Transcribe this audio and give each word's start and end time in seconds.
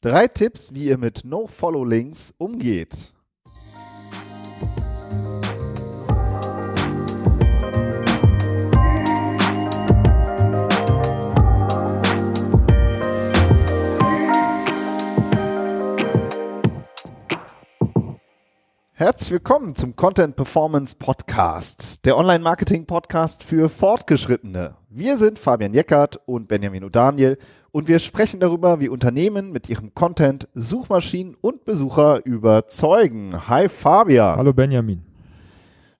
Drei 0.00 0.28
Tipps, 0.28 0.74
wie 0.74 0.84
ihr 0.84 0.96
mit 0.96 1.24
No-Follow-Links 1.24 2.32
umgeht. 2.38 3.12
Herzlich 18.92 19.32
willkommen 19.32 19.74
zum 19.74 19.96
Content 19.96 20.36
Performance 20.36 20.94
Podcast, 20.96 22.04
der 22.04 22.16
Online-Marketing-Podcast 22.16 23.42
für 23.42 23.68
Fortgeschrittene. 23.68 24.76
Wir 24.88 25.18
sind 25.18 25.40
Fabian 25.40 25.74
Jeckert 25.74 26.20
und 26.26 26.46
Benjamin 26.46 26.84
O'Daniel 26.84 27.38
und 27.72 27.88
wir 27.88 27.98
sprechen 27.98 28.40
darüber, 28.40 28.80
wie 28.80 28.88
Unternehmen 28.88 29.52
mit 29.52 29.68
ihrem 29.68 29.94
Content 29.94 30.48
Suchmaschinen 30.54 31.36
und 31.40 31.64
Besucher 31.64 32.24
überzeugen. 32.24 33.48
Hi 33.48 33.68
Fabian. 33.68 34.36
Hallo 34.36 34.52
Benjamin. 34.52 35.02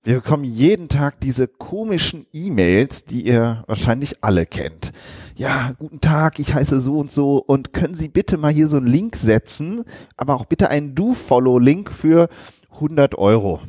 Wir 0.02 0.14
bekommen 0.16 0.44
jeden 0.44 0.88
Tag 0.88 1.20
diese 1.20 1.48
komischen 1.48 2.26
E-Mails, 2.32 3.04
die 3.04 3.26
ihr 3.26 3.64
wahrscheinlich 3.66 4.24
alle 4.24 4.46
kennt. 4.46 4.92
Ja, 5.34 5.72
guten 5.78 6.00
Tag, 6.00 6.38
ich 6.38 6.54
heiße 6.54 6.80
so 6.80 6.98
und 6.98 7.12
so 7.12 7.36
und 7.36 7.72
können 7.74 7.94
Sie 7.94 8.08
bitte 8.08 8.38
mal 8.38 8.52
hier 8.52 8.68
so 8.68 8.78
einen 8.78 8.86
Link 8.86 9.16
setzen, 9.16 9.84
aber 10.16 10.34
auch 10.34 10.46
bitte 10.46 10.70
einen 10.70 10.94
Do-Follow-Link 10.94 11.92
für 11.92 12.28
100 12.72 13.18
Euro. 13.18 13.60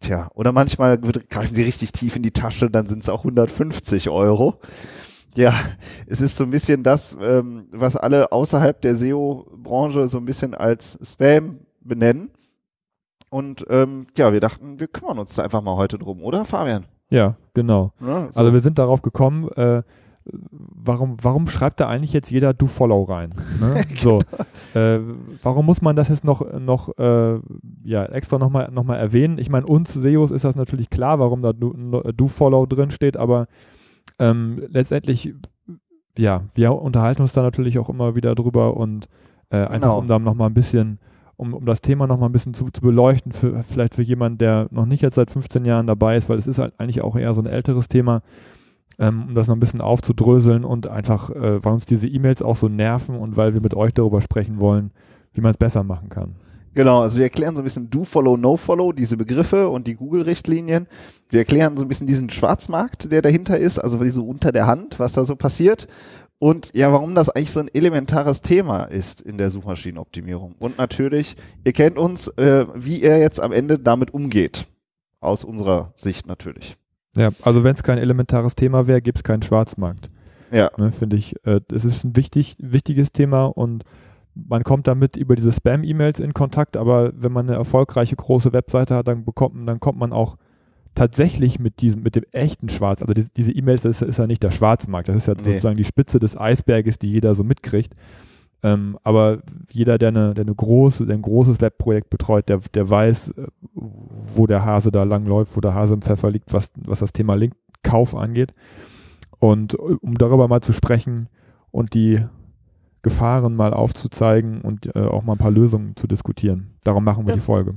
Tja, 0.00 0.28
oder 0.34 0.52
manchmal 0.52 0.98
greifen 0.98 1.54
sie 1.54 1.62
richtig 1.62 1.92
tief 1.92 2.16
in 2.16 2.22
die 2.22 2.30
Tasche, 2.30 2.70
dann 2.70 2.86
sind 2.86 3.02
es 3.02 3.08
auch 3.08 3.20
150 3.20 4.08
Euro. 4.08 4.60
Ja, 5.36 5.52
es 6.06 6.20
ist 6.20 6.36
so 6.36 6.44
ein 6.44 6.50
bisschen 6.50 6.82
das, 6.82 7.16
ähm, 7.20 7.66
was 7.72 7.96
alle 7.96 8.30
außerhalb 8.32 8.80
der 8.80 8.94
SEO-Branche 8.94 10.08
so 10.08 10.18
ein 10.18 10.24
bisschen 10.24 10.54
als 10.54 10.98
Spam 11.02 11.60
benennen. 11.80 12.30
Und 13.30 13.66
ähm, 13.68 14.06
ja, 14.16 14.32
wir 14.32 14.40
dachten, 14.40 14.78
wir 14.78 14.86
kümmern 14.86 15.18
uns 15.18 15.34
da 15.34 15.42
einfach 15.42 15.60
mal 15.60 15.76
heute 15.76 15.98
drum, 15.98 16.22
oder 16.22 16.44
Fabian? 16.44 16.86
Ja, 17.10 17.36
genau. 17.52 17.92
Ja, 18.00 18.28
so. 18.30 18.38
Also 18.38 18.52
wir 18.52 18.60
sind 18.60 18.78
darauf 18.78 19.02
gekommen, 19.02 19.48
äh, 19.56 19.82
warum, 20.24 21.16
warum 21.20 21.46
schreibt 21.48 21.80
da 21.80 21.88
eigentlich 21.88 22.12
jetzt 22.12 22.30
jeder 22.30 22.54
Do 22.54 22.66
Follow 22.66 23.02
rein? 23.02 23.34
Ne? 23.60 23.84
so, 23.96 24.20
äh, 24.74 25.00
warum 25.42 25.66
muss 25.66 25.82
man 25.82 25.96
das 25.96 26.08
jetzt 26.08 26.24
noch, 26.24 26.58
noch 26.58 26.96
äh, 26.98 27.40
ja, 27.82 28.04
extra 28.06 28.38
nochmal 28.38 28.70
noch 28.70 28.84
mal 28.84 28.96
erwähnen? 28.96 29.38
Ich 29.38 29.50
meine, 29.50 29.66
uns 29.66 29.92
SEOs 29.92 30.30
ist 30.30 30.44
das 30.44 30.56
natürlich 30.56 30.90
klar, 30.90 31.18
warum 31.18 31.42
da 31.42 31.52
Do, 31.52 31.72
Do 32.14 32.28
Follow 32.28 32.66
drin 32.66 32.90
steht, 32.90 33.16
aber 33.16 33.46
ähm, 34.18 34.62
letztendlich, 34.68 35.34
ja, 36.16 36.44
wir 36.54 36.72
unterhalten 36.72 37.22
uns 37.22 37.32
da 37.32 37.42
natürlich 37.42 37.78
auch 37.78 37.88
immer 37.88 38.16
wieder 38.16 38.34
drüber 38.34 38.76
und 38.76 39.08
äh, 39.50 39.56
einfach 39.56 39.80
genau. 39.80 39.98
um 39.98 40.08
da 40.08 40.18
nochmal 40.18 40.50
ein 40.50 40.54
bisschen 40.54 40.98
um, 41.36 41.52
um 41.52 41.66
das 41.66 41.80
Thema 41.80 42.06
nochmal 42.06 42.28
ein 42.28 42.32
bisschen 42.32 42.54
zu, 42.54 42.70
zu 42.70 42.80
beleuchten, 42.80 43.32
für, 43.32 43.64
vielleicht 43.64 43.94
für 43.94 44.02
jemanden, 44.02 44.38
der 44.38 44.68
noch 44.70 44.86
nicht 44.86 45.02
jetzt 45.02 45.16
seit 45.16 45.32
15 45.32 45.64
Jahren 45.64 45.88
dabei 45.88 46.16
ist, 46.16 46.28
weil 46.28 46.38
es 46.38 46.46
ist 46.46 46.58
halt 46.58 46.74
eigentlich 46.78 47.02
auch 47.02 47.16
eher 47.16 47.34
so 47.34 47.40
ein 47.40 47.46
älteres 47.46 47.88
Thema 47.88 48.22
ähm, 48.98 49.24
um 49.28 49.34
das 49.34 49.48
noch 49.48 49.56
ein 49.56 49.60
bisschen 49.60 49.80
aufzudröseln 49.80 50.64
und 50.64 50.86
einfach, 50.86 51.30
äh, 51.30 51.64
weil 51.64 51.72
uns 51.72 51.86
diese 51.86 52.08
E-Mails 52.08 52.42
auch 52.42 52.56
so 52.56 52.68
nerven 52.68 53.16
und 53.16 53.36
weil 53.36 53.54
wir 53.54 53.60
mit 53.60 53.74
euch 53.74 53.92
darüber 53.92 54.20
sprechen 54.20 54.60
wollen, 54.60 54.92
wie 55.32 55.40
man 55.40 55.50
es 55.50 55.58
besser 55.58 55.82
machen 55.82 56.08
kann. 56.08 56.36
Genau, 56.74 57.02
also 57.02 57.18
wir 57.18 57.24
erklären 57.24 57.54
so 57.54 57.62
ein 57.62 57.64
bisschen 57.64 57.88
Do 57.88 58.04
Follow, 58.04 58.36
No 58.36 58.56
Follow, 58.56 58.92
diese 58.92 59.16
Begriffe 59.16 59.68
und 59.68 59.86
die 59.86 59.94
Google-Richtlinien. 59.94 60.88
Wir 61.28 61.40
erklären 61.40 61.76
so 61.76 61.84
ein 61.84 61.88
bisschen 61.88 62.06
diesen 62.06 62.30
Schwarzmarkt, 62.30 63.12
der 63.12 63.22
dahinter 63.22 63.58
ist, 63.58 63.78
also 63.78 64.02
so 64.10 64.24
unter 64.24 64.50
der 64.50 64.66
Hand, 64.66 64.98
was 64.98 65.12
da 65.12 65.24
so 65.24 65.36
passiert. 65.36 65.86
Und 66.38 66.70
ja, 66.74 66.92
warum 66.92 67.14
das 67.14 67.30
eigentlich 67.30 67.52
so 67.52 67.60
ein 67.60 67.68
elementares 67.72 68.42
Thema 68.42 68.84
ist 68.84 69.22
in 69.22 69.38
der 69.38 69.50
Suchmaschinenoptimierung. 69.50 70.56
Und 70.58 70.78
natürlich, 70.78 71.36
ihr 71.64 71.72
kennt 71.72 71.96
uns, 71.96 72.28
äh, 72.28 72.66
wie 72.74 73.02
er 73.02 73.18
jetzt 73.18 73.40
am 73.40 73.52
Ende 73.52 73.78
damit 73.78 74.12
umgeht. 74.12 74.66
Aus 75.20 75.44
unserer 75.44 75.92
Sicht 75.94 76.26
natürlich. 76.26 76.76
Ja, 77.16 77.30
also 77.42 77.64
wenn 77.64 77.74
es 77.74 77.82
kein 77.82 77.98
elementares 77.98 78.56
Thema 78.56 78.88
wäre, 78.88 79.00
gibt 79.00 79.18
es 79.18 79.24
keinen 79.24 79.42
Schwarzmarkt. 79.42 80.10
Ja. 80.50 80.70
Ne, 80.76 80.92
Finde 80.92 81.16
ich. 81.16 81.34
Äh, 81.46 81.60
es 81.72 81.84
ist 81.84 82.04
ein 82.04 82.16
wichtig, 82.16 82.56
wichtiges 82.58 83.12
Thema 83.12 83.46
und 83.46 83.84
man 84.34 84.64
kommt 84.64 84.86
damit 84.88 85.16
über 85.16 85.36
diese 85.36 85.52
Spam-E-Mails 85.52 86.20
in 86.20 86.34
Kontakt, 86.34 86.76
aber 86.76 87.12
wenn 87.16 87.32
man 87.32 87.48
eine 87.48 87.56
erfolgreiche 87.56 88.16
große 88.16 88.52
Webseite 88.52 88.96
hat, 88.96 89.08
dann 89.08 89.24
bekommt 89.24 89.68
dann 89.68 89.80
kommt 89.80 89.98
man 89.98 90.12
auch 90.12 90.36
tatsächlich 90.94 91.58
mit 91.58 91.80
diesem, 91.80 92.02
mit 92.02 92.16
dem 92.16 92.24
echten 92.32 92.68
Schwarz, 92.68 93.02
also 93.02 93.14
die, 93.14 93.26
diese 93.36 93.52
E-Mails, 93.52 93.82
das 93.82 94.02
ist, 94.02 94.08
ist, 94.08 94.18
ja 94.18 94.26
nicht 94.26 94.42
der 94.42 94.50
Schwarzmarkt, 94.50 95.08
das 95.08 95.16
ist 95.16 95.26
ja 95.26 95.34
nee. 95.34 95.44
sozusagen 95.44 95.76
die 95.76 95.84
Spitze 95.84 96.18
des 96.18 96.36
Eisberges, 96.36 96.98
die 96.98 97.10
jeder 97.10 97.34
so 97.34 97.44
mitkriegt. 97.44 97.94
Ähm, 98.62 98.98
aber 99.02 99.42
jeder, 99.72 99.98
der, 99.98 100.08
eine, 100.08 100.32
der, 100.32 100.44
eine 100.44 100.54
große, 100.54 101.04
der 101.04 101.16
ein 101.16 101.22
großes 101.22 101.60
Webprojekt 101.60 102.08
betreut, 102.08 102.48
der, 102.48 102.60
der 102.72 102.88
weiß, 102.88 103.30
äh, 103.30 103.46
wo 103.74 104.46
der 104.46 104.64
Hase 104.64 104.90
da 104.90 105.02
langläuft, 105.02 105.54
wo 105.56 105.60
der 105.60 105.74
Hase 105.74 105.94
im 105.94 106.02
Pfeffer 106.02 106.30
liegt, 106.30 106.52
was, 106.52 106.70
was 106.76 107.00
das 107.00 107.12
Thema 107.12 107.34
Linkkauf 107.34 108.14
angeht. 108.14 108.54
Und 109.38 109.74
äh, 109.74 109.96
um 110.00 110.16
darüber 110.16 110.48
mal 110.48 110.62
zu 110.62 110.72
sprechen 110.72 111.28
und 111.72 111.92
die 111.92 112.24
Gefahren 113.04 113.54
mal 113.54 113.72
aufzuzeigen 113.72 114.62
und 114.62 114.96
äh, 114.96 115.00
auch 115.00 115.22
mal 115.22 115.34
ein 115.34 115.38
paar 115.38 115.52
Lösungen 115.52 115.94
zu 115.94 116.08
diskutieren. 116.08 116.74
Darum 116.82 117.04
machen 117.04 117.24
wir 117.24 117.30
ja. 117.30 117.36
die 117.36 117.42
Folge. 117.42 117.74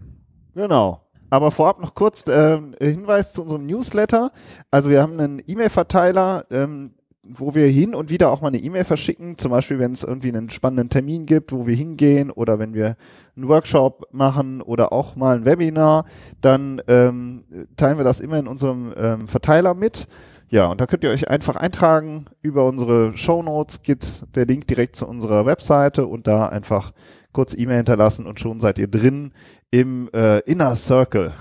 Genau. 0.56 1.02
Aber 1.30 1.52
vorab 1.52 1.80
noch 1.82 1.94
kurz 1.94 2.26
äh, 2.28 2.60
Hinweis 2.80 3.34
zu 3.34 3.44
unserem 3.44 3.66
Newsletter. 3.66 4.32
Also 4.72 4.90
wir 4.90 5.02
haben 5.02 5.20
einen 5.20 5.44
E-Mail-Verteiler, 5.46 6.46
ähm, 6.50 6.92
wo 7.22 7.54
wir 7.54 7.68
hin 7.68 7.94
und 7.94 8.10
wieder 8.10 8.32
auch 8.32 8.42
mal 8.42 8.48
eine 8.48 8.60
E-Mail 8.60 8.86
verschicken, 8.86 9.38
zum 9.38 9.52
Beispiel 9.52 9.80
wenn 9.80 9.92
es 9.92 10.04
irgendwie 10.04 10.30
einen 10.30 10.50
spannenden 10.50 10.90
Termin 10.90 11.26
gibt, 11.26 11.52
wo 11.52 11.68
wir 11.68 11.76
hingehen 11.76 12.32
oder 12.32 12.60
wenn 12.60 12.74
wir 12.74 12.96
einen 13.36 13.50
Workshop 13.50 14.08
machen 14.12 14.62
oder 14.62 14.94
auch 14.94 15.18
mal 15.18 15.36
ein 15.36 15.46
Webinar, 15.46 16.06
dann 16.40 16.82
ähm, 16.88 17.44
teilen 17.76 17.98
wir 17.98 18.06
das 18.06 18.22
immer 18.22 18.40
in 18.40 18.48
unserem 18.48 18.94
ähm, 18.96 19.28
Verteiler 19.28 19.74
mit. 19.74 20.08
Ja, 20.50 20.68
und 20.68 20.80
da 20.80 20.86
könnt 20.86 21.04
ihr 21.04 21.10
euch 21.10 21.28
einfach 21.30 21.56
eintragen. 21.56 22.26
Über 22.42 22.66
unsere 22.66 23.16
Show 23.18 23.44
Notes 23.44 23.82
geht 23.84 24.24
der 24.36 24.46
Link 24.46 24.68
direkt 24.68 24.96
zu 24.96 25.08
unserer 25.08 25.46
Webseite 25.46 26.08
und 26.08 26.28
da 26.28 26.48
einfach 26.48 26.94
kurz 27.34 27.54
E-Mail 27.54 27.78
hinterlassen 27.78 28.26
und 28.26 28.40
schon 28.40 28.60
seid 28.60 28.80
ihr 28.80 28.88
drin 28.88 29.32
im 29.70 30.10
äh, 30.14 30.40
Inner 30.40 30.76
Circle. 30.76 31.34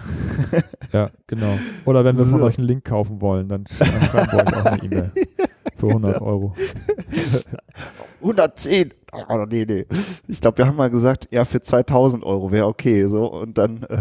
ja, 0.92 1.10
genau. 1.26 1.58
Oder 1.84 2.04
wenn 2.04 2.18
wir 2.18 2.24
so. 2.24 2.32
von 2.32 2.42
euch 2.42 2.58
einen 2.58 2.66
Link 2.66 2.84
kaufen 2.84 3.20
wollen, 3.20 3.48
dann 3.48 3.64
schreiben 3.66 4.32
wir 4.32 4.40
euch 4.40 4.56
auch 4.56 4.64
eine 4.64 4.82
E-Mail. 4.82 5.12
Für 5.76 5.88
100 5.88 6.20
Euro. 6.20 6.54
110. 8.26 8.92
Oh, 9.12 9.44
nee, 9.48 9.64
nee. 9.66 9.86
Ich 10.28 10.40
glaube, 10.40 10.58
wir 10.58 10.66
haben 10.66 10.76
mal 10.76 10.90
gesagt, 10.90 11.28
ja, 11.30 11.44
für 11.44 11.60
2000 11.60 12.24
Euro 12.24 12.50
wäre 12.50 12.66
okay. 12.66 13.06
So, 13.06 13.32
und 13.32 13.56
dann, 13.56 13.82
äh, 13.84 13.98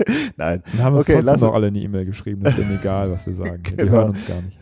nein. 0.36 0.62
Dann 0.72 0.82
haben 0.82 0.94
wir 0.94 1.00
okay, 1.00 1.20
trotzdem 1.20 1.48
noch 1.48 1.54
alle 1.54 1.68
eine 1.68 1.78
E-Mail 1.78 2.04
geschrieben. 2.04 2.42
Das 2.42 2.54
ist 2.54 2.60
denen 2.60 2.78
egal, 2.78 3.10
was 3.10 3.26
wir 3.26 3.34
sagen. 3.34 3.62
Genau. 3.62 3.82
Wir 3.82 3.90
hören 3.90 4.10
uns 4.10 4.26
gar 4.26 4.40
nicht. 4.42 4.58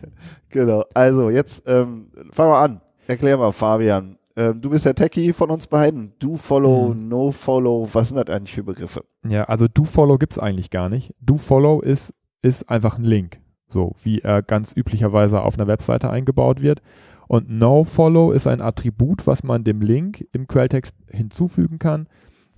Genau. 0.49 0.83
Also, 0.93 1.29
jetzt 1.29 1.63
ähm, 1.67 2.07
fangen 2.31 2.51
wir 2.51 2.59
an. 2.59 2.81
Erklär 3.07 3.37
mal, 3.37 3.51
Fabian. 3.51 4.17
Ähm, 4.35 4.61
du 4.61 4.69
bist 4.69 4.85
der 4.85 4.95
Techie 4.95 5.33
von 5.33 5.49
uns 5.49 5.67
beiden. 5.67 6.13
Do 6.19 6.35
Follow, 6.35 6.93
mhm. 6.93 7.07
No 7.07 7.31
Follow. 7.31 7.87
Was 7.91 8.09
sind 8.09 8.17
das 8.17 8.35
eigentlich 8.35 8.53
für 8.53 8.63
Begriffe? 8.63 9.03
Ja, 9.27 9.45
also 9.45 9.67
Do 9.67 9.83
Follow 9.83 10.17
gibt 10.17 10.33
es 10.33 10.39
eigentlich 10.39 10.69
gar 10.69 10.89
nicht. 10.89 11.13
Do 11.19 11.37
Follow 11.37 11.81
ist, 11.81 12.13
ist 12.41 12.69
einfach 12.69 12.97
ein 12.97 13.03
Link 13.03 13.39
so 13.69 13.93
wie 14.03 14.19
er 14.19 14.41
ganz 14.41 14.73
üblicherweise 14.75 15.41
auf 15.41 15.57
einer 15.57 15.67
Webseite 15.67 16.09
eingebaut 16.09 16.61
wird. 16.61 16.81
Und 17.29 17.47
NoFollow 17.47 18.31
ist 18.31 18.47
ein 18.47 18.59
Attribut, 18.59 19.27
was 19.27 19.43
man 19.43 19.63
dem 19.63 19.81
Link 19.81 20.27
im 20.31 20.47
Quelltext 20.47 20.95
hinzufügen 21.07 21.77
kann, 21.77 22.07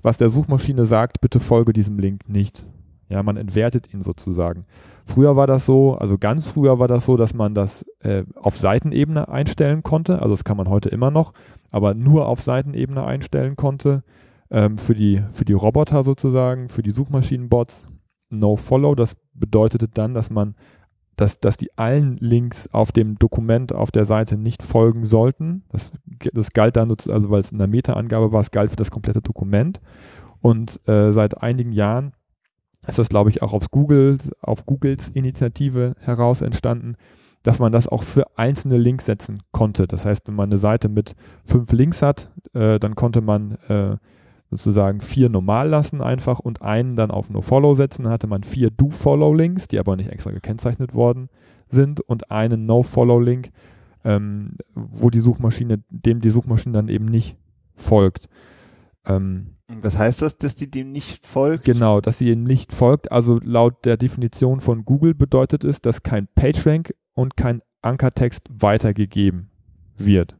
was 0.01 0.17
der 0.17 0.29
Suchmaschine 0.29 0.85
sagt, 0.85 1.19
bitte 1.19 1.41
folge 1.41 1.73
diesem 1.73 1.99
Link 1.99 2.29
nicht. 2.29 2.65
Ja, 3.09 3.21
man 3.21 3.35
entwertet 3.35 3.93
ihn 3.93 3.99
sozusagen. 3.99 4.63
Früher 5.05 5.35
war 5.35 5.45
das 5.45 5.65
so, 5.65 5.95
also 5.95 6.17
ganz 6.17 6.47
früher 6.47 6.79
war 6.79 6.87
das 6.87 7.05
so, 7.05 7.17
dass 7.17 7.33
man 7.33 7.53
das 7.53 7.85
äh, 7.99 8.23
auf 8.35 8.57
Seitenebene 8.57 9.27
einstellen 9.27 9.83
konnte. 9.83 10.19
Also 10.19 10.29
das 10.29 10.45
kann 10.45 10.55
man 10.55 10.69
heute 10.69 10.87
immer 10.87 11.11
noch, 11.11 11.33
aber 11.69 11.93
nur 11.93 12.29
auf 12.29 12.39
Seitenebene 12.39 13.03
einstellen 13.03 13.57
konnte. 13.57 14.03
Ähm, 14.49 14.77
für, 14.77 14.95
die, 14.95 15.21
für 15.31 15.43
die 15.43 15.51
Roboter 15.51 16.03
sozusagen, 16.03 16.69
für 16.69 16.81
die 16.81 16.91
Suchmaschinenbots. 16.91 17.83
NoFollow, 18.29 18.95
das 18.95 19.17
bedeutete 19.33 19.89
dann, 19.89 20.13
dass 20.13 20.29
man 20.29 20.55
dass, 21.21 21.39
dass 21.39 21.55
die 21.55 21.77
allen 21.77 22.17
Links 22.17 22.67
auf 22.71 22.91
dem 22.91 23.19
Dokument 23.19 23.73
auf 23.73 23.91
der 23.91 24.05
Seite 24.05 24.37
nicht 24.37 24.63
folgen 24.63 25.05
sollten. 25.05 25.63
Das, 25.69 25.91
das 26.33 26.51
galt 26.51 26.75
dann, 26.75 26.89
also 26.89 27.29
weil 27.29 27.41
es 27.41 27.51
in 27.51 27.59
der 27.59 27.67
Meta-Angabe 27.67 28.31
war, 28.31 28.41
es 28.41 28.49
galt 28.49 28.71
für 28.71 28.75
das 28.75 28.89
komplette 28.89 29.21
Dokument. 29.21 29.79
Und 30.41 30.79
äh, 30.87 31.11
seit 31.11 31.43
einigen 31.43 31.73
Jahren 31.73 32.13
ist 32.87 32.97
das, 32.97 33.09
glaube 33.09 33.29
ich, 33.29 33.43
auch 33.43 33.53
auf 33.53 33.69
Google, 33.69 34.17
auf 34.41 34.65
Googles 34.65 35.09
Initiative 35.09 35.93
heraus 35.99 36.41
entstanden, 36.41 36.95
dass 37.43 37.59
man 37.59 37.71
das 37.71 37.87
auch 37.87 38.01
für 38.01 38.25
einzelne 38.39 38.77
Links 38.77 39.05
setzen 39.05 39.43
konnte. 39.51 39.85
Das 39.85 40.05
heißt, 40.05 40.27
wenn 40.27 40.35
man 40.35 40.49
eine 40.49 40.57
Seite 40.57 40.89
mit 40.89 41.15
fünf 41.45 41.71
Links 41.71 42.01
hat, 42.01 42.31
äh, 42.53 42.79
dann 42.79 42.95
konnte 42.95 43.21
man 43.21 43.59
äh, 43.67 43.97
sozusagen 44.51 44.99
vier 44.99 45.29
normal 45.29 45.69
lassen 45.69 46.01
einfach 46.01 46.39
und 46.39 46.61
einen 46.61 46.95
dann 46.95 47.09
auf 47.09 47.29
No-Follow 47.29 47.73
setzen. 47.73 48.03
Dann 48.03 48.11
hatte 48.11 48.27
man 48.27 48.43
vier 48.43 48.69
Do-Follow-Links, 48.69 49.69
die 49.69 49.79
aber 49.79 49.95
nicht 49.95 50.09
extra 50.09 50.31
gekennzeichnet 50.31 50.93
worden 50.93 51.29
sind 51.69 52.01
und 52.01 52.31
einen 52.31 52.65
No-Follow-Link, 52.65 53.49
ähm, 54.03 54.57
wo 54.75 55.09
die 55.09 55.21
Suchmaschine, 55.21 55.81
dem 55.89 56.19
die 56.19 56.29
Suchmaschine 56.29 56.73
dann 56.73 56.89
eben 56.89 57.05
nicht 57.05 57.37
folgt. 57.75 58.27
Ähm, 59.05 59.55
Was 59.81 59.97
heißt 59.97 60.21
das, 60.21 60.37
dass 60.37 60.55
die 60.55 60.69
dem 60.69 60.91
nicht 60.91 61.25
folgt? 61.25 61.63
Genau, 61.63 62.01
dass 62.01 62.17
sie 62.17 62.29
ihm 62.29 62.43
nicht 62.43 62.73
folgt. 62.73 63.09
Also 63.09 63.39
laut 63.41 63.85
der 63.85 63.95
Definition 63.95 64.59
von 64.59 64.83
Google 64.83 65.13
bedeutet 65.13 65.63
es, 65.63 65.81
dass 65.81 66.03
kein 66.03 66.27
PageRank 66.35 66.93
und 67.13 67.37
kein 67.37 67.61
Ankertext 67.81 68.47
weitergegeben 68.51 69.49
wird. 69.97 70.35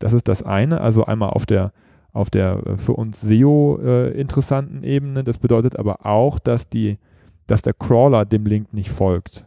Das 0.00 0.12
ist 0.12 0.26
das 0.26 0.42
eine, 0.42 0.80
also 0.80 1.04
einmal 1.04 1.30
auf 1.30 1.46
der 1.46 1.72
auf 2.16 2.30
der 2.30 2.66
äh, 2.66 2.76
für 2.76 2.94
uns 2.94 3.20
SEO 3.20 3.78
äh, 3.82 4.10
interessanten 4.18 4.82
Ebene. 4.82 5.22
Das 5.22 5.38
bedeutet 5.38 5.78
aber 5.78 6.06
auch, 6.06 6.38
dass 6.38 6.68
die, 6.68 6.98
dass 7.46 7.62
der 7.62 7.74
Crawler 7.74 8.24
dem 8.24 8.46
Link 8.46 8.72
nicht 8.72 8.90
folgt. 8.90 9.44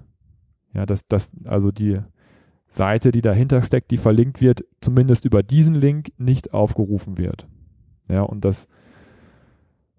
Ja, 0.74 0.86
dass, 0.86 1.07
dass 1.07 1.31
also 1.45 1.71
die 1.71 2.00
Seite, 2.69 3.12
die 3.12 3.21
dahinter 3.21 3.63
steckt, 3.63 3.89
die 3.92 3.98
verlinkt 3.98 4.42
wird, 4.42 4.63
zumindest 4.81 5.25
über 5.25 5.42
diesen 5.42 5.74
Link 5.74 6.12
nicht 6.18 6.54
aufgerufen 6.54 7.18
wird. 7.18 7.48
Ja, 8.07 8.21
und 8.21 8.45
das 8.45 8.68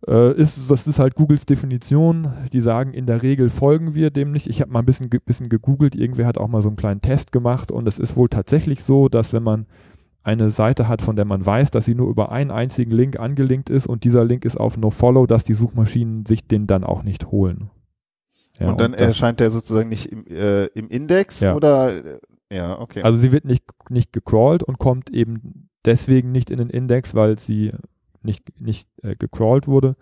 äh, 0.06 0.32
ist, 0.34 0.70
das 0.70 0.86
ist 0.86 0.98
halt 0.98 1.16
Googles 1.16 1.46
Definition. 1.46 2.32
Die 2.52 2.60
sagen, 2.60 2.94
in 2.94 3.06
der 3.06 3.22
Regel 3.22 3.50
folgen 3.50 3.94
wir 3.94 4.10
dem 4.10 4.30
nicht. 4.30 4.46
Ich 4.46 4.60
habe 4.60 4.70
mal 4.70 4.78
ein 4.78 4.86
bisschen, 4.86 5.10
bisschen 5.10 5.48
gegoogelt, 5.48 5.96
irgendwer 5.96 6.26
hat 6.26 6.38
auch 6.38 6.48
mal 6.48 6.62
so 6.62 6.68
einen 6.68 6.76
kleinen 6.76 7.02
Test 7.02 7.32
gemacht 7.32 7.70
und 7.72 7.88
es 7.88 7.98
ist 7.98 8.16
wohl 8.16 8.28
tatsächlich 8.28 8.84
so, 8.84 9.08
dass 9.08 9.32
wenn 9.32 9.42
man 9.42 9.66
eine 10.22 10.50
Seite 10.50 10.88
hat, 10.88 11.02
von 11.02 11.16
der 11.16 11.24
man 11.24 11.44
weiß, 11.44 11.70
dass 11.70 11.84
sie 11.84 11.94
nur 11.94 12.08
über 12.08 12.30
einen 12.30 12.50
einzigen 12.50 12.90
Link 12.90 13.18
angelinkt 13.18 13.70
ist 13.70 13.86
und 13.86 14.04
dieser 14.04 14.24
Link 14.24 14.44
ist 14.44 14.56
auf 14.56 14.76
NoFollow, 14.76 15.26
dass 15.26 15.44
die 15.44 15.54
Suchmaschinen 15.54 16.26
sich 16.26 16.46
den 16.46 16.66
dann 16.66 16.84
auch 16.84 17.02
nicht 17.02 17.30
holen. 17.30 17.70
Ja, 18.58 18.70
und 18.70 18.80
dann 18.80 18.92
und 18.92 19.00
erscheint 19.00 19.40
der 19.40 19.50
sozusagen 19.50 19.88
nicht 19.88 20.06
im, 20.06 20.26
äh, 20.26 20.66
im 20.66 20.88
Index 20.88 21.40
ja. 21.40 21.54
oder 21.54 22.04
äh, 22.04 22.18
ja, 22.52 22.78
okay. 22.78 23.02
Also 23.02 23.16
sie 23.16 23.32
wird 23.32 23.44
nicht, 23.44 23.64
nicht 23.88 24.12
gecrawlt 24.12 24.62
und 24.62 24.78
kommt 24.78 25.08
eben 25.10 25.70
deswegen 25.84 26.32
nicht 26.32 26.50
in 26.50 26.58
den 26.58 26.68
Index, 26.68 27.14
weil 27.14 27.38
sie 27.38 27.72
nicht, 28.22 28.60
nicht 28.60 28.88
äh, 29.02 29.16
gecrawlt 29.16 29.66
wurde. 29.68 29.96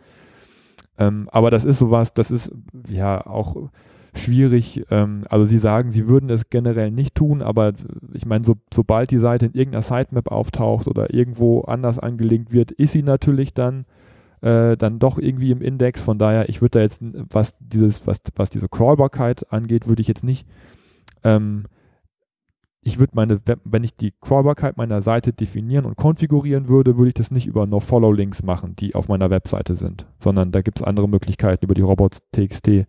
Ähm, 0.98 1.28
aber 1.30 1.50
das 1.50 1.64
ist 1.64 1.78
sowas, 1.78 2.14
das 2.14 2.30
ist 2.30 2.50
ja 2.88 3.24
auch 3.24 3.70
schwierig. 4.18 4.84
Ähm, 4.90 5.24
also 5.28 5.46
sie 5.46 5.58
sagen, 5.58 5.90
sie 5.90 6.08
würden 6.08 6.30
es 6.30 6.50
generell 6.50 6.90
nicht 6.90 7.14
tun, 7.14 7.42
aber 7.42 7.72
ich 8.12 8.26
meine, 8.26 8.44
so, 8.44 8.56
sobald 8.72 9.10
die 9.10 9.18
Seite 9.18 9.46
in 9.46 9.54
irgendeiner 9.54 9.82
Sitemap 9.82 10.30
auftaucht 10.30 10.86
oder 10.88 11.12
irgendwo 11.12 11.62
anders 11.62 11.98
angelinkt 11.98 12.52
wird, 12.52 12.72
ist 12.72 12.92
sie 12.92 13.02
natürlich 13.02 13.54
dann 13.54 13.86
äh, 14.40 14.76
dann 14.76 14.98
doch 15.00 15.18
irgendwie 15.18 15.50
im 15.50 15.62
Index. 15.62 16.00
Von 16.00 16.18
daher, 16.18 16.48
ich 16.48 16.60
würde 16.60 16.78
da 16.78 16.80
jetzt, 16.80 17.02
was 17.02 17.56
dieses, 17.58 18.06
was, 18.06 18.20
was 18.36 18.50
diese 18.50 18.68
Crawlbarkeit 18.68 19.52
angeht, 19.52 19.88
würde 19.88 20.00
ich 20.00 20.08
jetzt 20.08 20.22
nicht 20.22 20.46
ähm, 21.24 21.64
ich 22.82 22.98
würde 22.98 23.12
meine, 23.14 23.40
wenn 23.64 23.84
ich 23.84 23.96
die 23.96 24.12
Crawlbarkeit 24.20 24.76
meiner 24.76 25.02
Seite 25.02 25.32
definieren 25.32 25.84
und 25.84 25.96
konfigurieren 25.96 26.68
würde, 26.68 26.96
würde 26.96 27.08
ich 27.08 27.14
das 27.14 27.30
nicht 27.30 27.46
über 27.46 27.66
No-Follow-Links 27.66 28.42
machen, 28.42 28.76
die 28.76 28.94
auf 28.94 29.08
meiner 29.08 29.30
Webseite 29.30 29.76
sind, 29.76 30.06
sondern 30.18 30.52
da 30.52 30.62
gibt 30.62 30.78
es 30.78 30.84
andere 30.84 31.08
Möglichkeiten, 31.08 31.64
über 31.64 31.74
die 31.74 31.82
Robots.txt 31.82 32.86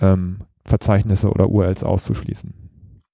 ähm, 0.00 0.38
Verzeichnisse 0.64 1.30
oder 1.30 1.48
URLs 1.48 1.84
auszuschließen. 1.84 2.54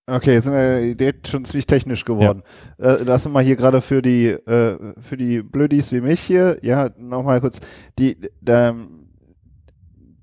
Okay, 0.07 0.35
jetzt 0.35 0.45
sind 0.45 0.53
wir 0.53 0.93
jetzt 0.93 1.29
schon 1.29 1.47
ziemlich 1.47 1.67
technisch 1.67 2.05
geworden. 2.05 2.43
Ja. 2.79 2.97
Äh, 2.97 3.05
lassen 3.05 3.27
wir 3.27 3.33
mal 3.33 3.43
hier 3.43 3.57
gerade 3.57 3.81
für 3.81 4.03
die 4.03 4.29
äh, 4.29 4.77
für 5.01 5.17
die 5.17 5.43
Blödis 5.43 5.93
wie 5.93 6.03
mich 6.03 6.21
hier, 6.21 6.59
ja, 6.61 6.91
nochmal 6.99 7.41
kurz, 7.41 7.61
die, 7.99 8.19
da, 8.43 8.75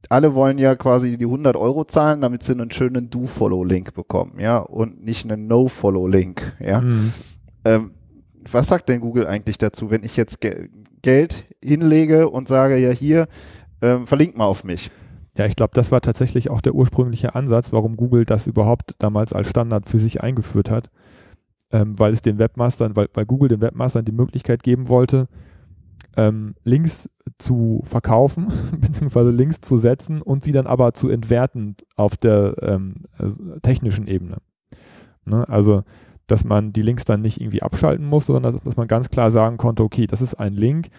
alle 0.08 0.36
wollen 0.36 0.60
ja 0.60 0.76
quasi 0.76 1.18
die 1.18 1.26
100 1.26 1.56
Euro 1.56 1.84
zahlen, 1.86 2.22
damit 2.22 2.44
sie 2.44 2.52
einen 2.52 2.70
schönen 2.70 3.10
Do-Follow-Link 3.10 3.96
bekommen, 3.96 4.40
ja, 4.40 4.60
und 4.60 5.04
nicht 5.04 5.26
einen 5.26 5.48
No-Follow-Link, 5.48 6.58
ja. 6.60 6.82
Mhm. 6.82 7.14
Ähm, 7.66 7.92
was 8.52 8.68
sagt 8.68 8.88
denn 8.88 9.02
Google 9.02 9.26
eigentlich 9.26 9.58
dazu, 9.58 9.90
wenn 9.90 10.04
ich 10.04 10.16
jetzt 10.16 10.42
Ge 10.42 10.70
Geld 11.02 11.46
hinlege 11.64 12.30
und 12.30 12.48
sage, 12.48 12.78
ja 12.78 12.92
hier, 12.92 13.28
ähm, 13.82 14.06
verlink 14.06 14.38
mal 14.38 14.46
auf 14.46 14.64
mich? 14.64 14.92
Ja, 15.38 15.46
ich 15.46 15.56
glaube, 15.56 15.72
das 15.74 15.92
war 15.92 16.02
tatsächlich 16.02 16.50
auch 16.50 16.62
der 16.62 16.76
ursprüngliche 16.76 17.36
Ansatz, 17.36 17.72
warum 17.72 17.96
Google 17.96 18.26
das 18.26 18.48
überhaupt 18.48 18.96
damals 19.00 19.32
als 19.34 19.50
Standard 19.50 19.88
für 19.90 20.00
sich 20.00 20.22
eingeführt 20.22 20.70
hat, 20.70 20.92
ähm, 21.72 21.98
weil 21.98 22.12
es 22.12 22.22
den 22.22 22.38
Webmastern, 22.38 22.96
weil, 22.96 23.08
weil 23.14 23.26
Google 23.26 23.50
den 23.50 23.62
Webmastern 23.62 24.04
die 24.04 24.12
Möglichkeit 24.12 24.62
geben 24.64 24.90
wollte, 24.90 25.30
ähm, 26.18 26.56
Links 26.64 27.10
zu 27.38 27.82
verkaufen, 27.86 28.52
beziehungsweise 28.80 29.32
Links 29.32 29.62
zu 29.62 29.78
setzen 29.78 30.22
und 30.22 30.44
sie 30.44 30.52
dann 30.52 30.68
aber 30.68 30.94
zu 30.94 31.10
entwerten 31.10 31.76
auf 31.96 32.18
der 32.18 32.56
ähm, 32.62 32.96
also 33.18 33.42
technischen 33.62 34.08
Ebene. 34.08 34.38
Ne? 35.26 35.48
Also, 35.48 35.84
dass 36.28 36.44
man 36.44 36.74
die 36.74 36.82
Links 36.82 37.06
dann 37.06 37.22
nicht 37.22 37.40
irgendwie 37.40 37.62
abschalten 37.62 38.06
muss, 38.06 38.26
sondern 38.26 38.52
dass, 38.52 38.62
dass, 38.62 38.78
man 38.78 38.88
ganz 38.88 39.10
klar 39.10 39.32
sagen 39.32 39.58
konnte, 39.58 39.84
okay, 39.84 40.08
das 40.08 40.22
ist 40.22 40.36
ein 40.36 40.54
Link, 40.54 40.90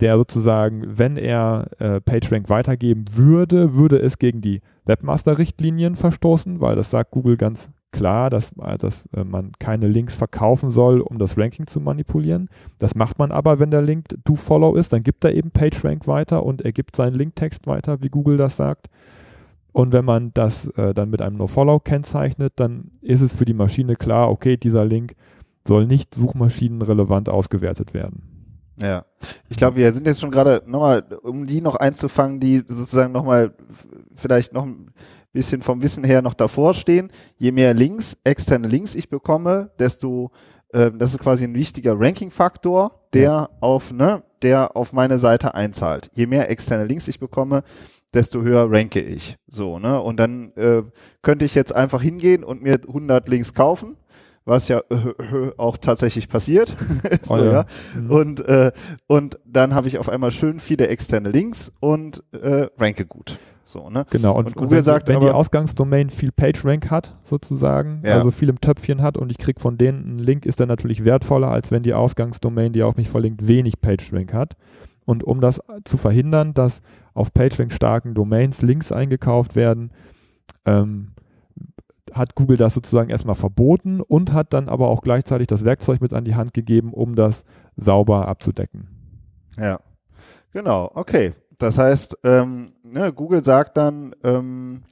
der 0.00 0.16
sozusagen, 0.16 0.82
wenn 0.86 1.16
er 1.16 1.68
äh, 1.78 2.00
PageRank 2.00 2.48
weitergeben 2.48 3.04
würde, 3.12 3.74
würde 3.74 3.98
es 3.98 4.18
gegen 4.18 4.40
die 4.40 4.60
Webmaster-Richtlinien 4.86 5.94
verstoßen, 5.94 6.60
weil 6.60 6.76
das 6.76 6.90
sagt 6.90 7.10
Google 7.10 7.36
ganz 7.36 7.70
klar, 7.92 8.30
dass, 8.30 8.52
äh, 8.58 8.78
dass 8.78 9.06
äh, 9.14 9.24
man 9.24 9.52
keine 9.58 9.88
Links 9.88 10.16
verkaufen 10.16 10.70
soll, 10.70 11.00
um 11.00 11.18
das 11.18 11.36
Ranking 11.36 11.66
zu 11.66 11.80
manipulieren. 11.80 12.48
Das 12.78 12.94
macht 12.94 13.18
man 13.18 13.32
aber, 13.32 13.58
wenn 13.58 13.70
der 13.70 13.82
Link 13.82 14.06
DoFollow 14.24 14.74
ist, 14.76 14.92
dann 14.92 15.02
gibt 15.02 15.24
er 15.24 15.34
eben 15.34 15.50
PageRank 15.50 16.06
weiter 16.06 16.44
und 16.44 16.62
er 16.62 16.72
gibt 16.72 16.96
seinen 16.96 17.14
Linktext 17.14 17.66
weiter, 17.66 18.02
wie 18.02 18.08
Google 18.08 18.36
das 18.36 18.56
sagt. 18.56 18.88
Und 19.72 19.92
wenn 19.92 20.04
man 20.04 20.32
das 20.34 20.66
äh, 20.68 20.94
dann 20.94 21.10
mit 21.10 21.22
einem 21.22 21.36
NoFollow 21.36 21.78
kennzeichnet, 21.80 22.54
dann 22.56 22.90
ist 23.02 23.20
es 23.20 23.34
für 23.34 23.44
die 23.44 23.54
Maschine 23.54 23.94
klar, 23.94 24.30
okay, 24.30 24.56
dieser 24.56 24.84
Link 24.84 25.14
soll 25.66 25.86
nicht 25.86 26.14
suchmaschinenrelevant 26.14 27.28
ausgewertet 27.28 27.94
werden. 27.94 28.29
Ja, 28.82 29.04
ich 29.48 29.56
glaube, 29.56 29.76
wir 29.76 29.92
sind 29.92 30.06
jetzt 30.06 30.20
schon 30.20 30.30
gerade 30.30 30.62
nochmal, 30.66 31.04
um 31.22 31.46
die 31.46 31.60
noch 31.60 31.76
einzufangen, 31.76 32.40
die 32.40 32.64
sozusagen 32.66 33.12
nochmal 33.12 33.52
vielleicht 34.14 34.52
noch 34.52 34.64
ein 34.64 34.92
bisschen 35.32 35.62
vom 35.62 35.82
Wissen 35.82 36.04
her 36.04 36.22
noch 36.22 36.34
davor 36.34 36.74
stehen. 36.74 37.10
Je 37.36 37.52
mehr 37.52 37.74
Links, 37.74 38.16
externe 38.24 38.68
Links 38.68 38.94
ich 38.94 39.08
bekomme, 39.08 39.70
desto, 39.78 40.30
äh, 40.72 40.90
das 40.92 41.12
ist 41.12 41.20
quasi 41.20 41.44
ein 41.44 41.54
wichtiger 41.54 41.98
Ranking-Faktor, 41.98 42.92
der 43.12 43.22
ja. 43.22 43.48
auf, 43.60 43.92
ne, 43.92 44.22
der 44.42 44.76
auf 44.76 44.92
meine 44.92 45.18
Seite 45.18 45.54
einzahlt. 45.54 46.10
Je 46.14 46.26
mehr 46.26 46.50
externe 46.50 46.84
Links 46.84 47.08
ich 47.08 47.20
bekomme, 47.20 47.62
desto 48.14 48.42
höher 48.42 48.70
ranke 48.70 49.00
ich. 49.00 49.36
So, 49.46 49.78
ne? 49.78 50.00
Und 50.00 50.18
dann 50.18 50.52
äh, 50.56 50.82
könnte 51.22 51.44
ich 51.44 51.54
jetzt 51.54 51.74
einfach 51.74 52.02
hingehen 52.02 52.42
und 52.42 52.62
mir 52.62 52.80
100 52.86 53.28
Links 53.28 53.54
kaufen 53.54 53.96
was 54.44 54.68
ja 54.68 54.80
äh, 54.90 55.50
auch 55.56 55.76
tatsächlich 55.76 56.28
passiert. 56.28 56.76
so, 57.22 57.34
oh 57.34 57.36
ja. 57.38 57.52
ja. 57.52 57.66
Mhm. 57.94 58.10
Und, 58.10 58.40
äh, 58.48 58.72
und 59.06 59.38
dann 59.44 59.74
habe 59.74 59.88
ich 59.88 59.98
auf 59.98 60.08
einmal 60.08 60.30
schön 60.30 60.60
viele 60.60 60.88
externe 60.88 61.30
Links 61.30 61.72
und 61.80 62.22
äh, 62.32 62.66
ranke 62.78 63.06
gut. 63.06 63.38
So, 63.70 63.88
ne? 63.88 64.04
Genau, 64.10 64.34
und, 64.34 64.46
und 64.46 64.56
Google 64.56 64.78
wenn, 64.78 64.84
sagt 64.84 65.06
wenn 65.06 65.16
aber, 65.16 65.26
die 65.26 65.32
Ausgangsdomain 65.32 66.10
viel 66.10 66.32
PageRank 66.32 66.90
hat, 66.90 67.16
sozusagen, 67.22 68.02
ja. 68.04 68.16
also 68.16 68.32
viel 68.32 68.48
im 68.48 68.60
Töpfchen 68.60 69.00
hat 69.00 69.16
und 69.16 69.30
ich 69.30 69.38
kriege 69.38 69.60
von 69.60 69.78
denen 69.78 70.04
einen 70.04 70.18
Link, 70.18 70.44
ist 70.44 70.58
der 70.58 70.66
natürlich 70.66 71.04
wertvoller, 71.04 71.52
als 71.52 71.70
wenn 71.70 71.84
die 71.84 71.94
Ausgangsdomain, 71.94 72.72
die 72.72 72.82
auf 72.82 72.96
mich 72.96 73.08
verlinkt, 73.08 73.46
wenig 73.46 73.80
PageRank 73.80 74.32
hat. 74.32 74.56
Und 75.04 75.22
um 75.22 75.40
das 75.40 75.60
zu 75.84 75.98
verhindern, 75.98 76.52
dass 76.52 76.82
auf 77.14 77.32
PageRank 77.32 77.72
starken 77.72 78.14
Domains 78.14 78.62
Links 78.62 78.90
eingekauft 78.90 79.54
werden, 79.54 79.92
ähm, 80.66 81.12
hat 82.12 82.34
Google 82.34 82.56
das 82.56 82.74
sozusagen 82.74 83.10
erstmal 83.10 83.34
verboten 83.34 84.00
und 84.00 84.32
hat 84.32 84.52
dann 84.52 84.68
aber 84.68 84.88
auch 84.88 85.02
gleichzeitig 85.02 85.46
das 85.46 85.64
Werkzeug 85.64 86.00
mit 86.00 86.12
an 86.12 86.24
die 86.24 86.34
Hand 86.34 86.54
gegeben, 86.54 86.92
um 86.92 87.14
das 87.14 87.44
sauber 87.76 88.28
abzudecken. 88.28 88.88
Ja, 89.58 89.80
genau, 90.52 90.90
okay. 90.94 91.32
Das 91.58 91.78
heißt, 91.78 92.18
ähm, 92.24 92.72
ne, 92.82 93.12
Google 93.12 93.44
sagt 93.44 93.76
dann, 93.76 94.14
ähm, 94.24 94.82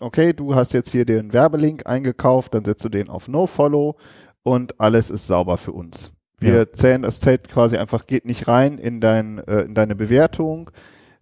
okay, 0.00 0.32
du 0.32 0.54
hast 0.54 0.74
jetzt 0.74 0.90
hier 0.90 1.04
den 1.04 1.32
Werbelink 1.32 1.86
eingekauft, 1.86 2.54
dann 2.54 2.64
setzt 2.64 2.84
du 2.84 2.88
den 2.88 3.08
auf 3.08 3.28
No-Follow 3.28 3.96
und 4.42 4.80
alles 4.80 5.10
ist 5.10 5.26
sauber 5.26 5.56
für 5.56 5.72
uns. 5.72 6.12
Wir 6.38 6.56
ja. 6.56 6.72
zählen, 6.72 7.02
das 7.02 7.20
zählt 7.20 7.48
quasi 7.48 7.76
einfach, 7.76 8.06
geht 8.06 8.26
nicht 8.26 8.48
rein 8.48 8.78
in, 8.78 9.00
dein, 9.00 9.38
äh, 9.38 9.60
in 9.62 9.74
deine 9.74 9.94
Bewertung 9.94 10.70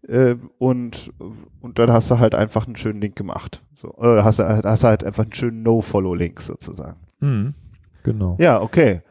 äh, 0.07 0.37
und, 0.59 1.13
und 1.61 1.79
dann 1.79 1.93
hast 1.93 2.11
du 2.11 2.19
halt 2.19 2.35
einfach 2.35 2.67
einen 2.67 2.77
schönen 2.77 3.01
Link 3.01 3.17
gemacht. 3.17 3.63
So, 3.75 3.95
äh, 4.01 4.23
hast, 4.23 4.39
du, 4.39 4.45
hast 4.45 4.85
halt 4.85 5.05
einfach 5.05 5.25
einen 5.25 5.33
schönen 5.33 5.63
No-Follow-Link 5.63 6.41
sozusagen. 6.41 6.97
Mhm, 7.21 7.55
genau. 8.03 8.37
Ja, 8.39 8.61
okay. 8.61 9.03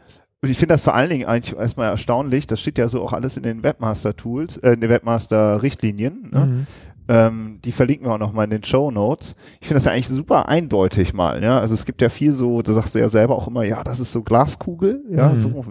Und 0.41 0.49
ich 0.49 0.57
finde 0.57 0.73
das 0.73 0.83
vor 0.83 0.95
allen 0.95 1.09
Dingen 1.09 1.27
eigentlich 1.27 1.57
erstmal 1.57 1.89
erstaunlich, 1.89 2.47
das 2.47 2.61
steht 2.61 2.77
ja 2.77 2.87
so 2.87 3.01
auch 3.01 3.11
alles 3.11 3.35
in 3.35 3.43
den 3.43 3.61
Webmaster-Tools, 3.61 4.57
äh, 4.57 4.71
in 4.71 4.81
den 4.81 4.89
Webmaster-Richtlinien. 4.89 6.29
Ne? 6.31 6.45
Mhm. 6.45 6.67
Ähm, 7.09 7.59
die 7.65 7.71
verlinken 7.71 8.07
wir 8.07 8.13
auch 8.13 8.19
nochmal 8.19 8.45
in 8.45 8.51
den 8.51 8.63
Show 8.63 8.91
Notes. 8.91 9.35
Ich 9.59 9.67
finde 9.67 9.77
das 9.77 9.85
ja 9.85 9.91
eigentlich 9.91 10.07
super 10.07 10.47
eindeutig 10.47 11.13
mal, 11.13 11.43
ja. 11.43 11.59
Also 11.59 11.73
es 11.73 11.83
gibt 11.83 12.03
ja 12.03 12.09
viel 12.09 12.31
so, 12.31 12.61
da 12.61 12.71
sagst 12.71 12.93
du 12.93 12.99
ja 12.99 13.09
selber 13.09 13.35
auch 13.35 13.47
immer, 13.47 13.63
ja, 13.63 13.83
das 13.83 13.99
ist 13.99 14.11
so 14.11 14.21
Glaskugel, 14.21 15.03
ja, 15.09 15.29
mhm. 15.29 15.35
so, 15.35 15.65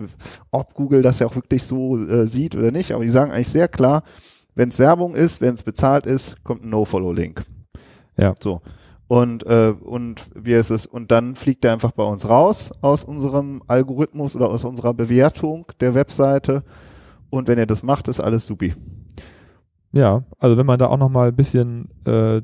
ob 0.50 0.74
Google 0.74 1.00
das 1.00 1.20
ja 1.20 1.28
auch 1.28 1.36
wirklich 1.36 1.62
so 1.62 1.96
äh, 1.96 2.26
sieht 2.26 2.56
oder 2.56 2.72
nicht, 2.72 2.90
aber 2.90 3.04
die 3.04 3.10
sagen 3.10 3.30
eigentlich 3.30 3.48
sehr 3.48 3.68
klar, 3.68 4.02
wenn 4.58 4.70
es 4.70 4.80
Werbung 4.80 5.14
ist, 5.14 5.40
wenn 5.40 5.54
es 5.54 5.62
bezahlt 5.62 6.04
ist, 6.04 6.42
kommt 6.42 6.64
ein 6.64 6.70
No-Follow-Link. 6.70 7.44
Ja. 8.16 8.34
So. 8.40 8.60
Und, 9.06 9.46
äh, 9.46 9.72
und 9.80 10.20
wie 10.34 10.54
ist 10.54 10.70
es? 10.70 10.84
Und 10.84 11.12
dann 11.12 11.36
fliegt 11.36 11.64
er 11.64 11.72
einfach 11.72 11.92
bei 11.92 12.02
uns 12.02 12.28
raus 12.28 12.72
aus 12.80 13.04
unserem 13.04 13.62
Algorithmus 13.68 14.34
oder 14.34 14.50
aus 14.50 14.64
unserer 14.64 14.94
Bewertung 14.94 15.66
der 15.78 15.94
Webseite. 15.94 16.64
Und 17.30 17.46
wenn 17.46 17.56
ihr 17.56 17.66
das 17.66 17.84
macht, 17.84 18.08
ist 18.08 18.18
alles 18.18 18.48
supi. 18.48 18.74
Ja, 19.92 20.24
also 20.40 20.56
wenn 20.56 20.66
man 20.66 20.80
da 20.80 20.86
auch 20.86 20.98
nochmal 20.98 21.28
ein 21.28 21.36
bisschen 21.36 21.88
äh, 22.04 22.42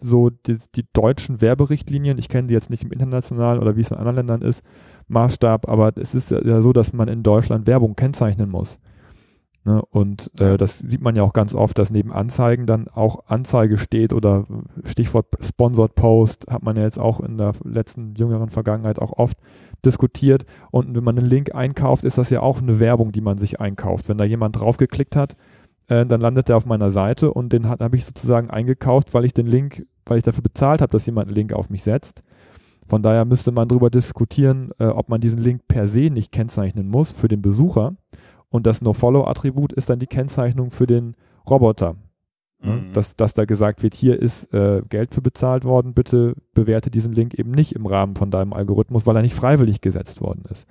so 0.00 0.30
die, 0.30 0.58
die 0.76 0.86
deutschen 0.92 1.40
Werberichtlinien, 1.40 2.18
ich 2.18 2.28
kenne 2.28 2.46
die 2.46 2.54
jetzt 2.54 2.70
nicht 2.70 2.84
im 2.84 2.92
internationalen 2.92 3.60
oder 3.60 3.74
wie 3.74 3.80
es 3.80 3.90
in 3.90 3.96
anderen 3.96 4.16
Ländern 4.16 4.42
ist, 4.42 4.62
Maßstab, 5.08 5.68
aber 5.68 5.90
es 5.96 6.14
ist 6.14 6.30
ja 6.30 6.62
so, 6.62 6.72
dass 6.72 6.92
man 6.92 7.08
in 7.08 7.24
Deutschland 7.24 7.66
Werbung 7.66 7.96
kennzeichnen 7.96 8.48
muss. 8.48 8.78
Ne? 9.68 9.82
Und 9.90 10.30
äh, 10.40 10.56
das 10.56 10.78
sieht 10.78 11.02
man 11.02 11.14
ja 11.14 11.22
auch 11.22 11.34
ganz 11.34 11.54
oft, 11.54 11.76
dass 11.76 11.90
neben 11.90 12.10
Anzeigen 12.10 12.64
dann 12.64 12.88
auch 12.88 13.26
Anzeige 13.26 13.76
steht 13.76 14.14
oder 14.14 14.46
Stichwort 14.84 15.26
Sponsored 15.42 15.94
Post 15.94 16.46
hat 16.48 16.62
man 16.62 16.76
ja 16.76 16.84
jetzt 16.84 16.98
auch 16.98 17.20
in 17.20 17.36
der 17.36 17.52
letzten 17.64 18.14
jüngeren 18.14 18.48
Vergangenheit 18.48 18.98
auch 18.98 19.12
oft 19.12 19.36
diskutiert. 19.84 20.46
Und 20.70 20.96
wenn 20.96 21.04
man 21.04 21.18
einen 21.18 21.28
Link 21.28 21.54
einkauft, 21.54 22.04
ist 22.04 22.16
das 22.16 22.30
ja 22.30 22.40
auch 22.40 22.62
eine 22.62 22.78
Werbung, 22.78 23.12
die 23.12 23.20
man 23.20 23.36
sich 23.36 23.60
einkauft. 23.60 24.08
Wenn 24.08 24.16
da 24.16 24.24
jemand 24.24 24.58
draufgeklickt 24.58 25.14
hat, 25.16 25.36
äh, 25.88 26.06
dann 26.06 26.22
landet 26.22 26.48
der 26.48 26.56
auf 26.56 26.64
meiner 26.64 26.90
Seite 26.90 27.30
und 27.30 27.52
den 27.52 27.68
habe 27.68 27.94
ich 27.94 28.06
sozusagen 28.06 28.48
eingekauft, 28.48 29.12
weil 29.12 29.26
ich 29.26 29.34
den 29.34 29.46
Link, 29.46 29.84
weil 30.06 30.16
ich 30.16 30.24
dafür 30.24 30.42
bezahlt 30.42 30.80
habe, 30.80 30.92
dass 30.92 31.04
jemand 31.04 31.28
einen 31.28 31.36
Link 31.36 31.52
auf 31.52 31.68
mich 31.68 31.84
setzt. 31.84 32.22
Von 32.86 33.02
daher 33.02 33.26
müsste 33.26 33.52
man 33.52 33.68
darüber 33.68 33.90
diskutieren, 33.90 34.70
äh, 34.78 34.86
ob 34.86 35.10
man 35.10 35.20
diesen 35.20 35.40
Link 35.40 35.68
per 35.68 35.86
se 35.86 36.08
nicht 36.08 36.32
kennzeichnen 36.32 36.88
muss 36.88 37.12
für 37.12 37.28
den 37.28 37.42
Besucher 37.42 37.96
und 38.50 38.66
das 38.66 38.82
No-Follow-Attribut 38.82 39.72
ist 39.72 39.90
dann 39.90 39.98
die 39.98 40.06
Kennzeichnung 40.06 40.70
für 40.70 40.86
den 40.86 41.14
Roboter. 41.48 41.96
Ne? 42.60 42.72
Mhm. 42.72 42.92
Dass, 42.92 43.14
dass 43.16 43.34
da 43.34 43.44
gesagt 43.44 43.82
wird, 43.82 43.94
hier 43.94 44.20
ist 44.20 44.52
äh, 44.52 44.82
Geld 44.88 45.14
für 45.14 45.22
bezahlt 45.22 45.64
worden, 45.64 45.94
bitte 45.94 46.34
bewerte 46.54 46.90
diesen 46.90 47.12
Link 47.12 47.34
eben 47.34 47.52
nicht 47.52 47.72
im 47.72 47.86
Rahmen 47.86 48.16
von 48.16 48.30
deinem 48.30 48.52
Algorithmus, 48.52 49.06
weil 49.06 49.16
er 49.16 49.22
nicht 49.22 49.34
freiwillig 49.34 49.80
gesetzt 49.80 50.20
worden 50.20 50.44
ist. 50.50 50.66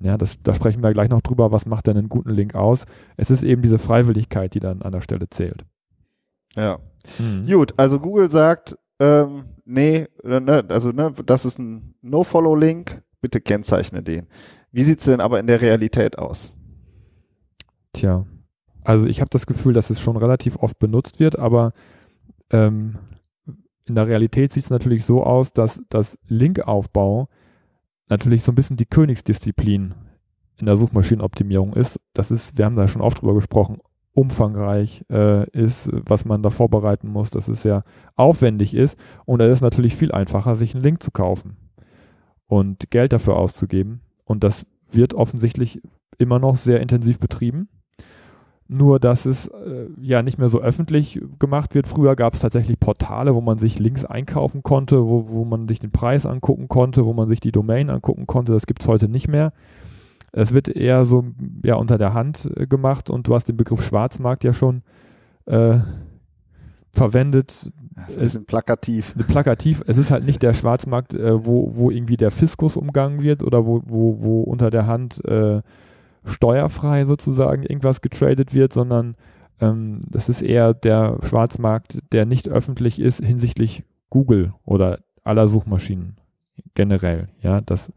Ja, 0.00 0.16
das, 0.16 0.40
da 0.42 0.54
sprechen 0.54 0.82
wir 0.82 0.92
gleich 0.92 1.08
noch 1.08 1.22
drüber, 1.22 1.50
was 1.50 1.66
macht 1.66 1.88
denn 1.88 1.96
einen 1.96 2.08
guten 2.08 2.30
Link 2.30 2.54
aus. 2.54 2.84
Es 3.16 3.30
ist 3.30 3.42
eben 3.42 3.62
diese 3.62 3.78
Freiwilligkeit, 3.78 4.54
die 4.54 4.60
dann 4.60 4.82
an 4.82 4.92
der 4.92 5.00
Stelle 5.00 5.28
zählt. 5.28 5.64
Ja. 6.54 6.78
Mhm. 7.18 7.46
Gut, 7.46 7.74
also 7.76 7.98
Google 7.98 8.30
sagt, 8.30 8.78
ähm, 9.00 9.44
nee, 9.64 10.06
äh, 10.22 10.40
ne, 10.40 10.64
also 10.68 10.92
ne, 10.92 11.12
das 11.26 11.44
ist 11.44 11.58
ein 11.58 11.94
No-Follow-Link, 12.00 13.02
bitte 13.20 13.40
kennzeichne 13.40 14.02
den. 14.02 14.28
Wie 14.70 14.82
sieht 14.82 15.00
es 15.00 15.06
denn 15.06 15.20
aber 15.20 15.40
in 15.40 15.46
der 15.46 15.60
Realität 15.60 16.18
aus? 16.18 16.54
Tja, 17.98 18.26
also 18.84 19.06
ich 19.06 19.20
habe 19.20 19.30
das 19.30 19.46
Gefühl, 19.46 19.72
dass 19.72 19.90
es 19.90 20.00
schon 20.00 20.16
relativ 20.16 20.56
oft 20.58 20.78
benutzt 20.78 21.18
wird, 21.18 21.36
aber 21.36 21.72
ähm, 22.50 22.96
in 23.86 23.96
der 23.96 24.06
Realität 24.06 24.52
sieht 24.52 24.62
es 24.64 24.70
natürlich 24.70 25.04
so 25.04 25.24
aus, 25.24 25.52
dass 25.52 25.80
das 25.88 26.16
Linkaufbau 26.28 27.28
natürlich 28.08 28.44
so 28.44 28.52
ein 28.52 28.54
bisschen 28.54 28.76
die 28.76 28.86
Königsdisziplin 28.86 29.94
in 30.58 30.66
der 30.66 30.76
Suchmaschinenoptimierung 30.76 31.72
ist. 31.72 31.98
Das 32.12 32.30
ist, 32.30 32.56
wir 32.56 32.66
haben 32.66 32.76
da 32.76 32.86
schon 32.86 33.02
oft 33.02 33.20
drüber 33.20 33.34
gesprochen, 33.34 33.78
umfangreich 34.12 35.04
äh, 35.10 35.50
ist, 35.50 35.90
was 35.92 36.24
man 36.24 36.44
da 36.44 36.50
vorbereiten 36.50 37.08
muss, 37.08 37.30
dass 37.30 37.48
es 37.48 37.62
sehr 37.62 37.82
aufwendig 38.14 38.74
ist. 38.74 38.96
Und 39.24 39.40
es 39.40 39.54
ist 39.54 39.60
natürlich 39.60 39.96
viel 39.96 40.12
einfacher, 40.12 40.54
sich 40.54 40.74
einen 40.74 40.84
Link 40.84 41.02
zu 41.02 41.10
kaufen 41.10 41.56
und 42.46 42.92
Geld 42.92 43.12
dafür 43.12 43.34
auszugeben. 43.34 44.02
Und 44.24 44.44
das 44.44 44.66
wird 44.88 45.14
offensichtlich 45.14 45.82
immer 46.16 46.38
noch 46.38 46.54
sehr 46.54 46.80
intensiv 46.80 47.18
betrieben 47.18 47.68
nur 48.68 49.00
dass 49.00 49.24
es 49.24 49.48
äh, 49.48 49.86
ja 50.00 50.22
nicht 50.22 50.38
mehr 50.38 50.50
so 50.50 50.60
öffentlich 50.60 51.20
gemacht 51.38 51.74
wird. 51.74 51.88
Früher 51.88 52.14
gab 52.16 52.34
es 52.34 52.40
tatsächlich 52.40 52.78
Portale, 52.78 53.34
wo 53.34 53.40
man 53.40 53.58
sich 53.58 53.78
Links 53.78 54.04
einkaufen 54.04 54.62
konnte, 54.62 55.06
wo, 55.06 55.30
wo 55.30 55.44
man 55.46 55.66
sich 55.66 55.80
den 55.80 55.90
Preis 55.90 56.26
angucken 56.26 56.68
konnte, 56.68 57.06
wo 57.06 57.14
man 57.14 57.28
sich 57.28 57.40
die 57.40 57.52
Domain 57.52 57.88
angucken 57.88 58.26
konnte. 58.26 58.52
Das 58.52 58.66
gibt 58.66 58.82
es 58.82 58.88
heute 58.88 59.08
nicht 59.08 59.26
mehr. 59.26 59.52
Es 60.32 60.52
wird 60.52 60.68
eher 60.68 61.06
so 61.06 61.24
ja, 61.62 61.76
unter 61.76 61.96
der 61.96 62.12
Hand 62.12 62.50
äh, 62.56 62.66
gemacht 62.66 63.08
und 63.08 63.26
du 63.26 63.34
hast 63.34 63.48
den 63.48 63.56
Begriff 63.56 63.82
Schwarzmarkt 63.82 64.44
ja 64.44 64.52
schon 64.52 64.82
äh, 65.46 65.78
verwendet. 66.92 67.72
Das 67.96 68.10
ist 68.10 68.16
ein 68.16 68.22
bisschen 68.22 68.44
plakativ. 68.44 69.14
Plakativ. 69.28 69.82
Es 69.86 69.96
ist 69.96 70.10
halt 70.10 70.24
nicht 70.24 70.42
der 70.42 70.52
Schwarzmarkt, 70.52 71.14
äh, 71.14 71.46
wo, 71.46 71.74
wo 71.74 71.90
irgendwie 71.90 72.18
der 72.18 72.30
Fiskus 72.30 72.76
umgangen 72.76 73.22
wird 73.22 73.42
oder 73.42 73.64
wo, 73.64 73.82
wo, 73.86 74.20
wo 74.20 74.42
unter 74.42 74.68
der 74.68 74.86
Hand 74.86 75.24
äh, 75.24 75.62
steuerfrei 76.28 77.06
sozusagen 77.06 77.62
irgendwas 77.62 78.00
getradet 78.00 78.54
wird, 78.54 78.72
sondern 78.72 79.16
ähm, 79.60 80.00
das 80.08 80.28
ist 80.28 80.42
eher 80.42 80.74
der 80.74 81.18
Schwarzmarkt, 81.26 82.00
der 82.12 82.26
nicht 82.26 82.48
öffentlich 82.48 83.00
ist 83.00 83.24
hinsichtlich 83.24 83.84
Google 84.10 84.54
oder 84.64 85.00
aller 85.24 85.48
Suchmaschinen 85.48 86.16
generell. 86.74 87.28
Ja, 87.40 87.60
dass 87.60 87.92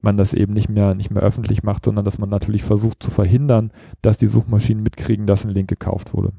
man 0.00 0.16
das 0.16 0.34
eben 0.34 0.52
nicht 0.52 0.68
mehr, 0.68 0.94
nicht 0.94 1.10
mehr 1.10 1.22
öffentlich 1.22 1.62
macht, 1.62 1.84
sondern 1.84 2.04
dass 2.04 2.18
man 2.18 2.28
natürlich 2.28 2.64
versucht 2.64 3.02
zu 3.02 3.10
verhindern, 3.10 3.72
dass 4.02 4.18
die 4.18 4.26
Suchmaschinen 4.26 4.82
mitkriegen, 4.82 5.26
dass 5.26 5.44
ein 5.44 5.50
Link 5.50 5.68
gekauft 5.68 6.14
wurde. 6.14 6.32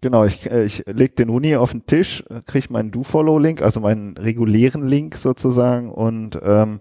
Genau, 0.00 0.24
ich, 0.24 0.48
äh, 0.48 0.64
ich 0.64 0.84
lege 0.86 1.14
den 1.14 1.30
Uni 1.30 1.56
auf 1.56 1.72
den 1.72 1.86
Tisch, 1.86 2.22
kriege 2.46 2.68
meinen 2.70 2.92
Do-Follow-Link, 2.92 3.62
also 3.62 3.80
meinen 3.80 4.16
regulären 4.16 4.86
Link 4.86 5.16
sozusagen 5.16 5.90
und 5.90 6.38
ähm, 6.42 6.80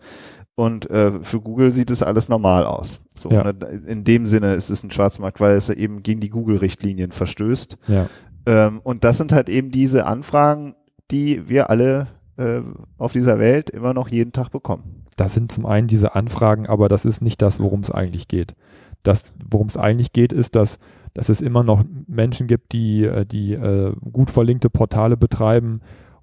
und 0.57 0.89
äh, 0.89 1.23
für 1.23 1.39
Google 1.39 1.71
sieht 1.71 1.91
es 1.91 2.01
alles 2.01 2.29
normal 2.29 2.65
aus. 2.65 2.97
So, 3.15 3.29
ja. 3.29 3.43
ne, 3.43 3.53
in 3.85 4.03
dem 4.03 4.25
Sinne 4.25 4.55
ist 4.55 4.71
es 4.71 4.83
ein 4.83 4.89
Schwarzmarkt, 4.89 5.39
weil 5.39 5.55
es 5.55 5.69
eben 5.69 6.01
gegen 6.01 6.19
die 6.19 6.31
Google-Richtlinien 6.31 7.11
verstößt. 7.11 7.77
Ja. 7.87 8.09
Ähm, 8.47 8.81
und 8.83 9.03
das 9.03 9.19
sind 9.19 9.31
halt 9.31 9.49
eben 9.49 9.69
diese 9.69 10.07
Anfragen, 10.07 10.73
die 11.11 11.47
wir 11.47 11.69
alle 11.69 12.07
äh, 12.37 12.61
auf 12.97 13.13
dieser 13.13 13.37
Welt 13.37 13.69
immer 13.69 13.93
noch 13.93 14.09
jeden 14.09 14.31
Tag 14.31 14.49
bekommen. 14.49 15.05
Das 15.15 15.35
sind 15.35 15.51
zum 15.51 15.67
einen 15.67 15.87
diese 15.87 16.15
Anfragen, 16.15 16.65
aber 16.65 16.89
das 16.89 17.05
ist 17.05 17.21
nicht 17.21 17.39
das, 17.43 17.59
worum 17.59 17.81
es 17.81 17.91
eigentlich 17.91 18.27
geht. 18.27 18.55
Das, 19.03 19.35
worum 19.47 19.67
es 19.67 19.77
eigentlich 19.77 20.11
geht, 20.11 20.33
ist, 20.33 20.55
dass, 20.55 20.79
dass 21.13 21.29
es 21.29 21.39
immer 21.39 21.61
noch 21.61 21.83
Menschen 22.07 22.47
gibt, 22.47 22.71
die, 22.71 23.03
äh, 23.03 23.27
die 23.27 23.53
äh, 23.53 23.93
gut 24.11 24.31
verlinkte 24.31 24.71
Portale 24.71 25.17
betreiben, 25.17 25.81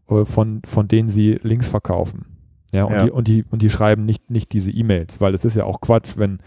äh, 0.08 0.24
von, 0.24 0.60
von 0.66 0.88
denen 0.88 1.08
sie 1.08 1.38
Links 1.44 1.68
verkaufen. 1.68 2.33
Ja, 2.74 2.84
und, 2.84 2.92
ja. 2.92 3.04
Die, 3.04 3.10
und, 3.12 3.28
die, 3.28 3.44
und 3.48 3.62
die 3.62 3.70
schreiben 3.70 4.04
nicht, 4.04 4.30
nicht 4.30 4.52
diese 4.52 4.72
E-Mails, 4.72 5.20
weil 5.20 5.32
es 5.32 5.44
ist 5.44 5.56
ja 5.56 5.64
auch 5.64 5.80
Quatsch, 5.80 6.16
wenn, 6.16 6.40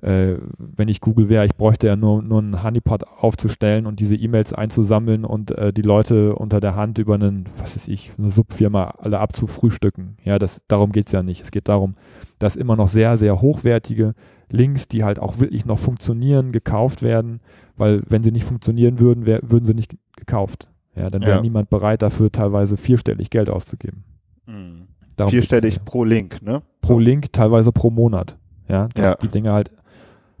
äh, 0.00 0.36
wenn 0.56 0.88
ich 0.88 1.02
Google 1.02 1.28
wäre, 1.28 1.44
ich 1.44 1.54
bräuchte 1.54 1.86
ja 1.86 1.96
nur, 1.96 2.22
nur 2.22 2.38
einen 2.38 2.62
Honeypot 2.62 3.04
aufzustellen 3.04 3.84
und 3.84 4.00
diese 4.00 4.16
E-Mails 4.16 4.54
einzusammeln 4.54 5.26
und 5.26 5.50
äh, 5.50 5.74
die 5.74 5.82
Leute 5.82 6.34
unter 6.34 6.60
der 6.60 6.76
Hand 6.76 6.96
über 6.96 7.16
einen, 7.16 7.44
was 7.58 7.76
weiß 7.76 7.88
ich, 7.88 8.12
eine 8.16 8.30
Subfirma 8.30 8.94
alle 8.98 9.18
abzufrühstücken. 9.18 10.16
Ja, 10.24 10.38
das, 10.38 10.62
darum 10.66 10.92
geht 10.92 11.08
es 11.08 11.12
ja 11.12 11.22
nicht. 11.22 11.42
Es 11.42 11.50
geht 11.50 11.68
darum, 11.68 11.96
dass 12.38 12.56
immer 12.56 12.76
noch 12.76 12.88
sehr, 12.88 13.18
sehr 13.18 13.42
hochwertige 13.42 14.14
Links, 14.48 14.88
die 14.88 15.04
halt 15.04 15.18
auch 15.18 15.40
wirklich 15.40 15.66
noch 15.66 15.78
funktionieren, 15.78 16.52
gekauft 16.52 17.02
werden, 17.02 17.40
weil 17.76 18.02
wenn 18.08 18.22
sie 18.22 18.32
nicht 18.32 18.44
funktionieren 18.44 18.98
würden, 18.98 19.26
wär, 19.26 19.40
würden 19.42 19.66
sie 19.66 19.74
nicht 19.74 19.94
gekauft. 20.16 20.70
Ja, 20.94 21.10
dann 21.10 21.20
wäre 21.20 21.36
ja. 21.36 21.42
niemand 21.42 21.68
bereit, 21.68 22.00
dafür 22.00 22.32
teilweise 22.32 22.78
vierstellig 22.78 23.28
Geld 23.28 23.50
auszugeben. 23.50 24.04
Mhm. 24.46 24.86
Darum 25.16 25.30
Vierstellig 25.30 25.84
pro 25.84 26.04
Link, 26.04 26.42
ne? 26.42 26.62
Pro 26.82 26.98
Link, 26.98 27.32
teilweise 27.32 27.72
pro 27.72 27.90
Monat. 27.90 28.36
Ja, 28.68 28.88
dass 28.94 29.06
ja. 29.06 29.14
die 29.14 29.28
Dinge 29.28 29.52
halt 29.52 29.70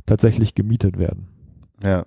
tatsächlich 0.04 0.54
gemietet 0.54 0.98
werden. 0.98 1.28
Ja. 1.84 2.06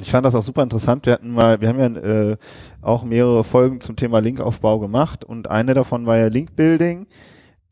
Ich 0.00 0.12
fand 0.12 0.24
das 0.24 0.36
auch 0.36 0.42
super 0.42 0.62
interessant. 0.62 1.06
Wir 1.06 1.14
hatten 1.14 1.30
mal, 1.30 1.60
wir 1.60 1.68
haben 1.68 1.80
ja 1.80 1.86
äh, 2.00 2.36
auch 2.82 3.02
mehrere 3.02 3.42
Folgen 3.42 3.80
zum 3.80 3.96
Thema 3.96 4.20
Linkaufbau 4.20 4.78
gemacht 4.78 5.24
und 5.24 5.50
eine 5.50 5.74
davon 5.74 6.06
war 6.06 6.16
ja 6.18 6.28
Linkbuilding. 6.28 7.06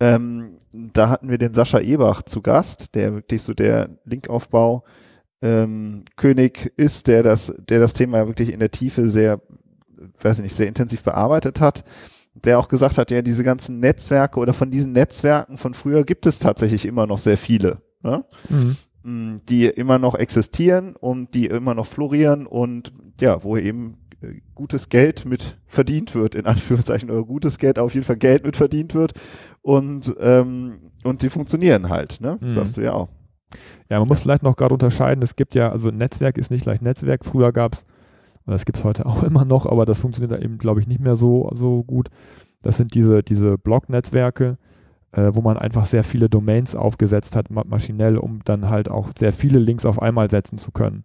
Ähm, 0.00 0.58
da 0.72 1.08
hatten 1.08 1.28
wir 1.28 1.38
den 1.38 1.54
Sascha 1.54 1.78
Ebach 1.78 2.22
zu 2.22 2.42
Gast, 2.42 2.96
der 2.96 3.14
wirklich 3.14 3.42
so 3.42 3.54
der 3.54 3.90
Linkaufbau 4.04 4.82
ähm, 5.40 6.04
König 6.16 6.72
ist, 6.76 7.06
der 7.06 7.22
das, 7.22 7.54
der 7.58 7.78
das 7.78 7.92
Thema 7.92 8.26
wirklich 8.26 8.52
in 8.52 8.58
der 8.58 8.72
Tiefe 8.72 9.08
sehr, 9.08 9.40
weiß 10.20 10.38
ich 10.38 10.44
nicht, 10.44 10.56
sehr 10.56 10.66
intensiv 10.66 11.04
bearbeitet 11.04 11.60
hat 11.60 11.84
der 12.44 12.58
auch 12.58 12.68
gesagt 12.68 12.98
hat, 12.98 13.10
ja, 13.10 13.22
diese 13.22 13.44
ganzen 13.44 13.80
Netzwerke 13.80 14.38
oder 14.38 14.52
von 14.52 14.70
diesen 14.70 14.92
Netzwerken 14.92 15.58
von 15.58 15.74
früher 15.74 16.04
gibt 16.04 16.26
es 16.26 16.38
tatsächlich 16.38 16.86
immer 16.86 17.06
noch 17.06 17.18
sehr 17.18 17.38
viele, 17.38 17.82
ne? 18.02 18.24
mhm. 18.48 18.76
Mm, 19.02 19.40
die 19.48 19.66
immer 19.66 19.98
noch 19.98 20.16
existieren 20.16 20.96
und 20.96 21.34
die 21.34 21.46
immer 21.46 21.74
noch 21.74 21.86
florieren 21.86 22.46
und 22.46 22.92
ja, 23.20 23.42
wo 23.44 23.56
eben 23.56 23.98
äh, 24.20 24.40
gutes 24.54 24.88
Geld 24.88 25.24
mit 25.24 25.58
verdient 25.66 26.14
wird, 26.14 26.34
in 26.34 26.46
Anführungszeichen, 26.46 27.10
oder 27.10 27.24
gutes 27.24 27.58
Geld, 27.58 27.78
auf 27.78 27.94
jeden 27.94 28.04
Fall 28.04 28.16
Geld 28.16 28.44
mit 28.44 28.56
verdient 28.56 28.94
wird 28.94 29.12
und, 29.62 30.14
ähm, 30.20 30.90
und 31.04 31.20
sie 31.20 31.30
funktionieren 31.30 31.88
halt, 31.88 32.20
ne? 32.20 32.38
Mhm. 32.40 32.48
Sagst 32.48 32.76
du 32.76 32.80
ja 32.80 32.92
auch. 32.92 33.08
Ja, 33.88 34.00
man 34.00 34.08
muss 34.08 34.18
vielleicht 34.18 34.42
noch 34.42 34.56
gerade 34.56 34.74
unterscheiden, 34.74 35.22
es 35.22 35.36
gibt 35.36 35.54
ja, 35.54 35.70
also 35.70 35.90
Netzwerk 35.90 36.36
ist 36.36 36.50
nicht 36.50 36.64
gleich 36.64 36.80
Netzwerk. 36.80 37.24
Früher 37.24 37.52
gab 37.52 37.74
es 37.74 37.86
das 38.52 38.64
gibt 38.64 38.78
es 38.78 38.84
heute 38.84 39.06
auch 39.06 39.22
immer 39.22 39.44
noch, 39.44 39.66
aber 39.66 39.86
das 39.86 39.98
funktioniert 39.98 40.32
da 40.32 40.42
eben, 40.42 40.58
glaube 40.58 40.80
ich, 40.80 40.86
nicht 40.86 41.00
mehr 41.00 41.16
so, 41.16 41.50
so 41.54 41.82
gut. 41.82 42.08
Das 42.62 42.76
sind 42.76 42.94
diese, 42.94 43.22
diese 43.22 43.58
Blog-Netzwerke, 43.58 44.58
äh, 45.12 45.30
wo 45.32 45.40
man 45.40 45.56
einfach 45.56 45.86
sehr 45.86 46.04
viele 46.04 46.28
Domains 46.28 46.74
aufgesetzt 46.74 47.36
hat, 47.36 47.50
maschinell, 47.50 48.16
um 48.16 48.40
dann 48.44 48.68
halt 48.68 48.90
auch 48.90 49.10
sehr 49.16 49.32
viele 49.32 49.58
Links 49.58 49.84
auf 49.84 50.00
einmal 50.00 50.30
setzen 50.30 50.58
zu 50.58 50.72
können. 50.72 51.04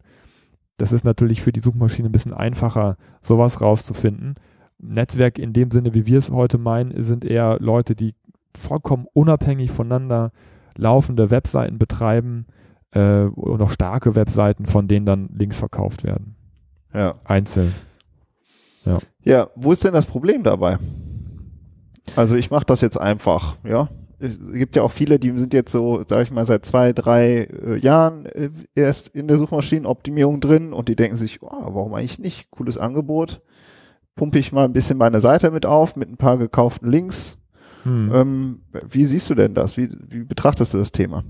Das 0.77 0.91
ist 0.91 1.03
natürlich 1.03 1.41
für 1.41 1.51
die 1.51 1.59
Suchmaschine 1.59 2.09
ein 2.09 2.13
bisschen 2.13 2.33
einfacher, 2.33 2.97
sowas 3.21 3.61
rauszufinden. 3.61 4.35
Netzwerk 4.79 5.37
in 5.37 5.53
dem 5.53 5.69
Sinne, 5.69 5.93
wie 5.93 6.07
wir 6.07 6.17
es 6.17 6.31
heute 6.31 6.57
meinen, 6.57 7.03
sind 7.03 7.23
eher 7.23 7.57
Leute, 7.59 7.95
die 7.95 8.15
vollkommen 8.55 9.05
unabhängig 9.13 9.69
voneinander 9.69 10.31
laufende 10.75 11.29
Webseiten 11.29 11.77
betreiben, 11.77 12.47
äh, 12.91 13.23
und 13.23 13.61
auch 13.61 13.71
starke 13.71 14.15
Webseiten, 14.15 14.65
von 14.65 14.87
denen 14.87 15.05
dann 15.05 15.29
Links 15.33 15.57
verkauft 15.57 16.03
werden. 16.03 16.35
Ja. 16.93 17.15
Einzeln. 17.23 17.73
Ja. 18.85 18.99
Ja, 19.23 19.49
wo 19.55 19.71
ist 19.71 19.83
denn 19.83 19.93
das 19.93 20.05
Problem 20.05 20.43
dabei? 20.43 20.77
Also 22.15 22.35
ich 22.35 22.49
mache 22.51 22.65
das 22.65 22.81
jetzt 22.81 22.99
einfach, 22.99 23.57
ja. 23.63 23.89
Es 24.19 24.39
gibt 24.53 24.75
ja 24.75 24.83
auch 24.83 24.91
viele, 24.91 25.17
die 25.17 25.37
sind 25.37 25.51
jetzt 25.51 25.71
so, 25.71 26.03
sag 26.07 26.23
ich 26.23 26.31
mal, 26.31 26.45
seit 26.45 26.63
zwei, 26.63 26.93
drei 26.93 27.47
äh, 27.65 27.77
Jahren 27.79 28.27
äh, 28.27 28.51
erst 28.75 29.07
in 29.09 29.27
der 29.27 29.37
Suchmaschinenoptimierung 29.37 30.39
drin 30.39 30.73
und 30.73 30.89
die 30.89 30.95
denken 30.95 31.17
sich, 31.17 31.41
oh, 31.41 31.49
warum 31.49 31.95
eigentlich 31.95 32.19
nicht? 32.19 32.51
Cooles 32.51 32.77
Angebot. 32.77 33.41
Pumpe 34.15 34.37
ich 34.37 34.51
mal 34.51 34.65
ein 34.65 34.73
bisschen 34.73 34.99
meine 34.99 35.21
Seite 35.21 35.49
mit 35.49 35.65
auf, 35.65 35.95
mit 35.95 36.09
ein 36.09 36.17
paar 36.17 36.37
gekauften 36.37 36.91
Links. 36.91 37.39
Hm. 37.83 38.11
Ähm, 38.13 38.61
wie 38.87 39.05
siehst 39.05 39.27
du 39.31 39.33
denn 39.33 39.55
das? 39.55 39.77
Wie, 39.77 39.89
wie 40.07 40.23
betrachtest 40.23 40.75
du 40.75 40.77
das 40.77 40.91
Thema? 40.91 41.23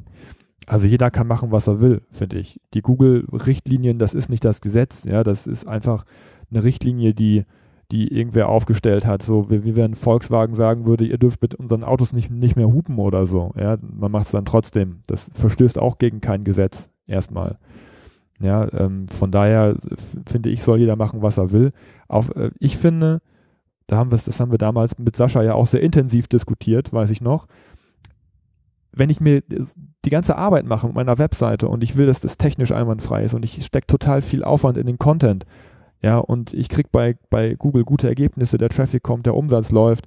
Also 0.68 0.88
jeder 0.88 1.12
kann 1.12 1.28
machen, 1.28 1.52
was 1.52 1.68
er 1.68 1.82
will, 1.82 2.02
finde 2.12 2.38
ich. 2.38 2.62
Die 2.74 2.82
Google-Richtlinien, 2.82 4.00
das 4.00 4.14
ist 4.14 4.30
nicht 4.30 4.46
das 4.46 4.62
Gesetz, 4.62 5.06
ja, 5.06 5.24
das 5.24 5.48
ist 5.48 5.68
einfach 5.68 6.06
eine 6.50 6.64
Richtlinie, 6.64 7.14
die 7.14 7.46
die 7.92 8.08
irgendwer 8.08 8.50
aufgestellt 8.50 9.06
hat. 9.06 9.22
So 9.22 9.50
wie, 9.50 9.64
wie 9.64 9.76
wenn 9.76 9.96
Volkswagen 9.96 10.56
sagen 10.56 10.86
würde, 10.86 11.06
ihr 11.06 11.18
dürft 11.18 11.42
mit 11.42 11.56
unseren 11.56 11.84
Autos 11.84 12.14
nicht, 12.14 12.32
nicht 12.32 12.56
mehr 12.56 12.68
hupen 12.68 12.98
oder 12.98 13.26
so. 13.26 13.52
Ja, 13.58 13.78
man 13.82 14.12
macht 14.12 14.26
es 14.26 14.32
dann 14.32 14.46
trotzdem. 14.46 15.02
Das 15.08 15.30
verstößt 15.36 15.78
auch 15.78 15.98
gegen 15.98 16.22
kein 16.22 16.44
Gesetz 16.44 16.90
erstmal. 17.06 17.58
Ja, 18.40 18.68
ähm, 18.74 19.08
von 19.08 19.32
daher 19.32 19.76
finde 20.26 20.50
ich, 20.50 20.64
soll 20.64 20.80
jeder 20.80 20.96
machen, 20.96 21.22
was 21.22 21.38
er 21.38 21.52
will. 21.52 21.74
Auch, 22.08 22.30
äh, 22.30 22.52
ich 22.60 22.78
finde, 22.78 23.22
da 23.88 23.98
haben 23.98 24.10
wir 24.12 24.18
das 24.18 24.40
haben 24.40 24.52
wir 24.52 24.58
damals 24.58 24.98
mit 24.98 25.16
Sascha 25.16 25.44
ja 25.44 25.54
auch 25.54 25.68
sehr 25.68 25.82
intensiv 25.82 26.28
diskutiert, 26.28 26.94
weiß 26.94 27.10
ich 27.12 27.22
noch. 27.22 27.46
Wenn 28.94 29.10
ich 29.10 29.22
mir 29.22 29.42
die 29.42 30.10
ganze 30.10 30.38
Arbeit 30.38 30.66
mache 30.66 30.88
mit 30.88 30.96
meiner 30.96 31.18
Webseite 31.18 31.68
und 31.68 31.84
ich 31.84 31.96
will, 31.96 32.08
dass 32.08 32.20
das 32.20 32.38
technisch 32.38 32.72
einwandfrei 32.72 33.24
ist 33.24 33.34
und 33.34 33.46
ich 33.46 33.64
stecke 33.66 33.88
total 33.88 34.22
viel 34.22 34.44
Aufwand 34.44 34.78
in 34.78 34.88
den 34.88 35.00
Content, 35.00 35.46
ja, 36.02 36.18
und 36.18 36.54
ich 36.54 36.70
kriege 36.70 36.90
bei, 36.92 37.16
bei 37.30 37.54
Google 37.56 37.84
gute 37.84 38.08
Ergebnisse, 38.08 38.58
der 38.58 38.70
Traffic 38.70 39.04
kommt, 39.04 39.28
der 39.28 39.36
Umsatz 39.36 39.72
läuft. 39.72 40.06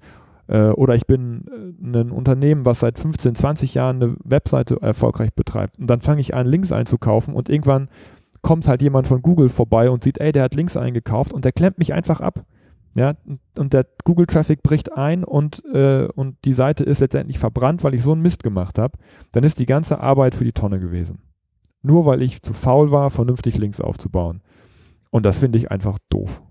Äh, 0.48 0.70
oder 0.70 0.94
ich 0.94 1.06
bin 1.06 1.44
äh, 1.82 2.00
ein 2.00 2.10
Unternehmen, 2.10 2.66
was 2.66 2.80
seit 2.80 2.98
15, 2.98 3.34
20 3.34 3.74
Jahren 3.74 4.02
eine 4.02 4.16
Webseite 4.24 4.80
erfolgreich 4.82 5.32
betreibt. 5.32 5.78
Und 5.78 5.88
dann 5.88 6.00
fange 6.00 6.20
ich 6.20 6.34
an, 6.34 6.46
Links 6.46 6.72
einzukaufen 6.72 7.34
und 7.34 7.48
irgendwann 7.48 7.88
kommt 8.42 8.68
halt 8.68 8.82
jemand 8.82 9.06
von 9.06 9.22
Google 9.22 9.48
vorbei 9.48 9.88
und 9.88 10.04
sieht, 10.04 10.18
ey, 10.18 10.32
der 10.32 10.42
hat 10.42 10.54
Links 10.54 10.76
eingekauft 10.76 11.32
und 11.32 11.44
der 11.44 11.52
klemmt 11.52 11.78
mich 11.78 11.94
einfach 11.94 12.20
ab. 12.20 12.44
Ja, 12.96 13.14
und 13.58 13.72
der 13.72 13.86
Google-Traffic 14.04 14.62
bricht 14.62 14.92
ein 14.92 15.24
und, 15.24 15.64
äh, 15.72 16.06
und 16.14 16.36
die 16.44 16.52
Seite 16.52 16.84
ist 16.84 17.00
letztendlich 17.00 17.40
verbrannt, 17.40 17.82
weil 17.82 17.94
ich 17.94 18.02
so 18.02 18.12
einen 18.12 18.22
Mist 18.22 18.44
gemacht 18.44 18.78
habe, 18.78 18.98
dann 19.32 19.42
ist 19.42 19.58
die 19.58 19.66
ganze 19.66 19.98
Arbeit 19.98 20.34
für 20.36 20.44
die 20.44 20.52
Tonne 20.52 20.78
gewesen. 20.78 21.18
Nur 21.82 22.06
weil 22.06 22.22
ich 22.22 22.40
zu 22.42 22.52
faul 22.52 22.92
war, 22.92 23.10
vernünftig 23.10 23.58
Links 23.58 23.80
aufzubauen. 23.80 24.42
Und 25.10 25.26
das 25.26 25.38
finde 25.38 25.58
ich 25.58 25.70
einfach 25.70 25.98
doof. 26.08 26.42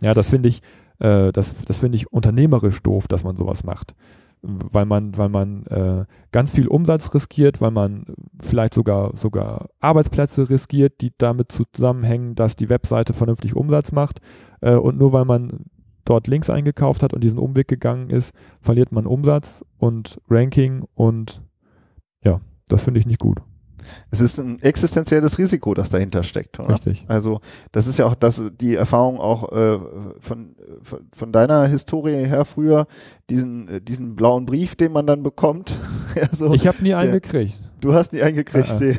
Ja, 0.00 0.14
das 0.14 0.28
finde 0.28 0.48
ich, 0.48 0.62
äh, 1.00 1.32
das, 1.32 1.64
das 1.64 1.78
finde 1.78 1.96
ich 1.96 2.12
unternehmerisch 2.12 2.80
doof, 2.82 3.08
dass 3.08 3.24
man 3.24 3.36
sowas 3.36 3.64
macht. 3.64 3.94
Weil 4.42 4.86
man, 4.86 5.16
weil 5.16 5.28
man 5.28 5.66
äh, 5.66 6.04
ganz 6.32 6.50
viel 6.50 6.66
Umsatz 6.66 7.14
riskiert, 7.14 7.60
weil 7.60 7.70
man 7.70 8.06
vielleicht 8.40 8.74
sogar, 8.74 9.16
sogar 9.16 9.68
Arbeitsplätze 9.80 10.50
riskiert, 10.50 11.00
die 11.00 11.12
damit 11.16 11.52
zusammenhängen, 11.52 12.34
dass 12.34 12.56
die 12.56 12.68
Webseite 12.68 13.12
vernünftig 13.12 13.54
Umsatz 13.54 13.92
macht. 13.92 14.20
Äh, 14.60 14.74
und 14.74 14.98
nur 14.98 15.12
weil 15.12 15.24
man 15.24 15.66
dort 16.04 16.26
Links 16.26 16.50
eingekauft 16.50 17.02
hat 17.02 17.14
und 17.14 17.22
diesen 17.22 17.38
Umweg 17.38 17.68
gegangen 17.68 18.10
ist, 18.10 18.34
verliert 18.60 18.90
man 18.90 19.06
Umsatz 19.06 19.64
und 19.78 20.20
Ranking 20.28 20.84
und 20.94 21.40
ja, 22.24 22.40
das 22.68 22.82
finde 22.82 23.00
ich 23.00 23.06
nicht 23.06 23.20
gut. 23.20 23.42
Es 24.10 24.20
ist 24.20 24.38
ein 24.38 24.60
existenzielles 24.60 25.38
Risiko, 25.38 25.74
das 25.74 25.90
dahinter 25.90 26.22
steckt. 26.22 26.58
Oder? 26.60 26.74
Richtig. 26.74 27.04
Also 27.08 27.40
das 27.72 27.86
ist 27.86 27.98
ja 27.98 28.06
auch 28.06 28.14
das, 28.14 28.42
die 28.60 28.74
Erfahrung 28.74 29.18
auch 29.18 29.52
äh, 29.52 29.78
von, 30.20 30.56
von, 30.82 31.00
von 31.12 31.32
deiner 31.32 31.66
Historie 31.66 32.26
her 32.26 32.44
früher, 32.44 32.86
diesen, 33.30 33.68
äh, 33.68 33.80
diesen 33.80 34.14
blauen 34.14 34.46
Brief, 34.46 34.76
den 34.76 34.92
man 34.92 35.06
dann 35.06 35.22
bekommt. 35.22 35.76
ja, 36.14 36.28
so, 36.32 36.54
ich 36.54 36.66
habe 36.66 36.82
nie 36.82 36.94
einen 36.94 37.12
gekriegt. 37.12 37.58
Du 37.80 37.94
hast 37.94 38.12
nie 38.12 38.22
einen 38.22 38.36
gekriegt, 38.36 38.80
ja, 38.80 38.94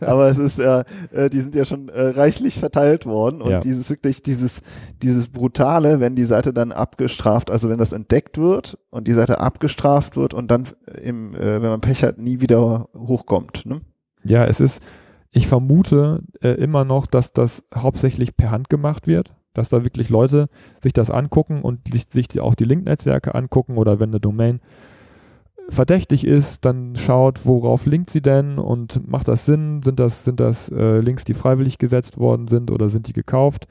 aber 0.08 0.28
es 0.28 0.38
ist 0.38 0.58
ja, 0.58 0.84
äh, 1.12 1.28
die 1.28 1.40
sind 1.40 1.54
ja 1.54 1.66
schon 1.66 1.90
äh, 1.90 2.00
reichlich 2.00 2.58
verteilt 2.58 3.04
worden 3.04 3.42
und 3.42 3.50
ja. 3.50 3.60
dieses 3.60 3.90
wirklich, 3.90 4.22
dieses, 4.22 4.62
dieses 5.02 5.28
brutale, 5.28 6.00
wenn 6.00 6.14
die 6.14 6.24
Seite 6.24 6.54
dann 6.54 6.72
abgestraft, 6.72 7.50
also 7.50 7.68
wenn 7.68 7.76
das 7.76 7.92
entdeckt 7.92 8.38
wird 8.38 8.78
und 8.88 9.06
die 9.06 9.12
Seite 9.12 9.40
abgestraft 9.40 10.16
wird 10.16 10.32
und 10.32 10.50
dann 10.50 10.66
im, 11.02 11.34
äh, 11.34 11.60
wenn 11.60 11.68
man 11.68 11.82
Pech 11.82 12.02
hat, 12.02 12.16
nie 12.16 12.40
wieder 12.40 12.88
hochkommt. 12.96 13.66
Ne? 13.66 13.82
Ja, 14.24 14.44
es 14.44 14.60
ist, 14.60 14.82
ich 15.30 15.46
vermute 15.46 16.22
äh, 16.42 16.50
immer 16.50 16.84
noch, 16.84 17.06
dass 17.06 17.32
das 17.32 17.64
hauptsächlich 17.74 18.36
per 18.36 18.50
Hand 18.50 18.68
gemacht 18.68 19.06
wird, 19.06 19.34
dass 19.54 19.68
da 19.68 19.84
wirklich 19.84 20.08
Leute 20.08 20.48
sich 20.82 20.92
das 20.92 21.10
angucken 21.10 21.62
und 21.62 21.92
sich, 21.92 22.06
sich 22.10 22.40
auch 22.40 22.54
die 22.54 22.64
Link-Netzwerke 22.64 23.34
angucken 23.34 23.76
oder 23.76 24.00
wenn 24.00 24.10
eine 24.10 24.20
Domain 24.20 24.60
verdächtig 25.68 26.26
ist, 26.26 26.64
dann 26.64 26.96
schaut, 26.96 27.46
worauf 27.46 27.86
linkt 27.86 28.10
sie 28.10 28.22
denn 28.22 28.58
und 28.58 29.08
macht 29.08 29.28
das 29.28 29.46
Sinn? 29.46 29.82
Sind 29.82 30.00
das, 30.00 30.24
sind 30.24 30.40
das 30.40 30.68
äh, 30.68 30.98
Links, 30.98 31.24
die 31.24 31.34
freiwillig 31.34 31.78
gesetzt 31.78 32.18
worden 32.18 32.48
sind 32.48 32.70
oder 32.70 32.88
sind 32.88 33.06
die 33.06 33.12
gekauft? 33.12 33.66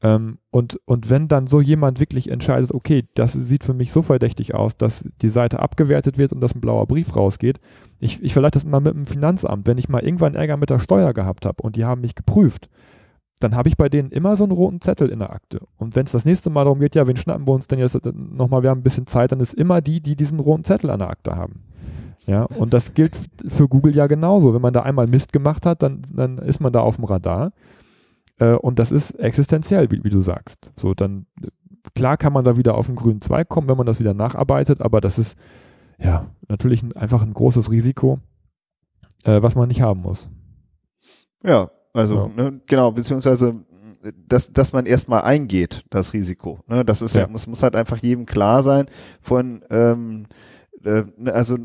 Ähm, 0.00 0.38
und, 0.50 0.78
und 0.84 1.10
wenn 1.10 1.26
dann 1.26 1.48
so 1.48 1.60
jemand 1.60 1.98
wirklich 1.98 2.30
entscheidet, 2.30 2.72
okay, 2.72 3.04
das 3.14 3.32
sieht 3.32 3.64
für 3.64 3.74
mich 3.74 3.90
so 3.90 4.02
verdächtig 4.02 4.54
aus, 4.54 4.76
dass 4.76 5.04
die 5.22 5.28
Seite 5.28 5.58
abgewertet 5.58 6.18
wird 6.18 6.32
und 6.32 6.40
dass 6.40 6.54
ein 6.54 6.60
blauer 6.60 6.86
Brief 6.86 7.16
rausgeht, 7.16 7.58
ich, 7.98 8.22
ich 8.22 8.32
vergleiche 8.32 8.52
das 8.52 8.64
mal 8.64 8.80
mit 8.80 8.94
dem 8.94 9.06
Finanzamt, 9.06 9.66
wenn 9.66 9.78
ich 9.78 9.88
mal 9.88 10.04
irgendwann 10.04 10.34
Ärger 10.34 10.56
mit 10.56 10.70
der 10.70 10.78
Steuer 10.78 11.12
gehabt 11.12 11.46
habe 11.46 11.62
und 11.62 11.74
die 11.74 11.84
haben 11.84 12.00
mich 12.00 12.14
geprüft, 12.14 12.68
dann 13.40 13.56
habe 13.56 13.68
ich 13.68 13.76
bei 13.76 13.88
denen 13.88 14.10
immer 14.10 14.36
so 14.36 14.44
einen 14.44 14.52
roten 14.52 14.80
Zettel 14.80 15.08
in 15.08 15.20
der 15.20 15.32
Akte. 15.32 15.60
Und 15.76 15.96
wenn 15.96 16.06
es 16.06 16.12
das 16.12 16.24
nächste 16.24 16.50
Mal 16.50 16.64
darum 16.64 16.80
geht, 16.80 16.94
ja, 16.94 17.06
wen 17.06 17.16
schnappen 17.16 17.46
wir 17.46 17.54
uns 17.54 17.68
denn 17.68 17.78
jetzt 17.78 17.98
nochmal, 18.14 18.62
wir 18.62 18.70
haben 18.70 18.80
ein 18.80 18.84
bisschen 18.84 19.06
Zeit, 19.06 19.32
dann 19.32 19.40
ist 19.40 19.54
immer 19.54 19.80
die, 19.80 20.00
die 20.00 20.16
diesen 20.16 20.40
roten 20.40 20.64
Zettel 20.64 20.90
an 20.90 21.00
der 21.00 21.10
Akte 21.10 21.36
haben. 21.36 21.62
Ja, 22.26 22.42
und 22.44 22.74
das 22.74 22.92
gilt 22.92 23.16
für 23.46 23.68
Google 23.68 23.96
ja 23.96 24.06
genauso. 24.06 24.52
Wenn 24.52 24.60
man 24.60 24.74
da 24.74 24.82
einmal 24.82 25.06
Mist 25.06 25.32
gemacht 25.32 25.64
hat, 25.64 25.82
dann, 25.82 26.02
dann 26.12 26.38
ist 26.38 26.60
man 26.60 26.72
da 26.72 26.80
auf 26.80 26.96
dem 26.96 27.04
Radar. 27.04 27.52
Äh, 28.38 28.54
und 28.54 28.78
das 28.78 28.90
ist 28.90 29.12
existenziell, 29.12 29.90
wie, 29.90 30.02
wie, 30.04 30.10
du 30.10 30.20
sagst. 30.20 30.72
So, 30.76 30.94
dann, 30.94 31.26
klar 31.94 32.16
kann 32.16 32.32
man 32.32 32.44
da 32.44 32.56
wieder 32.56 32.76
auf 32.76 32.86
den 32.86 32.96
grünen 32.96 33.20
Zweig 33.20 33.48
kommen, 33.48 33.68
wenn 33.68 33.76
man 33.76 33.86
das 33.86 34.00
wieder 34.00 34.14
nacharbeitet, 34.14 34.80
aber 34.80 35.00
das 35.00 35.18
ist, 35.18 35.36
ja, 35.98 36.30
natürlich 36.48 36.82
ein, 36.82 36.96
einfach 36.96 37.22
ein 37.22 37.34
großes 37.34 37.70
Risiko, 37.70 38.20
äh, 39.24 39.42
was 39.42 39.54
man 39.54 39.68
nicht 39.68 39.82
haben 39.82 40.00
muss. 40.00 40.28
Ja, 41.44 41.70
also, 41.92 42.30
ja. 42.36 42.50
Ne, 42.50 42.60
genau, 42.66 42.92
beziehungsweise, 42.92 43.64
dass, 44.26 44.52
dass 44.52 44.72
man 44.72 44.86
erstmal 44.86 45.22
eingeht, 45.22 45.84
das 45.90 46.12
Risiko. 46.12 46.60
Ne? 46.66 46.84
Das 46.84 47.02
ist 47.02 47.14
ja, 47.14 47.22
ja 47.22 47.28
muss, 47.28 47.46
muss 47.46 47.62
halt 47.62 47.74
einfach 47.74 47.98
jedem 47.98 48.26
klar 48.26 48.62
sein. 48.62 48.86
Von, 49.20 49.64
ähm, 49.70 50.26
äh, 50.84 51.04
also 51.26 51.58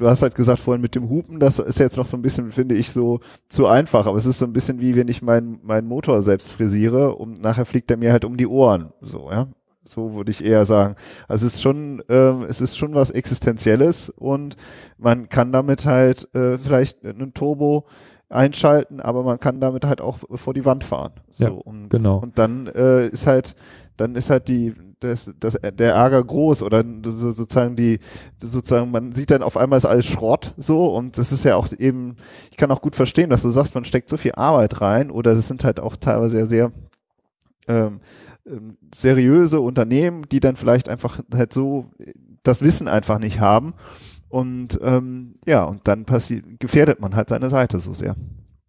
du 0.00 0.08
hast 0.08 0.22
halt 0.22 0.34
gesagt 0.34 0.60
vorhin 0.60 0.80
mit 0.80 0.94
dem 0.94 1.08
Hupen, 1.10 1.38
das 1.38 1.58
ist 1.58 1.78
jetzt 1.78 1.98
noch 1.98 2.06
so 2.06 2.16
ein 2.16 2.22
bisschen, 2.22 2.50
finde 2.52 2.74
ich, 2.74 2.90
so 2.90 3.20
zu 3.48 3.66
einfach. 3.66 4.06
Aber 4.06 4.16
es 4.16 4.26
ist 4.26 4.38
so 4.38 4.46
ein 4.46 4.52
bisschen 4.52 4.80
wie 4.80 4.96
wenn 4.96 5.08
ich 5.08 5.20
meinen 5.20 5.60
meinen 5.62 5.86
Motor 5.86 6.22
selbst 6.22 6.52
frisiere 6.52 7.14
und 7.14 7.42
nachher 7.42 7.66
fliegt 7.66 7.90
er 7.90 7.98
mir 7.98 8.10
halt 8.10 8.24
um 8.24 8.36
die 8.36 8.46
Ohren. 8.46 8.92
So, 9.02 9.30
ja. 9.30 9.48
So 9.82 10.14
würde 10.14 10.30
ich 10.30 10.44
eher 10.44 10.64
sagen. 10.64 10.94
Also 11.28 11.46
es 11.46 11.54
ist 11.54 11.62
schon, 11.62 12.02
äh, 12.08 12.44
es 12.48 12.60
ist 12.60 12.76
schon 12.76 12.94
was 12.94 13.10
Existenzielles 13.10 14.10
und 14.10 14.56
man 14.98 15.28
kann 15.28 15.52
damit 15.52 15.84
halt 15.84 16.32
äh, 16.34 16.58
vielleicht 16.58 17.04
einen 17.04 17.34
Turbo 17.34 17.86
einschalten, 18.30 19.00
aber 19.00 19.22
man 19.22 19.40
kann 19.40 19.60
damit 19.60 19.84
halt 19.84 20.00
auch 20.00 20.18
vor 20.34 20.54
die 20.54 20.64
Wand 20.64 20.84
fahren. 20.84 21.12
So, 21.30 21.44
ja, 21.44 21.50
und, 21.50 21.88
genau. 21.90 22.18
Und 22.18 22.38
dann 22.38 22.68
äh, 22.68 23.06
ist 23.08 23.26
halt, 23.26 23.54
dann 24.00 24.14
ist 24.14 24.30
halt 24.30 24.48
die, 24.48 24.74
das, 25.00 25.32
das, 25.38 25.58
der 25.60 25.94
Ärger 25.94 26.24
groß 26.24 26.62
oder 26.62 26.84
sozusagen 27.04 27.76
die, 27.76 27.98
sozusagen, 28.40 28.90
man 28.90 29.12
sieht 29.12 29.30
dann 29.30 29.42
auf 29.42 29.56
einmal 29.56 29.76
ist 29.76 29.84
alles 29.84 30.06
Schrott 30.06 30.54
so 30.56 30.94
und 30.94 31.18
das 31.18 31.32
ist 31.32 31.44
ja 31.44 31.56
auch 31.56 31.68
eben, 31.78 32.16
ich 32.50 32.56
kann 32.56 32.70
auch 32.70 32.82
gut 32.82 32.96
verstehen, 32.96 33.30
dass 33.30 33.42
du 33.42 33.50
sagst, 33.50 33.74
man 33.74 33.84
steckt 33.84 34.08
so 34.08 34.16
viel 34.16 34.32
Arbeit 34.32 34.80
rein 34.80 35.10
oder 35.10 35.32
es 35.32 35.48
sind 35.48 35.64
halt 35.64 35.80
auch 35.80 35.96
teilweise 35.96 36.36
sehr, 36.36 36.46
sehr 36.46 36.72
ähm, 37.68 38.00
ähm, 38.46 38.78
seriöse 38.94 39.60
Unternehmen, 39.60 40.22
die 40.30 40.40
dann 40.40 40.56
vielleicht 40.56 40.88
einfach 40.88 41.20
halt 41.34 41.52
so 41.52 41.90
das 42.42 42.62
Wissen 42.62 42.88
einfach 42.88 43.18
nicht 43.18 43.40
haben 43.40 43.74
und 44.28 44.78
ähm, 44.82 45.34
ja, 45.44 45.64
und 45.64 45.86
dann 45.88 46.06
gefährdet 46.58 47.00
man 47.00 47.16
halt 47.16 47.28
seine 47.28 47.50
Seite 47.50 47.80
so 47.80 47.92
sehr. 47.92 48.16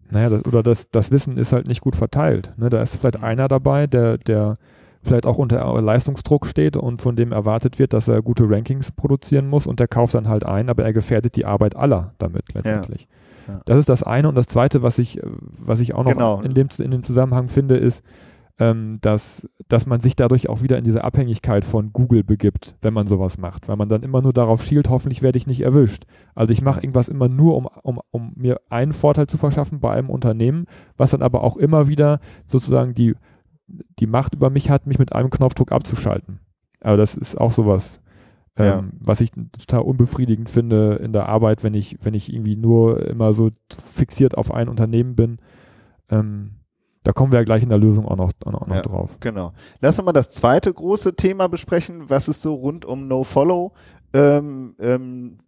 Naja, 0.09 0.29
das, 0.29 0.45
oder 0.45 0.61
das, 0.61 0.89
das 0.89 1.09
Wissen 1.11 1.37
ist 1.37 1.53
halt 1.53 1.67
nicht 1.67 1.81
gut 1.81 1.95
verteilt. 1.95 2.53
Ne? 2.57 2.69
Da 2.69 2.81
ist 2.81 2.97
vielleicht 2.97 3.23
einer 3.23 3.47
dabei, 3.47 3.87
der, 3.87 4.17
der 4.17 4.57
vielleicht 5.03 5.25
auch 5.25 5.37
unter 5.37 5.81
Leistungsdruck 5.81 6.45
steht 6.45 6.77
und 6.77 7.01
von 7.01 7.15
dem 7.15 7.31
erwartet 7.31 7.79
wird, 7.79 7.93
dass 7.93 8.07
er 8.07 8.21
gute 8.21 8.49
Rankings 8.49 8.91
produzieren 8.91 9.47
muss 9.47 9.67
und 9.67 9.79
der 9.79 9.87
kauft 9.87 10.15
dann 10.15 10.27
halt 10.27 10.45
ein, 10.45 10.69
aber 10.69 10.83
er 10.83 10.93
gefährdet 10.93 11.35
die 11.35 11.45
Arbeit 11.45 11.75
aller 11.75 12.13
damit 12.17 12.53
letztendlich. 12.53 13.07
Ja. 13.47 13.53
Ja. 13.53 13.61
Das 13.65 13.77
ist 13.77 13.89
das 13.89 14.03
eine 14.03 14.29
und 14.29 14.35
das 14.35 14.45
zweite, 14.45 14.81
was 14.81 14.99
ich, 14.99 15.19
was 15.23 15.79
ich 15.79 15.93
auch 15.93 16.03
noch 16.03 16.13
genau. 16.13 16.41
in, 16.41 16.53
dem, 16.53 16.67
in 16.77 16.91
dem 16.91 17.03
Zusammenhang 17.03 17.47
finde, 17.47 17.77
ist, 17.77 18.03
ähm, 18.59 18.97
dass, 19.01 19.47
dass 19.67 19.87
man 19.87 20.01
sich 20.01 20.15
dadurch 20.15 20.47
auch 20.47 20.61
wieder 20.61 20.77
in 20.77 20.83
diese 20.83 21.03
Abhängigkeit 21.03 21.65
von 21.65 21.91
Google 21.93 22.23
begibt, 22.23 22.75
wenn 22.81 22.93
man 22.93 23.07
sowas 23.07 23.39
macht, 23.39 23.67
weil 23.67 23.75
man 23.75 23.89
dann 23.89 24.03
immer 24.03 24.21
nur 24.21 24.33
darauf 24.33 24.63
schielt, 24.63 24.89
hoffentlich 24.89 25.23
werde 25.23 25.37
ich 25.37 25.47
nicht 25.47 25.61
erwischt. 25.61 26.03
Also 26.35 26.53
ich 26.53 26.61
mache 26.61 26.81
irgendwas 26.81 27.07
immer 27.07 27.27
nur, 27.27 27.57
um, 27.57 27.67
um, 27.81 27.99
um 28.11 28.33
mir 28.35 28.61
einen 28.69 28.93
Vorteil 28.93 29.25
zu 29.25 29.37
verschaffen 29.37 29.79
bei 29.79 29.91
einem 29.91 30.11
Unternehmen, 30.11 30.65
was 30.95 31.09
dann 31.09 31.23
aber 31.23 31.43
auch 31.43 31.57
immer 31.57 31.87
wieder 31.87 32.19
sozusagen 32.45 32.93
die, 32.93 33.15
die 33.99 34.07
Macht 34.07 34.33
über 34.33 34.49
mich 34.49 34.69
hat, 34.69 34.87
mich 34.87 34.99
mit 34.99 35.13
einem 35.13 35.29
Knopfdruck 35.29 35.71
abzuschalten. 35.71 36.39
Aber 36.81 36.97
das 36.97 37.15
ist 37.15 37.39
auch 37.39 37.51
sowas, 37.51 38.01
ähm, 38.57 38.65
ja. 38.65 38.83
was 38.99 39.21
ich 39.21 39.31
total 39.31 39.81
unbefriedigend 39.81 40.49
finde 40.49 40.95
in 40.95 41.13
der 41.13 41.29
Arbeit, 41.29 41.63
wenn 41.63 41.73
ich, 41.73 41.97
wenn 42.01 42.13
ich 42.13 42.33
irgendwie 42.33 42.55
nur 42.55 43.05
immer 43.07 43.33
so 43.33 43.51
fixiert 43.71 44.37
auf 44.37 44.51
ein 44.53 44.69
Unternehmen 44.69 45.15
bin. 45.15 45.37
Ähm, 46.09 46.51
da 47.03 47.13
kommen 47.13 47.31
wir 47.31 47.39
ja 47.39 47.45
gleich 47.45 47.63
in 47.63 47.69
der 47.69 47.77
Lösung 47.77 48.05
auch 48.05 48.17
noch, 48.17 48.31
auch 48.45 48.67
noch 48.67 48.75
ja, 48.75 48.81
drauf. 48.81 49.17
Genau. 49.19 49.53
Lass 49.79 49.97
uns 49.97 50.05
mal 50.05 50.11
das 50.11 50.31
zweite 50.31 50.71
große 50.71 51.15
Thema 51.15 51.47
besprechen, 51.47 52.09
was 52.09 52.27
es 52.27 52.41
so 52.41 52.53
rund 52.53 52.85
um 52.85 53.07
No-Follow 53.07 53.73
ähm, 54.13 54.75
ähm, 54.79 55.39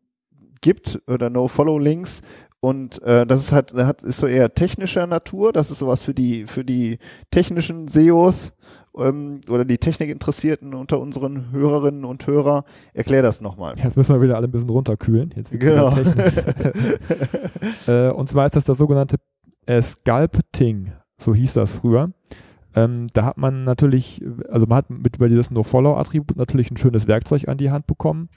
gibt 0.62 1.02
oder 1.08 1.30
No-Follow-Links. 1.30 2.22
Und 2.64 3.02
äh, 3.02 3.26
das 3.26 3.42
ist 3.42 3.52
halt, 3.52 3.74
hat, 3.74 4.04
ist 4.04 4.20
so 4.20 4.26
eher 4.26 4.54
technischer 4.54 5.06
Natur. 5.06 5.52
Das 5.52 5.70
ist 5.70 5.80
sowas 5.80 6.02
für 6.02 6.14
die, 6.14 6.48
für 6.48 6.64
die 6.64 6.98
technischen 7.30 7.90
SEOs 7.90 8.54
ähm, 8.98 9.42
oder 9.50 9.66
die 9.66 9.78
Technikinteressierten 9.78 10.74
unter 10.74 11.02
unseren 11.02 11.52
Hörerinnen 11.52 12.06
und 12.06 12.26
Hörer. 12.26 12.64
Erklär 12.94 13.22
das 13.22 13.42
nochmal. 13.42 13.76
Jetzt 13.84 13.98
müssen 13.98 14.16
wir 14.16 14.22
wieder 14.22 14.38
alle 14.38 14.48
ein 14.48 14.52
bisschen 14.52 14.70
runterkühlen. 14.70 15.34
Jetzt 15.36 15.52
genau. 15.60 15.94
äh, 17.88 18.12
und 18.12 18.30
zwar 18.30 18.46
ist 18.46 18.56
das 18.56 18.64
das 18.64 18.78
sogenannte 18.78 19.18
äh, 19.66 19.82
Sculpting 19.82 20.94
so 21.18 21.36
hieß 21.36 21.54
das 21.54 21.72
früher. 21.72 22.14
Ähm, 22.76 23.08
da 23.14 23.26
hat 23.26 23.38
man 23.38 23.66
natürlich, 23.66 24.24
also 24.50 24.68
man 24.68 24.78
hat 24.78 24.90
mit 24.90 25.18
über 25.18 25.28
dieses 25.28 25.52
No-Follow-Attribut 25.52 26.38
natürlich 26.38 26.72
ein 26.72 26.78
schönes 26.78 27.08
Werkzeug 27.08 27.50
an 27.50 27.58
die 27.58 27.72
Hand 27.72 27.88
bekommen, 27.88 28.30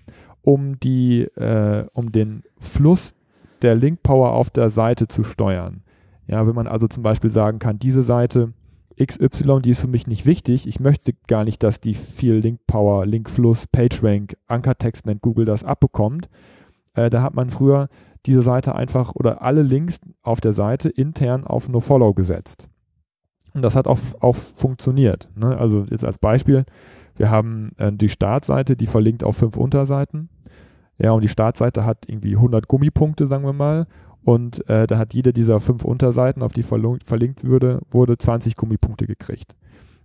um 0.43 0.81
die, 0.81 1.23
äh, 1.23 1.87
um 1.93 2.11
den 2.11 2.43
Fluss 2.59 3.15
der 3.63 3.75
Link-Power 3.75 4.33
auf 4.33 4.51
der 4.51 4.71
Seite 4.71 5.09
zu 5.09 5.25
steuern. 5.25 5.83
Ja, 6.27 6.47
wenn 6.47 6.55
man 6.55 6.67
also 6.67 6.89
zum 6.89 7.03
Beispiel 7.03 7.31
sagen 7.31 7.59
kann, 7.59 7.79
diese 7.79 8.03
Seite 8.03 8.53
XY, 9.01 9.61
die 9.63 9.71
ist 9.71 9.81
für 9.81 9.89
mich 9.89 10.07
nicht 10.07 10.27
wichtig, 10.27 10.67
ich 10.67 10.81
möchte 10.81 11.13
gar 11.29 11.45
nicht, 11.45 11.63
dass 11.63 11.81
die 11.81 11.95
viel 11.95 12.35
Link-Power, 12.35 13.07
Link-Fluss, 13.07 13.67
PageRank, 13.67 14.37
Ankertext 14.47 15.07
nennt 15.07 15.23
Google 15.23 15.45
das 15.45 15.65
abbekommt. 15.65 16.29
Äh, 16.95 17.11
da 17.11 17.23
hat 17.23 17.35
man 17.35 17.51
früher 17.51 17.89
diese 18.25 18.43
Seite 18.43 18.75
einfach 18.75 19.15
oder 19.15 19.43
alle 19.43 19.63
Links 19.63 20.01
auf 20.23 20.41
der 20.41 20.53
Seite 20.53 20.89
intern 20.89 21.45
auf 21.45 21.69
No-Follow 21.69 22.15
gesetzt. 22.15 22.69
Und 23.55 23.63
das 23.63 23.77
hat 23.77 23.87
auch, 23.87 23.99
auch 24.21 24.37
funktioniert. 24.37 25.31
Ne? 25.35 25.57
Also 25.57 25.87
jetzt 25.89 26.05
als 26.05 26.19
Beispiel, 26.19 26.65
wir 27.17 27.31
haben 27.31 27.73
äh, 27.79 27.93
die 27.93 28.09
Startseite, 28.09 28.77
die 28.77 28.87
verlinkt 28.87 29.25
auf 29.25 29.37
fünf 29.37 29.57
Unterseiten. 29.57 30.29
Ja, 30.99 31.13
und 31.13 31.23
die 31.23 31.29
Startseite 31.29 31.85
hat 31.85 32.09
irgendwie 32.09 32.37
100 32.37 32.69
Gummipunkte, 32.69 33.27
sagen 33.27 33.45
wir 33.45 33.53
mal. 33.53 33.87
Und 34.25 34.69
äh, 34.69 34.87
da 34.87 34.99
hat 34.99 35.15
jede 35.15 35.33
dieser 35.33 35.61
fünf 35.61 35.85
Unterseiten, 35.85 36.43
auf 36.43 36.53
die 36.53 36.65
verlinkt 36.65 37.45
würde, 37.45 37.81
wurde 37.91 38.19
20 38.19 38.57
Gummipunkte 38.57 39.07
gekriegt. 39.07 39.55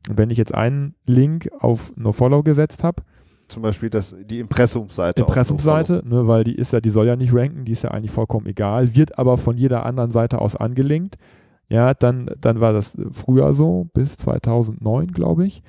Und 0.09 0.17
wenn 0.17 0.29
ich 0.29 0.37
jetzt 0.37 0.53
einen 0.53 0.95
Link 1.05 1.49
auf 1.59 1.91
NoFollow 1.95 2.43
gesetzt 2.43 2.83
habe, 2.83 3.03
zum 3.47 3.63
Beispiel 3.63 3.89
das, 3.89 4.15
die 4.25 4.39
Impressumsseite. 4.39 5.23
Impressumsseite, 5.23 6.03
ne, 6.05 6.25
weil 6.27 6.43
die 6.43 6.55
ist 6.55 6.71
ja, 6.71 6.79
die 6.79 6.89
soll 6.89 7.07
ja 7.07 7.17
nicht 7.17 7.33
ranken, 7.33 7.65
die 7.65 7.73
ist 7.73 7.83
ja 7.83 7.91
eigentlich 7.91 8.11
vollkommen 8.11 8.45
egal, 8.45 8.95
wird 8.95 9.19
aber 9.19 9.37
von 9.37 9.57
jeder 9.57 9.85
anderen 9.85 10.09
Seite 10.09 10.39
aus 10.39 10.55
angelinkt. 10.55 11.17
Ja, 11.67 11.93
dann, 11.93 12.29
dann 12.39 12.59
war 12.59 12.73
das 12.73 12.97
früher 13.11 13.53
so, 13.53 13.89
bis 13.93 14.17
2009, 14.17 15.11
glaube 15.11 15.45
ich, 15.45 15.63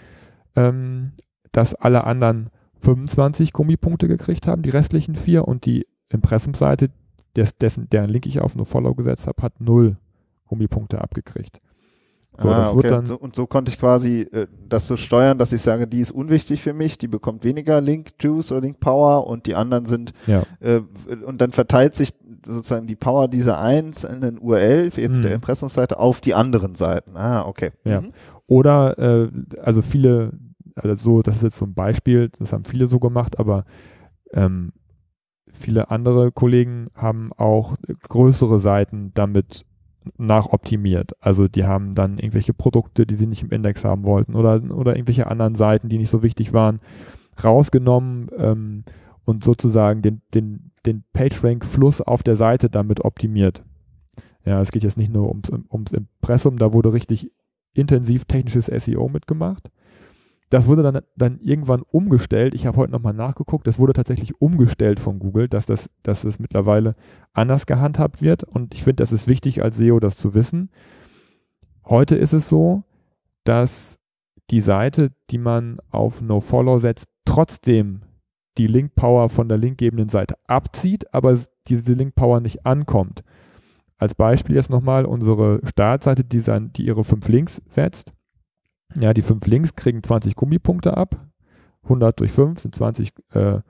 ähm, 0.57 1.13
dass 1.53 1.75
alle 1.75 2.05
anderen 2.05 2.51
25 2.83 3.53
Gummipunkte 3.53 4.09
gekriegt 4.09 4.47
haben, 4.47 4.63
die 4.63 4.71
restlichen 4.71 5.15
vier 5.15 5.47
und 5.47 5.67
die 5.67 5.87
Impressumseite, 6.11 6.91
des, 7.37 7.57
dessen, 7.57 7.89
deren 7.89 8.11
Link 8.11 8.27
ich 8.27 8.41
auf 8.41 8.57
NoFollow 8.57 8.95
gesetzt 8.95 9.27
habe, 9.27 9.43
hat 9.43 9.61
null 9.61 9.97
Gummipunkte 10.47 11.01
abgekriegt. 11.01 11.61
So, 12.39 12.49
ah, 12.49 12.71
okay. 12.71 12.93
und, 12.93 13.07
so, 13.07 13.17
und, 13.17 13.37
so, 13.37 13.47
konnte 13.47 13.71
ich 13.71 13.79
quasi 13.79 14.23
äh, 14.33 14.47
das 14.67 14.89
so 14.89 14.97
steuern, 14.97 15.37
dass 15.37 15.53
ich 15.53 15.61
sage, 15.61 15.87
die 15.87 16.01
ist 16.01 16.11
unwichtig 16.11 16.63
für 16.63 16.73
mich, 16.73 16.97
die 16.97 17.07
bekommt 17.07 17.45
weniger 17.45 17.83
Link 17.83 18.13
Juice 18.21 18.53
oder 18.53 18.63
Link 18.63 18.81
Power 18.81 19.27
und 19.27 19.45
die 19.45 19.55
anderen 19.55 19.85
sind 19.85 20.15
ja. 20.27 20.43
äh, 20.61 20.81
und 21.27 21.43
dann 21.43 21.53
verteilt 21.53 21.95
sich 21.95 22.15
sozusagen 22.45 22.87
die 22.87 22.97
Power 22.97 23.29
dieser 23.29 23.61
einzelnen 23.61 24.39
URL, 24.39 24.91
jetzt 24.97 25.19
mhm. 25.19 25.23
der 25.23 25.35
Impressumsseite, 25.35 25.99
auf 25.99 26.23
die 26.23 26.33
anderen 26.33 26.75
Seiten. 26.75 27.19
Ah, 27.19 27.47
okay. 27.47 27.71
Ja. 27.85 28.01
Mhm. 28.01 28.13
Oder, 28.47 28.99
äh, 28.99 29.31
also 29.63 29.83
viele, 29.83 30.33
also 30.75 30.95
so, 30.97 31.23
das 31.23 31.37
ist 31.37 31.43
jetzt 31.43 31.59
so 31.59 31.67
ein 31.67 31.75
Beispiel, 31.75 32.31
das 32.39 32.53
haben 32.53 32.65
viele 32.65 32.87
so 32.87 32.99
gemacht, 32.99 33.39
aber 33.39 33.65
ähm, 34.33 34.73
viele 35.53 35.91
andere 35.91 36.33
Kollegen 36.33 36.89
haben 36.95 37.33
auch 37.35 37.77
größere 38.09 38.61
Seiten 38.61 39.13
damit 39.15 39.65
nachoptimiert. 40.19 41.13
Also 41.21 41.49
die 41.49 41.65
haben 41.65 41.95
dann 41.95 42.19
irgendwelche 42.19 42.55
Produkte, 42.55 43.07
die 43.07 43.15
sie 43.15 43.27
nicht 43.27 43.43
im 43.43 43.51
Index 43.51 43.85
haben 43.85 44.05
wollten 44.05 44.35
oder, 44.35 44.63
oder 44.73 44.97
irgendwelche 44.97 45.29
anderen 45.29 45.55
Seiten, 45.55 45.89
die 45.89 45.99
nicht 45.99 46.11
so 46.11 46.23
wichtig 46.23 46.53
waren, 46.53 46.81
rausgenommen 47.43 48.31
ähm, 48.37 48.85
und 49.25 49.45
sozusagen 49.45 50.03
den, 50.03 50.23
den, 50.35 50.73
den 50.87 51.05
PageRank-Fluss 51.13 52.01
auf 52.01 52.23
der 52.23 52.37
Seite 52.37 52.69
damit 52.69 53.05
optimiert. 53.05 53.65
Ja, 54.45 54.61
es 54.61 54.73
geht 54.73 54.83
jetzt 54.83 54.99
nicht 54.99 55.13
nur 55.13 55.29
ums, 55.29 55.51
ums 55.51 55.93
Impressum, 55.93 56.59
da 56.59 56.73
wurde 56.73 56.93
richtig 56.93 57.31
intensiv 57.75 58.25
technisches 58.25 58.67
SEO 58.67 59.09
mitgemacht. 59.09 59.71
Das 60.53 60.69
wurde 60.69 60.83
dann, 60.83 61.01
dann 61.17 61.39
irgendwann 61.41 61.81
umgestellt. 61.81 62.53
Ich 62.53 62.67
habe 62.67 62.77
heute 62.77 62.93
nochmal 62.93 63.15
nachgeguckt. 63.15 63.67
Das 63.67 63.79
wurde 63.79 63.95
tatsächlich 63.95 64.39
umgestellt 64.39 65.01
von 65.01 65.19
Google, 65.19 65.49
dass 65.49 65.65
das, 65.65 65.89
dass 66.03 66.21
das 66.21 66.39
mittlerweile 66.39 66.95
anders 67.33 67.65
gehandhabt 67.65 68.21
wird. 68.21 68.45
Und 68.45 68.75
ich 68.75 68.83
finde, 68.83 68.97
das 68.97 69.13
ist 69.13 69.29
wichtig 69.29 69.63
als 69.63 69.79
SEO, 69.79 69.99
das 69.99 70.19
zu 70.19 70.35
wissen. 70.35 70.69
Heute 71.87 72.17
ist 72.17 72.35
es 72.35 72.51
so, 72.51 72.85
dass 73.45 73.99
die 74.51 74.61
Seite, 74.61 75.13
die 75.31 75.39
man 75.39 75.79
auf 75.89 76.21
NoFollow 76.21 76.81
setzt, 76.81 77.09
trotzdem 77.25 78.03
die 78.59 78.67
Link 78.67 78.95
Power 78.95 79.31
von 79.31 79.49
der 79.49 79.57
linkgebenden 79.57 80.11
Seite 80.11 80.35
abzieht, 80.47 81.15
aber 81.15 81.39
diese 81.67 81.95
Link 81.95 82.15
Power 82.15 82.41
nicht 82.41 82.67
ankommt. 82.67 83.25
Als 83.97 84.15
Beispiel 84.15 84.57
jetzt 84.57 84.69
nochmal 84.69 85.07
unsere 85.07 85.63
Startseite, 85.65 86.25
die, 86.25 86.43
die 86.77 86.85
ihre 86.85 87.05
fünf 87.05 87.27
Links 87.29 87.63
setzt. 87.71 88.13
Ja, 88.99 89.15
die 89.15 89.23
fünf 89.23 89.47
Links 89.47 89.75
kriegen 89.75 90.03
20 90.03 90.37
Gummipunkte 90.37 90.97
ab. 90.97 91.17
100 91.85 92.21
durch 92.21 92.33
5 92.33 92.61
sind 92.61 92.75
20 92.75 93.13
äh, 93.33 93.61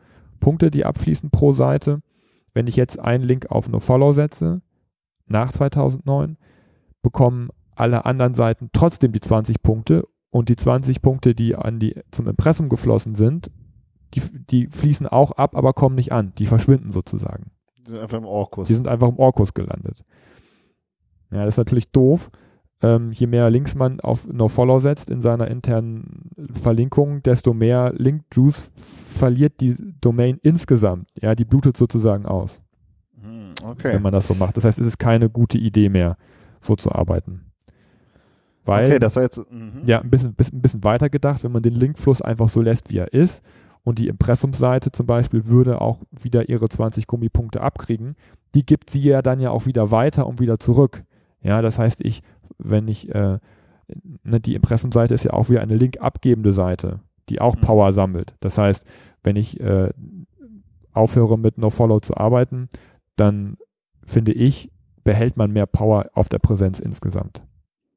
Punkte, 0.40 0.70
die 0.70 0.85
abfließen 0.85 1.30
pro 1.30 1.52
Seite. 1.52 2.02
Wenn 2.52 2.66
ich 2.66 2.76
jetzt 2.76 2.98
einen 2.98 3.24
Link 3.24 3.50
auf 3.50 3.68
NoFollow 3.68 4.12
setze, 4.12 4.61
nach 5.26 5.52
2009, 5.52 6.37
bekommen 7.00 7.48
alle 7.74 8.04
anderen 8.04 8.35
Seiten 8.35 8.70
trotzdem 8.72 9.12
die 9.12 9.20
20 9.20 9.62
Punkte 9.62 10.06
und 10.30 10.48
die 10.48 10.56
20 10.56 11.00
Punkte, 11.00 11.35
die 11.35 11.56
an 11.56 11.78
die 11.78 12.00
zum 12.11 12.28
Impressum 12.28 12.68
geflossen 12.68 13.14
sind, 13.14 13.50
die, 14.14 14.20
die 14.50 14.66
fließen 14.66 15.06
auch 15.06 15.32
ab, 15.32 15.56
aber 15.56 15.72
kommen 15.72 15.94
nicht 15.94 16.12
an. 16.12 16.32
Die 16.37 16.46
verschwinden 16.46 16.90
sozusagen. 16.90 17.50
Die 17.78 17.90
sind 17.90 18.00
einfach 18.00 18.18
im 18.18 18.26
Orkus. 18.26 18.68
Die 18.68 18.74
sind 18.74 18.88
einfach 18.88 19.08
im 19.08 19.18
Orkus 19.18 19.54
gelandet. 19.54 20.04
Ja, 21.30 21.44
das 21.44 21.54
ist 21.54 21.58
natürlich 21.58 21.90
doof. 21.90 22.30
Ähm, 22.82 23.12
je 23.12 23.28
mehr 23.28 23.48
Links 23.48 23.74
man 23.74 24.00
auf 24.00 24.26
NoFollow 24.26 24.80
setzt 24.80 25.10
in 25.10 25.20
seiner 25.20 25.48
internen 25.48 26.30
Verlinkung, 26.52 27.22
desto 27.22 27.54
mehr 27.54 27.92
Link-Juice 27.96 28.72
verliert 28.74 29.60
die 29.60 29.76
Domain 30.00 30.38
insgesamt. 30.42 31.08
Ja, 31.20 31.34
die 31.34 31.44
blutet 31.44 31.76
sozusagen 31.76 32.26
aus. 32.26 32.60
Hm, 33.20 33.52
okay. 33.64 33.92
Wenn 33.94 34.02
man 34.02 34.12
das 34.12 34.26
so 34.26 34.34
macht. 34.34 34.56
Das 34.56 34.64
heißt, 34.64 34.80
es 34.80 34.86
ist 34.86 34.98
keine 34.98 35.30
gute 35.30 35.58
Idee 35.58 35.88
mehr, 35.88 36.16
so 36.60 36.74
zu 36.74 36.90
arbeiten. 36.90 37.52
Weil, 38.64 38.86
okay, 38.86 38.98
das 38.98 39.16
war 39.16 39.22
jetzt. 39.22 39.38
Mhm. 39.50 39.82
Ja, 39.84 40.00
ein 40.00 40.10
bisschen, 40.10 40.34
bisschen, 40.34 40.58
ein 40.58 40.62
bisschen 40.62 40.84
weiter 40.84 41.08
gedacht, 41.08 41.44
wenn 41.44 41.52
man 41.52 41.62
den 41.62 41.74
Linkfluss 41.74 42.20
einfach 42.20 42.48
so 42.48 42.60
lässt, 42.60 42.90
wie 42.90 42.98
er 42.98 43.12
ist 43.12 43.42
und 43.84 43.98
die 43.98 44.08
Impressumsseite 44.08 44.92
zum 44.92 45.06
Beispiel 45.06 45.46
würde 45.46 45.80
auch 45.80 46.02
wieder 46.10 46.48
ihre 46.48 46.68
20 46.68 47.06
Gummipunkte 47.06 47.60
abkriegen. 47.60 48.16
Die 48.54 48.64
gibt 48.64 48.90
sie 48.90 49.00
ja 49.00 49.22
dann 49.22 49.40
ja 49.40 49.50
auch 49.50 49.66
wieder 49.66 49.90
weiter 49.90 50.26
und 50.26 50.40
wieder 50.40 50.58
zurück. 50.58 51.04
Ja, 51.42 51.62
das 51.62 51.78
heißt, 51.78 52.00
ich, 52.04 52.22
wenn 52.62 52.88
ich, 52.88 53.09
äh, 53.14 53.38
ne, 54.25 54.40
die 54.40 54.55
Impressumseite 54.55 55.14
ist 55.14 55.25
ja 55.25 55.33
auch 55.33 55.48
wieder 55.48 55.61
eine 55.61 55.77
linkabgebende 55.77 56.53
Seite, 56.53 57.01
die 57.29 57.40
auch 57.40 57.57
mhm. 57.57 57.61
Power 57.61 57.92
sammelt. 57.92 58.35
Das 58.40 58.59
heißt, 58.59 58.85
wenn 59.22 59.37
ich 59.37 59.61
äh, 59.61 59.90
aufhöre 60.92 61.38
mit 61.38 61.59
NoFollow 61.59 62.01
zu 62.01 62.16
arbeiten, 62.16 62.68
dann 63.16 63.57
finde 64.05 64.33
ich, 64.33 64.70
behält 65.05 65.37
man 65.37 65.53
mehr 65.53 65.66
Power 65.66 66.07
auf 66.14 66.29
der 66.29 66.38
Präsenz 66.38 66.79
insgesamt. 66.81 67.42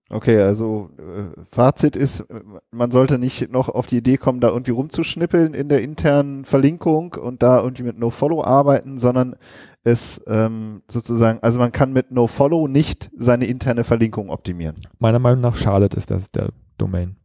Okay, 0.10 0.39
also 0.39 0.91
äh, 0.99 1.41
Fazit 1.51 1.95
ist, 1.95 2.23
man 2.69 2.91
sollte 2.91 3.17
nicht 3.17 3.51
noch 3.51 3.69
auf 3.69 3.88
die 3.88 3.97
Idee 3.97 4.17
kommen, 4.17 4.39
da 4.39 4.49
irgendwie 4.49 4.71
rumzuschnippeln 4.71 5.56
in 5.56 5.67
der 5.67 5.82
internen 5.82 6.45
Verlinkung 6.45 7.15
und 7.15 7.41
da 7.41 7.60
irgendwie 7.62 7.84
mit 7.84 7.97
NoFollow 7.97 8.43
arbeiten, 8.43 8.99
sondern 8.99 9.36
es 9.85 10.19
ähm, 10.27 10.81
sozusagen, 10.89 11.39
also 11.41 11.59
man 11.59 11.71
kann 11.71 11.93
mit 11.93 12.11
NoFollow 12.11 12.67
nicht 12.67 13.09
seine 13.17 13.45
interne 13.45 13.83
Verlinkung 13.83 14.29
optimieren. 14.29 14.75
Meiner 14.99 15.19
Meinung 15.19 15.41
nach 15.41 15.55
schadet 15.55 15.95
es 15.95 16.05
das 16.07 16.31
der, 16.31 16.49
Domain. 16.77 17.15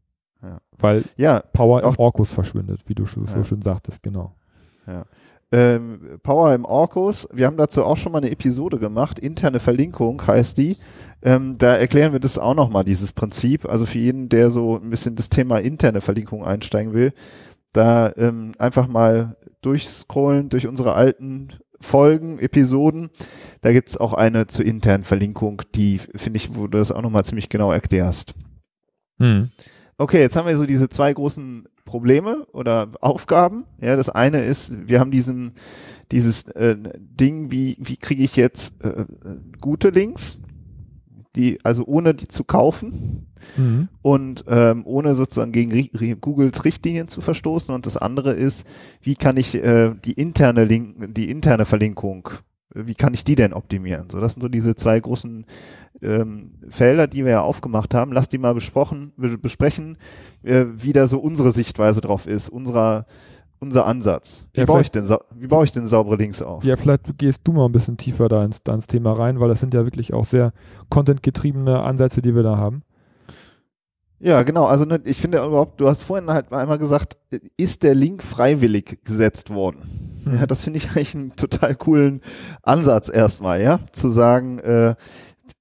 Ja. 0.42 0.60
Weil 0.78 1.04
Ja, 1.16 1.40
Power 1.40 1.82
im 1.82 1.96
Orkus 1.96 2.32
verschwindet, 2.32 2.82
wie 2.86 2.94
du 2.94 3.06
so 3.06 3.22
Ja. 3.24 3.42
schön 3.42 3.62
sagtest, 3.62 4.02
genau. 4.02 4.34
ähm, 5.52 6.18
Power 6.22 6.54
im 6.54 6.64
Orkus, 6.64 7.26
wir 7.32 7.46
haben 7.46 7.56
dazu 7.56 7.82
auch 7.84 7.96
schon 7.96 8.12
mal 8.12 8.18
eine 8.18 8.30
Episode 8.30 8.78
gemacht, 8.78 9.18
interne 9.18 9.58
Verlinkung 9.58 10.24
heißt 10.24 10.56
die. 10.58 10.76
Ähm, 11.22 11.56
da 11.58 11.74
erklären 11.76 12.12
wir 12.12 12.20
das 12.20 12.38
auch 12.38 12.54
nochmal, 12.54 12.84
dieses 12.84 13.12
Prinzip. 13.12 13.68
Also 13.68 13.84
für 13.86 13.98
jeden, 13.98 14.28
der 14.28 14.50
so 14.50 14.76
ein 14.78 14.90
bisschen 14.90 15.16
das 15.16 15.28
Thema 15.28 15.58
interne 15.58 16.00
Verlinkung 16.00 16.44
einsteigen 16.44 16.92
will, 16.92 17.12
da 17.72 18.12
ähm, 18.16 18.52
einfach 18.58 18.86
mal 18.86 19.36
durchscrollen 19.62 20.48
durch 20.48 20.66
unsere 20.66 20.94
alten 20.94 21.48
Folgen, 21.80 22.38
Episoden. 22.38 23.10
Da 23.62 23.72
gibt's 23.72 23.96
auch 23.96 24.14
eine 24.14 24.46
zur 24.46 24.64
internen 24.64 25.04
Verlinkung, 25.04 25.62
die 25.74 25.98
finde 25.98 26.36
ich, 26.36 26.54
wo 26.54 26.66
du 26.66 26.78
das 26.78 26.92
auch 26.92 27.02
nochmal 27.02 27.24
ziemlich 27.24 27.48
genau 27.48 27.72
erklärst. 27.72 28.34
Hm. 29.18 29.50
Okay, 29.98 30.20
jetzt 30.20 30.36
haben 30.36 30.48
wir 30.48 30.56
so 30.56 30.64
diese 30.64 30.88
zwei 30.88 31.12
großen 31.12 31.68
Probleme 31.84 32.46
oder 32.52 32.90
Aufgaben. 33.00 33.64
Ja, 33.80 33.96
das 33.96 34.08
eine 34.08 34.42
ist, 34.42 34.88
wir 34.88 35.00
haben 35.00 35.10
diesen, 35.10 35.52
dieses 36.10 36.48
äh, 36.50 36.76
Ding, 36.98 37.50
wie, 37.50 37.76
wie 37.80 37.96
kriege 37.96 38.22
ich 38.22 38.36
jetzt 38.36 38.82
äh, 38.82 38.88
äh, 38.88 39.06
gute 39.60 39.90
Links, 39.90 40.38
die, 41.36 41.58
also 41.64 41.84
ohne 41.84 42.14
die 42.14 42.28
zu 42.28 42.44
kaufen 42.44 43.29
Mhm. 43.56 43.88
und 44.02 44.44
ähm, 44.48 44.82
ohne 44.86 45.14
sozusagen 45.14 45.52
gegen 45.52 45.72
Ri- 45.72 45.92
Ri- 45.92 46.16
Googles 46.16 46.64
Richtlinien 46.64 47.08
zu 47.08 47.20
verstoßen. 47.20 47.74
Und 47.74 47.86
das 47.86 47.96
andere 47.96 48.32
ist, 48.32 48.66
wie 49.02 49.14
kann 49.16 49.36
ich 49.36 49.54
äh, 49.54 49.92
die 50.04 50.12
interne 50.12 50.64
Link, 50.64 51.14
die 51.14 51.30
interne 51.30 51.64
Verlinkung, 51.64 52.28
wie 52.74 52.94
kann 52.94 53.14
ich 53.14 53.24
die 53.24 53.34
denn 53.34 53.52
optimieren? 53.52 54.08
So, 54.10 54.20
das 54.20 54.34
sind 54.34 54.42
so 54.42 54.48
diese 54.48 54.74
zwei 54.76 55.00
großen 55.00 55.44
ähm, 56.02 56.52
Felder, 56.68 57.08
die 57.08 57.24
wir 57.24 57.32
ja 57.32 57.40
aufgemacht 57.42 57.94
haben. 57.94 58.12
Lass 58.12 58.28
die 58.28 58.38
mal 58.38 58.54
besprochen, 58.54 59.12
be- 59.16 59.38
besprechen, 59.38 59.98
äh, 60.44 60.66
wie 60.74 60.92
da 60.92 61.08
so 61.08 61.18
unsere 61.18 61.50
Sichtweise 61.50 62.00
drauf 62.00 62.28
ist, 62.28 62.48
unserer, 62.48 63.06
unser 63.58 63.86
Ansatz. 63.86 64.46
Wie, 64.54 64.60
Ja, 64.60 64.66
baue 64.66 64.82
ich 64.82 64.90
denn, 64.92 65.04
wie 65.34 65.48
baue 65.48 65.64
ich 65.64 65.72
denn 65.72 65.88
saubere 65.88 66.14
Links 66.14 66.42
auf? 66.42 66.62
Ja, 66.62 66.76
vielleicht 66.76 67.18
gehst 67.18 67.40
du 67.42 67.52
mal 67.52 67.66
ein 67.66 67.72
bisschen 67.72 67.96
tiefer 67.96 68.28
da 68.28 68.44
ins, 68.44 68.62
da 68.62 68.72
ins 68.72 68.86
Thema 68.86 69.14
rein, 69.14 69.40
weil 69.40 69.48
das 69.48 69.58
sind 69.58 69.74
ja 69.74 69.84
wirklich 69.84 70.14
auch 70.14 70.24
sehr 70.24 70.52
contentgetriebene 70.90 71.80
Ansätze, 71.82 72.22
die 72.22 72.34
wir 72.36 72.44
da 72.44 72.56
haben. 72.56 72.82
Ja, 74.20 74.42
genau. 74.42 74.66
Also 74.66 74.84
ne, 74.84 75.00
ich 75.04 75.16
finde 75.16 75.38
überhaupt, 75.38 75.80
du 75.80 75.88
hast 75.88 76.02
vorhin 76.02 76.30
halt 76.30 76.52
einmal 76.52 76.78
gesagt, 76.78 77.16
ist 77.56 77.82
der 77.82 77.94
Link 77.94 78.22
freiwillig 78.22 79.02
gesetzt 79.02 79.48
worden? 79.50 80.20
Mhm. 80.24 80.34
Ja, 80.34 80.46
das 80.46 80.62
finde 80.62 80.76
ich 80.76 80.90
eigentlich 80.90 81.14
einen 81.14 81.36
total 81.36 81.74
coolen 81.74 82.20
Ansatz 82.62 83.08
erstmal, 83.08 83.62
ja, 83.62 83.80
zu 83.92 84.10
sagen, 84.10 84.58
äh, 84.58 84.94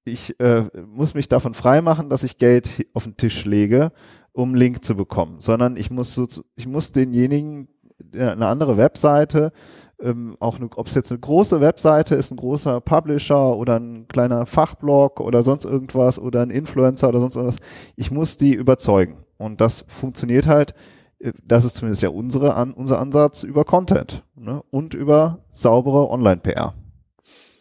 ich 0.04 0.39
äh, 0.39 0.63
muss 0.88 1.13
mich 1.13 1.28
davon 1.28 1.54
freimachen, 1.54 2.10
dass 2.10 2.24
ich 2.24 2.38
Geld 2.38 2.86
auf 2.93 3.06
den 3.06 3.15
Tisch 3.15 3.45
lege, 3.45 3.91
um 4.34 4.50
einen 4.50 4.58
Link 4.58 4.84
zu 4.84 4.95
bekommen, 4.95 5.39
sondern 5.39 5.78
ich 5.78 5.89
muss 5.89 6.13
so, 6.13 6.28
ich 6.56 6.67
muss 6.67 6.91
denjenigen 6.91 7.69
eine 8.13 8.48
andere 8.48 8.78
Webseite, 8.78 9.52
ähm, 10.01 10.38
auch 10.39 10.57
eine, 10.57 10.69
ob 10.75 10.88
es 10.88 10.95
jetzt 10.95 11.12
eine 11.12 11.19
große 11.19 11.62
Webseite 11.62 12.15
ist, 12.15 12.31
ein 12.31 12.38
großer 12.38 12.81
Publisher 12.81 13.55
oder 13.55 13.79
ein 13.79 14.07
kleiner 14.07 14.45
Fachblog 14.45 15.19
oder 15.19 15.43
sonst 15.43 15.65
irgendwas 15.65 16.19
oder 16.19 16.41
ein 16.41 16.49
Influencer 16.49 17.09
oder 17.09 17.19
sonst 17.19 17.35
irgendwas, 17.35 17.59
ich 17.95 18.12
muss 18.12 18.38
die 18.38 18.53
überzeugen. 18.53 19.17
Und 19.38 19.62
das 19.62 19.85
funktioniert 19.88 20.47
halt, 20.47 20.73
äh, 21.19 21.31
das 21.43 21.65
ist 21.65 21.75
zumindest 21.75 22.01
ja 22.01 22.09
unsere, 22.09 22.55
an, 22.55 22.73
unser 22.73 22.99
Ansatz 22.99 23.43
über 23.43 23.65
Content 23.65 24.23
ne? 24.35 24.63
und 24.71 24.93
über 24.93 25.39
saubere 25.49 26.09
Online-PR. 26.09 26.73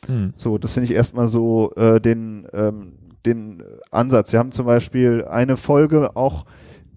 Hm. 0.07 0.33
So, 0.35 0.59
das 0.59 0.73
finde 0.73 0.85
ich 0.85 0.95
erstmal 0.95 1.29
so 1.29 1.73
äh, 1.75 2.01
den, 2.01 2.47
ähm, 2.53 2.93
den 3.27 3.63
Ansatz. 3.91 4.33
Wir 4.33 4.39
haben 4.39 4.53
zum 4.53 4.67
Beispiel 4.67 5.25
eine 5.29 5.57
Folge 5.57 6.17
auch 6.17 6.47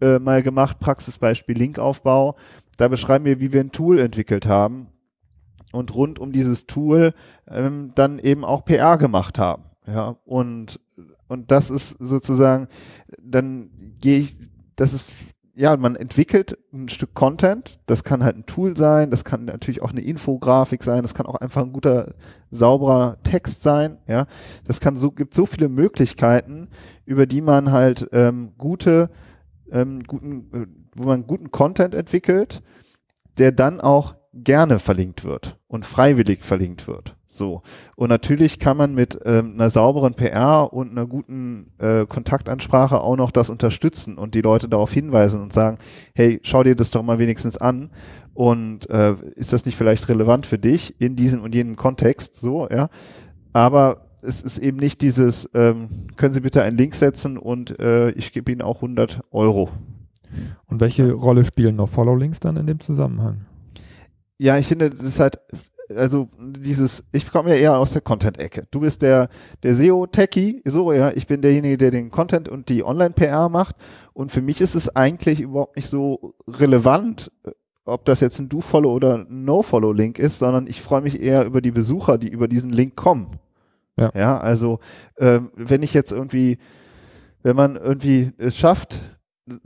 äh, 0.02 0.20
mal 0.20 0.44
gemacht, 0.44 0.80
Praxisbeispiel 0.80 1.58
Linkaufbau. 1.58 2.36
Da 2.78 2.88
beschreiben 2.88 3.26
wir, 3.26 3.40
wie 3.40 3.54
wir 3.54 3.62
ein 3.62 3.72
Tool 3.72 4.00
entwickelt 4.00 4.46
haben 4.46 4.88
und 5.72 5.94
rund 5.96 6.20
um 6.20 6.32
dieses 6.32 6.68
Tool 6.68 7.14
ähm, 7.48 7.92
dann 7.96 8.20
eben 8.20 8.44
auch 8.46 8.66
PR 8.66 8.98
gemacht 8.98 9.40
haben. 9.40 9.64
Ja, 9.88 10.18
und, 10.26 10.80
und 11.28 11.52
das 11.52 11.70
ist 11.70 11.98
sozusagen, 12.00 12.68
dann 13.22 13.70
gehe 14.00 14.20
ich, 14.20 14.38
das 14.76 14.94
ist, 14.94 15.14
ja, 15.56 15.76
man 15.76 15.96
entwickelt 15.96 16.58
ein 16.72 16.88
Stück 16.88 17.14
Content, 17.14 17.80
das 17.88 18.04
kann 18.04 18.24
halt 18.24 18.38
ein 18.38 18.46
Tool 18.46 18.78
sein, 18.78 19.12
das 19.12 19.26
kann 19.26 19.46
natürlich 19.46 19.82
auch 19.82 19.92
eine 19.92 20.02
Infografik 20.02 20.84
sein, 20.84 21.02
das 21.02 21.14
kann 21.14 21.26
auch 21.26 21.36
einfach 21.36 21.64
ein 21.64 21.74
guter, 21.74 22.14
sauberer 22.52 23.18
Text 23.24 23.64
sein, 23.64 23.98
ja. 24.08 24.28
Das 24.66 24.80
kann 24.80 24.96
so, 24.96 25.12
gibt 25.12 25.34
so 25.34 25.46
viele 25.46 25.68
Möglichkeiten, 25.68 26.70
über 27.06 27.26
die 27.26 27.42
man 27.42 27.72
halt 27.72 28.08
ähm, 28.12 28.54
gute, 28.58 29.10
ähm, 29.72 30.04
guten, 30.04 30.52
äh, 30.54 30.68
wo 30.96 31.08
man 31.08 31.26
guten 31.26 31.52
Content 31.52 31.96
entwickelt, 31.96 32.62
der 33.38 33.52
dann 33.52 33.82
auch 33.82 34.16
gerne 34.34 34.80
verlinkt 34.80 35.24
wird 35.24 35.58
und 35.68 35.86
freiwillig 35.86 36.44
verlinkt 36.44 36.88
wird. 36.88 37.18
So. 37.28 37.62
Und 37.96 38.10
natürlich 38.10 38.60
kann 38.60 38.78
man 38.78 38.94
mit 38.94 39.20
ähm, 39.26 39.54
einer 39.54 39.70
sauberen 39.70 40.14
PR 40.14 40.72
und 40.72 40.92
einer 40.92 41.06
guten 41.06 41.72
äh, 41.80 42.06
Kontaktansprache 42.06 43.02
auch 43.02 43.16
noch 43.16 43.32
das 43.32 43.50
unterstützen 43.50 44.18
und 44.18 44.36
die 44.36 44.42
Leute 44.42 44.70
darauf 44.70 44.92
hinweisen 44.92 45.42
und 45.42 45.54
sagen, 45.54 45.78
hey, 46.14 46.40
schau 46.44 46.64
dir 46.64 46.76
das 46.76 46.92
doch 46.92 47.04
mal 47.04 47.20
wenigstens 47.20 47.58
an 47.58 47.92
und 48.34 48.90
äh, 48.90 49.16
ist 49.36 49.54
das 49.54 49.66
nicht 49.66 49.76
vielleicht 49.76 50.08
relevant 50.10 50.46
für 50.46 50.60
dich 50.60 51.00
in 51.00 51.16
diesem 51.16 51.42
und 51.42 51.54
jenem 51.54 51.76
Kontext, 51.76 52.36
so, 52.36 52.68
ja. 52.70 52.90
Aber 53.54 54.08
es 54.22 54.42
ist 54.42 54.60
eben 54.60 54.78
nicht 54.78 55.02
dieses, 55.02 55.50
ähm, 55.54 56.08
können 56.16 56.34
Sie 56.34 56.42
bitte 56.42 56.64
einen 56.64 56.78
Link 56.78 56.96
setzen 56.96 57.38
und 57.38 57.80
äh, 57.80 58.12
ich 58.12 58.32
gebe 58.32 58.52
Ihnen 58.52 58.62
auch 58.62 58.78
100 58.78 59.22
Euro. 59.32 59.70
Und 60.68 60.80
welche 60.80 61.12
Rolle 61.12 61.44
spielen 61.44 61.76
noch 61.76 61.90
Follow-Links 61.90 62.40
dann 62.40 62.56
in 62.56 62.68
dem 62.68 62.80
Zusammenhang? 62.80 63.46
Ja, 64.42 64.58
ich 64.58 64.66
finde, 64.66 64.90
das 64.90 65.04
ist 65.04 65.20
halt, 65.20 65.40
also 65.96 66.28
dieses, 66.40 67.04
ich 67.12 67.30
komme 67.30 67.52
ja 67.52 67.58
eher 67.58 67.78
aus 67.78 67.92
der 67.92 68.02
Content-Ecke. 68.02 68.66
Du 68.72 68.80
bist 68.80 69.04
der, 69.04 69.30
der 69.62 69.76
SEO-Techie, 69.76 70.64
so, 70.66 70.92
ja, 70.92 71.12
ich 71.14 71.28
bin 71.28 71.44
derjenige, 71.44 71.78
der 71.78 71.92
den 71.92 72.10
Content 72.10 72.50
und 72.50 72.68
die 72.68 72.84
Online-PR 72.84 73.50
macht. 73.50 73.76
Und 74.14 74.32
für 74.32 74.42
mich 74.42 74.60
ist 74.60 74.74
es 74.74 74.96
eigentlich 74.96 75.42
überhaupt 75.42 75.76
nicht 75.76 75.88
so 75.88 76.34
relevant, 76.48 77.32
ob 77.86 78.04
das 78.06 78.20
jetzt 78.20 78.40
ein 78.40 78.50
Do-Follow 78.50 78.92
oder 78.92 79.20
ein 79.20 79.46
No-Follow-Link 79.46 80.18
ist, 80.18 80.40
sondern 80.40 80.66
ich 80.66 80.82
freue 80.82 81.02
mich 81.02 81.22
eher 81.22 81.46
über 81.46 81.62
die 81.62 81.72
Besucher, 81.72 82.18
die 82.18 82.30
über 82.30 82.48
diesen 82.48 82.72
Link 82.72 82.96
kommen. 82.96 83.38
Ja. 83.96 84.12
ja 84.16 84.40
also, 84.40 84.80
ähm, 85.20 85.52
wenn 85.56 85.84
ich 85.84 85.94
jetzt 85.94 86.12
irgendwie, 86.12 86.58
wenn 87.44 87.56
man 87.56 87.76
irgendwie 87.76 88.32
es 88.40 88.58
schafft, 88.58 89.00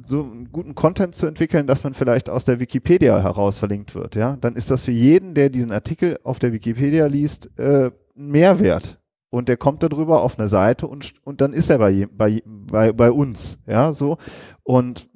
so 0.04 0.24
einen 0.24 0.52
guten 0.52 0.74
Content 0.76 1.16
zu 1.16 1.26
entwickeln, 1.26 1.68
dass 1.68 1.84
man 1.84 1.94
vielleicht 1.94 2.30
aus 2.30 2.46
der 2.46 2.60
Wikipedia 2.60 3.22
heraus 3.22 3.60
verlinkt 3.60 3.94
wird, 3.94 4.16
ja, 4.16 4.38
dann 4.38 4.56
ist 4.56 4.72
das 4.72 4.82
für 4.84 4.92
jeden, 4.92 5.34
der 5.34 5.50
diesen 5.50 5.72
Artikel 5.72 6.18
auf 6.24 6.40
der 6.40 6.54
Wikipedia 6.54 7.06
liest, 7.08 7.50
äh, 7.60 7.92
ein 8.18 8.28
Mehrwert. 8.32 9.00
Und 9.30 9.50
der 9.50 9.58
kommt 9.58 9.84
darüber 9.84 10.22
auf 10.24 10.40
eine 10.40 10.48
Seite 10.48 10.88
und, 10.88 11.14
und 11.26 11.42
dann 11.42 11.52
ist 11.52 11.70
er 11.70 11.80
bei, 11.80 12.08
bei, 12.10 12.42
bei, 12.46 12.94
bei 12.94 13.12
uns, 13.12 13.58
ja, 13.68 13.92
so. 13.92 14.18
Und 14.64 15.10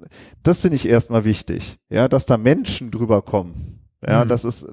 das 0.43 0.59
finde 0.59 0.75
ich 0.75 0.89
erstmal 0.89 1.23
wichtig, 1.23 1.77
ja, 1.89 2.09
dass 2.09 2.25
da 2.25 2.37
Menschen 2.37 2.91
drüber 2.91 3.21
kommen. 3.21 3.79
Ja, 4.05 4.25
Mhm. 4.25 4.29
das 4.29 4.43
ist, 4.43 4.67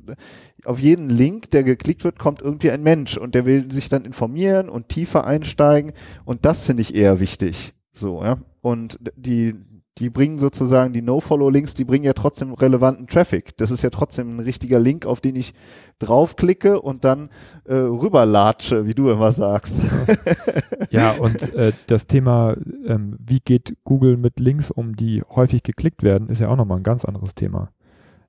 auf 0.64 0.80
jeden 0.80 1.10
Link, 1.10 1.50
der 1.50 1.62
geklickt 1.62 2.02
wird, 2.02 2.18
kommt 2.18 2.42
irgendwie 2.42 2.70
ein 2.72 2.82
Mensch 2.82 3.16
und 3.18 3.34
der 3.36 3.44
will 3.46 3.70
sich 3.70 3.88
dann 3.88 4.04
informieren 4.04 4.68
und 4.68 4.88
tiefer 4.88 5.26
einsteigen. 5.26 5.92
Und 6.24 6.44
das 6.44 6.66
finde 6.66 6.82
ich 6.82 6.94
eher 6.94 7.20
wichtig. 7.20 7.72
So, 7.92 8.22
ja. 8.22 8.38
Und 8.62 8.98
die, 9.16 9.54
die 9.98 10.10
bringen 10.10 10.38
sozusagen 10.38 10.92
die 10.92 11.00
No-Follow-Links, 11.00 11.74
die 11.74 11.84
bringen 11.84 12.04
ja 12.04 12.12
trotzdem 12.12 12.52
relevanten 12.52 13.06
Traffic. 13.06 13.56
Das 13.56 13.70
ist 13.70 13.82
ja 13.82 13.90
trotzdem 13.90 14.36
ein 14.36 14.40
richtiger 14.40 14.78
Link, 14.78 15.06
auf 15.06 15.20
den 15.20 15.36
ich 15.36 15.54
draufklicke 15.98 16.80
und 16.80 17.04
dann 17.04 17.30
äh, 17.64 17.74
rüberlatsche, 17.74 18.86
wie 18.86 18.94
du 18.94 19.10
immer 19.10 19.32
sagst. 19.32 19.76
Ja, 20.90 21.12
und 21.12 21.54
äh, 21.54 21.72
das 21.88 22.06
Thema, 22.06 22.54
ähm, 22.86 23.16
wie 23.18 23.40
geht 23.40 23.76
Google 23.84 24.16
mit 24.16 24.38
Links 24.38 24.70
um, 24.70 24.94
die 24.94 25.22
häufig 25.28 25.62
geklickt 25.62 26.02
werden, 26.02 26.28
ist 26.28 26.40
ja 26.40 26.48
auch 26.48 26.56
nochmal 26.56 26.78
ein 26.78 26.84
ganz 26.84 27.04
anderes 27.04 27.34
Thema. 27.34 27.70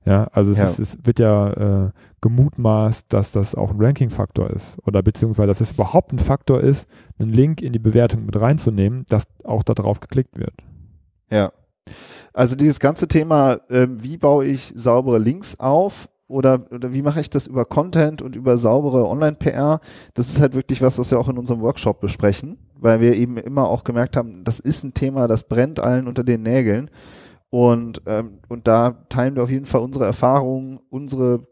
Ja, 0.04 0.24
also 0.32 0.52
es, 0.52 0.58
Ja. 0.58 0.64
Ist, 0.64 0.78
es 0.78 0.98
wird 1.04 1.18
ja 1.18 1.86
äh, 1.86 1.90
gemutmaßt, 2.20 3.12
dass 3.12 3.32
das 3.32 3.54
auch 3.54 3.70
ein 3.70 3.80
Ranking-Faktor 3.80 4.50
ist 4.50 4.78
oder 4.86 5.02
beziehungsweise, 5.02 5.48
dass 5.48 5.60
es 5.60 5.72
überhaupt 5.72 6.12
ein 6.12 6.18
Faktor 6.18 6.60
ist, 6.60 6.88
einen 7.18 7.32
Link 7.32 7.62
in 7.62 7.72
die 7.72 7.78
Bewertung 7.78 8.24
mit 8.26 8.38
reinzunehmen, 8.38 9.04
dass 9.08 9.24
auch 9.44 9.62
darauf 9.62 10.00
geklickt 10.00 10.38
wird. 10.38 10.54
Ja. 11.30 11.52
Also 12.32 12.56
dieses 12.56 12.80
ganze 12.80 13.08
Thema, 13.08 13.60
ähm, 13.70 14.02
wie 14.02 14.16
baue 14.16 14.46
ich 14.46 14.72
saubere 14.76 15.18
Links 15.18 15.58
auf 15.58 16.08
oder, 16.28 16.66
oder 16.70 16.92
wie 16.92 17.02
mache 17.02 17.20
ich 17.20 17.30
das 17.30 17.46
über 17.46 17.64
Content 17.64 18.22
und 18.22 18.36
über 18.36 18.58
saubere 18.58 19.08
Online-PR, 19.08 19.80
das 20.14 20.28
ist 20.28 20.40
halt 20.40 20.54
wirklich 20.54 20.82
was, 20.82 20.98
was 20.98 21.10
wir 21.10 21.18
auch 21.18 21.28
in 21.28 21.38
unserem 21.38 21.60
Workshop 21.62 22.00
besprechen, 22.00 22.58
weil 22.78 23.00
wir 23.00 23.14
eben 23.14 23.38
immer 23.38 23.68
auch 23.68 23.82
gemerkt 23.82 24.16
haben, 24.16 24.44
das 24.44 24.60
ist 24.60 24.84
ein 24.84 24.94
Thema, 24.94 25.26
das 25.26 25.44
brennt 25.44 25.80
allen 25.80 26.06
unter 26.06 26.24
den 26.24 26.42
Nägeln. 26.42 26.90
Und, 27.50 28.02
ähm, 28.06 28.40
und 28.48 28.68
da 28.68 28.90
teilen 29.08 29.34
wir 29.34 29.42
auf 29.42 29.50
jeden 29.50 29.64
Fall 29.64 29.80
unsere 29.80 30.04
Erfahrungen, 30.04 30.80
unsere 30.90 31.46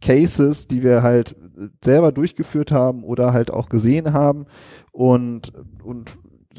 Cases, 0.00 0.68
die 0.68 0.84
wir 0.84 1.02
halt 1.02 1.34
selber 1.84 2.12
durchgeführt 2.12 2.70
haben 2.70 3.02
oder 3.02 3.32
halt 3.32 3.52
auch 3.52 3.68
gesehen 3.68 4.12
haben 4.12 4.46
und, 4.92 5.52
und 5.82 6.16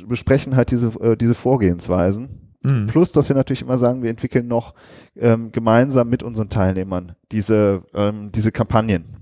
besprechen 0.08 0.56
halt 0.56 0.72
diese, 0.72 0.88
äh, 1.00 1.16
diese 1.16 1.36
Vorgehensweisen. 1.36 2.41
Mhm. 2.64 2.88
Plus, 2.88 3.12
dass 3.12 3.30
wir 3.30 3.36
natürlich 3.36 3.62
immer 3.62 3.78
sagen, 3.78 4.04
wir 4.04 4.10
entwickeln 4.10 4.48
noch 4.48 4.74
ähm, 5.16 5.52
gemeinsam 5.52 6.10
mit 6.10 6.24
unseren 6.24 6.50
Teilnehmern 6.50 7.16
diese, 7.32 7.84
ähm, 7.94 8.32
diese 8.32 8.52
Kampagnen. 8.52 9.18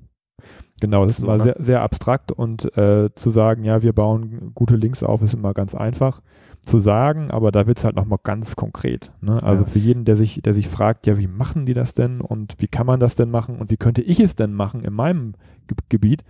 Genau, 0.81 1.05
das 1.05 1.15
ist 1.15 1.19
so, 1.19 1.25
immer 1.25 1.37
ne? 1.37 1.43
sehr, 1.43 1.55
sehr 1.59 1.81
abstrakt 1.81 2.31
und 2.31 2.75
äh, 2.77 3.09
zu 3.13 3.31
sagen, 3.31 3.63
ja, 3.63 3.81
wir 3.81 3.93
bauen 3.93 4.51
gute 4.55 4.75
Links 4.75 5.03
auf, 5.03 5.21
ist 5.21 5.33
immer 5.33 5.53
ganz 5.53 5.75
einfach 5.75 6.21
zu 6.61 6.79
sagen, 6.79 7.31
aber 7.31 7.51
da 7.51 7.67
wird 7.67 7.77
es 7.77 7.85
halt 7.85 7.95
nochmal 7.95 8.19
ganz 8.21 8.55
konkret. 8.55 9.11
Ne? 9.21 9.41
Also 9.43 9.63
ja. 9.63 9.69
für 9.69 9.79
jeden, 9.79 10.05
der 10.05 10.15
sich, 10.15 10.41
der 10.41 10.53
sich 10.53 10.67
fragt, 10.67 11.07
ja, 11.07 11.17
wie 11.17 11.27
machen 11.27 11.65
die 11.65 11.73
das 11.73 11.93
denn 11.93 12.21
und 12.21 12.55
wie 12.59 12.67
kann 12.67 12.85
man 12.85 12.99
das 12.99 13.15
denn 13.15 13.31
machen 13.31 13.57
und 13.57 13.71
wie 13.71 13.77
könnte 13.77 14.01
ich 14.01 14.19
es 14.19 14.35
denn 14.35 14.53
machen 14.53 14.83
in 14.83 14.93
meinem 14.93 15.33
Ge 15.67 15.77
Gebiet, 15.89 16.23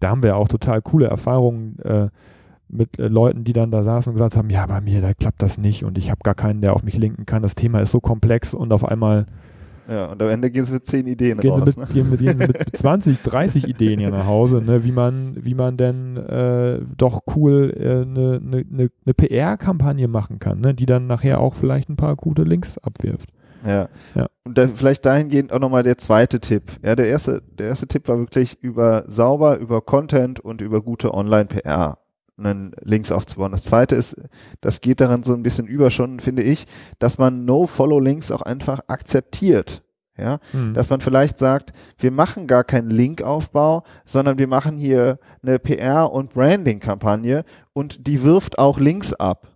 da 0.00 0.10
haben 0.10 0.22
wir 0.22 0.36
auch 0.36 0.48
total 0.48 0.82
coole 0.82 1.06
Erfahrungen 1.06 1.78
äh, 1.80 2.08
mit 2.68 2.98
äh, 2.98 3.08
Leuten, 3.08 3.44
die 3.44 3.52
dann 3.52 3.70
da 3.70 3.82
saßen 3.82 4.10
und 4.10 4.14
gesagt 4.14 4.36
haben, 4.36 4.50
ja, 4.50 4.66
bei 4.66 4.80
mir, 4.80 5.00
da 5.00 5.14
klappt 5.14 5.42
das 5.42 5.58
nicht 5.58 5.84
und 5.84 5.98
ich 5.98 6.10
habe 6.10 6.20
gar 6.22 6.34
keinen, 6.34 6.60
der 6.60 6.74
auf 6.74 6.82
mich 6.82 6.96
linken 6.96 7.26
kann. 7.26 7.42
Das 7.42 7.54
Thema 7.54 7.80
ist 7.80 7.90
so 7.90 8.00
komplex 8.00 8.54
und 8.54 8.72
auf 8.72 8.84
einmal 8.84 9.26
ja, 9.88 10.06
und 10.06 10.20
am 10.20 10.28
Ende 10.28 10.50
gehen 10.50 10.64
sie 10.64 10.72
mit 10.72 10.84
zehn 10.84 11.06
Ideen 11.06 11.38
gehen 11.38 11.52
raus. 11.52 11.60
Sie 11.74 11.80
mit, 11.80 11.88
ne? 11.88 11.94
gehen, 11.94 12.10
mit, 12.10 12.20
gehen 12.20 12.38
sie 12.38 12.46
mit 12.48 12.58
20, 12.76 13.22
30 13.22 13.68
Ideen 13.68 14.00
hier 14.00 14.10
nach 14.10 14.26
Hause, 14.26 14.60
ne, 14.60 14.84
wie 14.84 14.90
man, 14.90 15.36
wie 15.36 15.54
man 15.54 15.76
denn 15.76 16.16
äh, 16.16 16.80
doch 16.96 17.22
cool 17.36 17.72
eine 17.76 17.84
äh, 17.84 18.04
ne, 18.04 18.40
ne, 18.42 18.64
ne, 18.68 18.90
ne 19.04 19.14
PR-Kampagne 19.14 20.08
machen 20.08 20.40
kann, 20.40 20.60
ne, 20.60 20.74
die 20.74 20.86
dann 20.86 21.06
nachher 21.06 21.40
auch 21.40 21.54
vielleicht 21.54 21.88
ein 21.88 21.96
paar 21.96 22.16
gute 22.16 22.42
Links 22.42 22.78
abwirft. 22.78 23.28
Ja. 23.64 23.88
ja. 24.14 24.26
Und 24.44 24.58
da, 24.58 24.68
vielleicht 24.68 25.06
dahingehend 25.06 25.52
auch 25.52 25.60
nochmal 25.60 25.82
der 25.82 25.98
zweite 25.98 26.40
Tipp. 26.40 26.64
Ja, 26.84 26.94
der 26.94 27.06
erste, 27.06 27.42
der 27.58 27.68
erste 27.68 27.86
Tipp 27.86 28.08
war 28.08 28.18
wirklich 28.18 28.62
über 28.62 29.04
sauber, 29.06 29.58
über 29.58 29.82
Content 29.82 30.40
und 30.40 30.62
über 30.62 30.82
gute 30.82 31.14
Online-PR 31.14 31.98
einen 32.38 32.72
Links 32.82 33.12
aufzubauen. 33.12 33.52
Das 33.52 33.64
zweite 33.64 33.96
ist, 33.96 34.16
das 34.60 34.80
geht 34.80 35.00
daran 35.00 35.22
so 35.22 35.34
ein 35.34 35.42
bisschen 35.42 35.66
über 35.66 35.90
schon, 35.90 36.20
finde 36.20 36.42
ich, 36.42 36.66
dass 36.98 37.18
man 37.18 37.44
No-Follow-Links 37.44 38.30
auch 38.30 38.42
einfach 38.42 38.80
akzeptiert. 38.88 39.82
Ja, 40.18 40.38
mhm. 40.54 40.72
dass 40.72 40.88
man 40.88 41.02
vielleicht 41.02 41.38
sagt, 41.38 41.74
wir 41.98 42.10
machen 42.10 42.46
gar 42.46 42.64
keinen 42.64 42.88
Linkaufbau, 42.88 43.82
sondern 44.06 44.38
wir 44.38 44.46
machen 44.46 44.78
hier 44.78 45.18
eine 45.42 45.58
PR- 45.58 46.10
und 46.10 46.32
Branding-Kampagne 46.32 47.44
und 47.74 48.06
die 48.06 48.22
wirft 48.22 48.58
auch 48.58 48.78
Links 48.78 49.12
ab. 49.12 49.48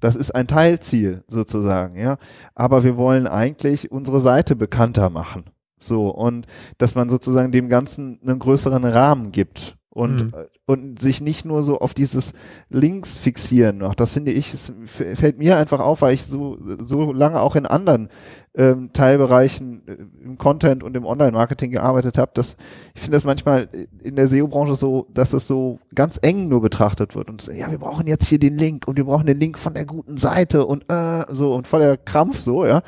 Das 0.00 0.16
ist 0.16 0.34
ein 0.34 0.48
Teilziel 0.48 1.22
sozusagen, 1.28 1.96
ja. 1.96 2.16
Aber 2.56 2.82
wir 2.82 2.96
wollen 2.96 3.28
eigentlich 3.28 3.92
unsere 3.92 4.20
Seite 4.20 4.56
bekannter 4.56 5.10
machen. 5.10 5.44
So, 5.78 6.08
und 6.08 6.46
dass 6.78 6.96
man 6.96 7.08
sozusagen 7.08 7.52
dem 7.52 7.68
Ganzen 7.68 8.18
einen 8.22 8.40
größeren 8.40 8.84
Rahmen 8.84 9.30
gibt 9.30 9.76
und, 9.92 10.22
mhm. 10.22 10.32
und 10.66 11.00
sich 11.00 11.20
nicht 11.20 11.44
nur 11.44 11.62
so 11.64 11.78
auf 11.78 11.94
dieses 11.94 12.32
Links 12.68 13.18
fixieren 13.18 13.78
noch. 13.78 13.96
Das 13.96 14.12
finde 14.12 14.30
ich, 14.30 14.54
es 14.54 14.72
fällt 14.84 15.38
mir 15.38 15.56
einfach 15.56 15.80
auf, 15.80 16.02
weil 16.02 16.14
ich 16.14 16.24
so, 16.24 16.58
so 16.78 17.12
lange 17.12 17.40
auch 17.40 17.56
in 17.56 17.66
anderen 17.66 18.08
ähm, 18.54 18.90
Teilbereichen 18.92 19.82
äh, 19.88 19.96
im 20.24 20.38
Content 20.38 20.84
und 20.84 20.96
im 20.96 21.04
Online-Marketing 21.04 21.72
gearbeitet 21.72 22.18
habe, 22.18 22.30
dass 22.34 22.56
ich 22.94 23.00
finde 23.00 23.16
das 23.16 23.24
manchmal 23.24 23.68
in 24.02 24.14
der 24.14 24.28
SEO-Branche 24.28 24.76
so, 24.76 25.08
dass 25.12 25.32
es 25.32 25.48
so 25.48 25.80
ganz 25.94 26.18
eng 26.22 26.48
nur 26.48 26.60
betrachtet 26.60 27.16
wird 27.16 27.28
und 27.28 27.46
ja, 27.48 27.70
wir 27.70 27.78
brauchen 27.78 28.06
jetzt 28.06 28.26
hier 28.26 28.38
den 28.38 28.56
Link 28.56 28.86
und 28.86 28.96
wir 28.96 29.04
brauchen 29.04 29.26
den 29.26 29.40
Link 29.40 29.58
von 29.58 29.74
der 29.74 29.86
guten 29.86 30.16
Seite 30.16 30.66
und 30.66 30.84
äh, 30.90 31.24
so 31.30 31.54
und 31.54 31.66
voller 31.66 31.96
Krampf 31.96 32.38
so, 32.38 32.64
ja, 32.64 32.82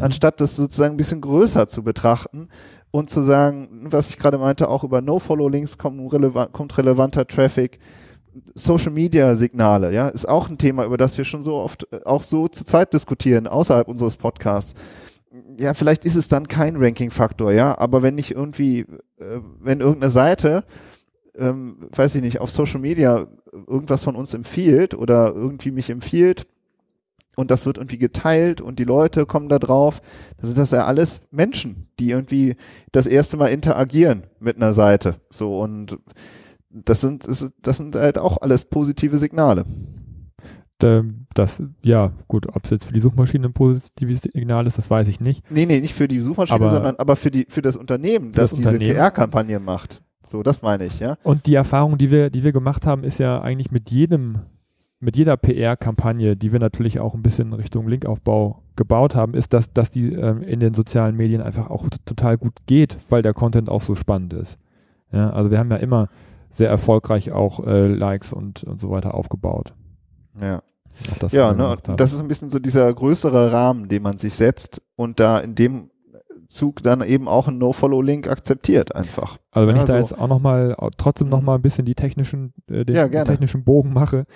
anstatt 0.00 0.40
das 0.40 0.56
sozusagen 0.56 0.94
ein 0.94 0.98
bisschen 0.98 1.22
größer 1.22 1.66
zu 1.66 1.82
betrachten 1.82 2.48
und 2.92 3.10
zu 3.10 3.22
sagen, 3.22 3.86
was 3.86 4.10
ich 4.10 4.18
gerade 4.18 4.38
meinte, 4.38 4.68
auch 4.68 4.84
über 4.84 5.00
No-Follow-Links 5.00 5.78
kommt, 5.78 6.12
relevant, 6.12 6.52
kommt 6.52 6.78
relevanter 6.78 7.26
Traffic. 7.26 7.80
Social 8.54 8.92
Media 8.92 9.34
Signale, 9.34 9.92
ja, 9.92 10.08
ist 10.08 10.28
auch 10.28 10.48
ein 10.48 10.56
Thema, 10.56 10.84
über 10.84 10.96
das 10.96 11.18
wir 11.18 11.24
schon 11.24 11.42
so 11.42 11.56
oft 11.56 11.86
äh, 11.92 12.00
auch 12.04 12.22
so 12.22 12.48
zu 12.48 12.64
zweit 12.64 12.92
diskutieren, 12.92 13.46
außerhalb 13.46 13.88
unseres 13.88 14.16
Podcasts. 14.16 14.74
Ja, 15.58 15.74
vielleicht 15.74 16.04
ist 16.04 16.16
es 16.16 16.28
dann 16.28 16.46
kein 16.46 16.76
Ranking-Faktor, 16.76 17.52
ja, 17.52 17.76
aber 17.78 18.02
wenn 18.02 18.16
ich 18.18 18.34
irgendwie, 18.34 18.80
äh, 19.18 19.40
wenn 19.60 19.80
irgendeine 19.80 20.10
Seite, 20.10 20.64
ähm, 21.36 21.88
weiß 21.94 22.14
ich 22.14 22.22
nicht, 22.22 22.40
auf 22.40 22.50
Social 22.50 22.80
Media 22.80 23.26
irgendwas 23.52 24.04
von 24.04 24.16
uns 24.16 24.34
empfiehlt 24.34 24.94
oder 24.94 25.34
irgendwie 25.34 25.70
mich 25.70 25.90
empfiehlt, 25.90 26.46
und 27.36 27.50
das 27.50 27.66
wird 27.66 27.78
irgendwie 27.78 27.98
geteilt 27.98 28.60
und 28.60 28.78
die 28.78 28.84
Leute 28.84 29.26
kommen 29.26 29.48
da 29.48 29.58
drauf. 29.58 30.00
Das 30.38 30.48
sind 30.48 30.58
das 30.58 30.70
ja 30.70 30.84
alles 30.84 31.22
Menschen, 31.30 31.88
die 31.98 32.10
irgendwie 32.10 32.56
das 32.92 33.06
erste 33.06 33.36
Mal 33.36 33.48
interagieren 33.48 34.24
mit 34.38 34.56
einer 34.56 34.72
Seite. 34.72 35.16
So 35.30 35.58
und 35.60 35.98
das 36.70 37.00
sind, 37.00 37.26
das 37.26 37.76
sind 37.76 37.96
halt 37.96 38.18
auch 38.18 38.38
alles 38.40 38.64
positive 38.64 39.18
Signale. 39.18 39.64
Das, 41.34 41.62
ja, 41.84 42.12
gut, 42.26 42.48
ob 42.48 42.64
es 42.64 42.70
jetzt 42.70 42.84
für 42.86 42.92
die 42.92 43.00
Suchmaschine 43.00 43.46
ein 43.46 43.52
positives 43.52 44.22
Signal 44.22 44.66
ist, 44.66 44.78
das 44.78 44.90
weiß 44.90 45.06
ich 45.06 45.20
nicht. 45.20 45.48
Nee, 45.48 45.64
nee, 45.64 45.80
nicht 45.80 45.94
für 45.94 46.08
die 46.08 46.20
Suchmaschine, 46.20 46.56
aber 46.56 46.70
sondern 46.70 46.96
aber 46.96 47.14
für 47.14 47.30
die, 47.30 47.46
für 47.48 47.62
das 47.62 47.76
Unternehmen, 47.76 48.32
das, 48.32 48.50
das 48.50 48.58
diese 48.58 48.78
PR-Kampagne 48.78 49.60
macht. 49.60 50.02
So, 50.26 50.42
das 50.42 50.62
meine 50.62 50.86
ich, 50.86 50.98
ja. 50.98 51.18
Und 51.22 51.46
die 51.46 51.54
Erfahrung, 51.54 51.98
die 51.98 52.10
wir, 52.10 52.30
die 52.30 52.42
wir 52.42 52.52
gemacht 52.52 52.84
haben, 52.84 53.04
ist 53.04 53.18
ja 53.18 53.40
eigentlich 53.40 53.70
mit 53.70 53.90
jedem 53.92 54.40
mit 55.02 55.16
jeder 55.16 55.36
PR-Kampagne, 55.36 56.36
die 56.36 56.52
wir 56.52 56.60
natürlich 56.60 57.00
auch 57.00 57.14
ein 57.14 57.22
bisschen 57.22 57.52
Richtung 57.52 57.88
Linkaufbau 57.88 58.62
gebaut 58.76 59.16
haben, 59.16 59.34
ist, 59.34 59.52
dass, 59.52 59.72
dass 59.72 59.90
die 59.90 60.12
ähm, 60.12 60.42
in 60.42 60.60
den 60.60 60.74
sozialen 60.74 61.16
Medien 61.16 61.42
einfach 61.42 61.70
auch 61.70 61.88
total 62.06 62.38
gut 62.38 62.52
geht, 62.66 62.96
weil 63.08 63.20
der 63.20 63.34
Content 63.34 63.68
auch 63.68 63.82
so 63.82 63.96
spannend 63.96 64.32
ist. 64.32 64.58
Ja, 65.10 65.30
also 65.30 65.50
wir 65.50 65.58
haben 65.58 65.72
ja 65.72 65.78
immer 65.78 66.08
sehr 66.50 66.70
erfolgreich 66.70 67.32
auch 67.32 67.66
äh, 67.66 67.88
Likes 67.88 68.32
und, 68.32 68.62
und 68.62 68.80
so 68.80 68.90
weiter 68.90 69.14
aufgebaut. 69.14 69.74
Ja. 70.40 70.62
Das 71.18 71.32
ja, 71.32 71.52
ne, 71.52 71.76
das 71.96 72.12
ist 72.12 72.20
ein 72.20 72.28
bisschen 72.28 72.50
so 72.50 72.58
dieser 72.58 72.92
größere 72.92 73.50
Rahmen, 73.50 73.88
den 73.88 74.02
man 74.02 74.18
sich 74.18 74.34
setzt 74.34 74.82
und 74.94 75.18
da 75.18 75.38
in 75.38 75.54
dem 75.54 75.90
Zug 76.46 76.82
dann 76.82 77.02
eben 77.02 77.26
auch 77.28 77.48
ein 77.48 77.58
No-Follow-Link 77.58 78.28
akzeptiert 78.28 78.94
einfach. 78.94 79.38
Also 79.50 79.66
wenn 79.66 79.76
ja, 79.76 79.82
ich 79.82 79.86
da 79.86 79.94
so. 79.94 79.98
jetzt 79.98 80.18
auch 80.18 80.28
nochmal, 80.28 80.76
trotzdem 80.96 81.28
nochmal 81.28 81.56
ein 81.56 81.62
bisschen 81.62 81.86
die 81.86 81.94
technischen, 81.94 82.52
äh, 82.70 82.84
den, 82.84 82.94
ja, 82.94 83.08
den 83.08 83.24
technischen 83.24 83.64
Bogen 83.64 83.92
mache, 83.94 84.26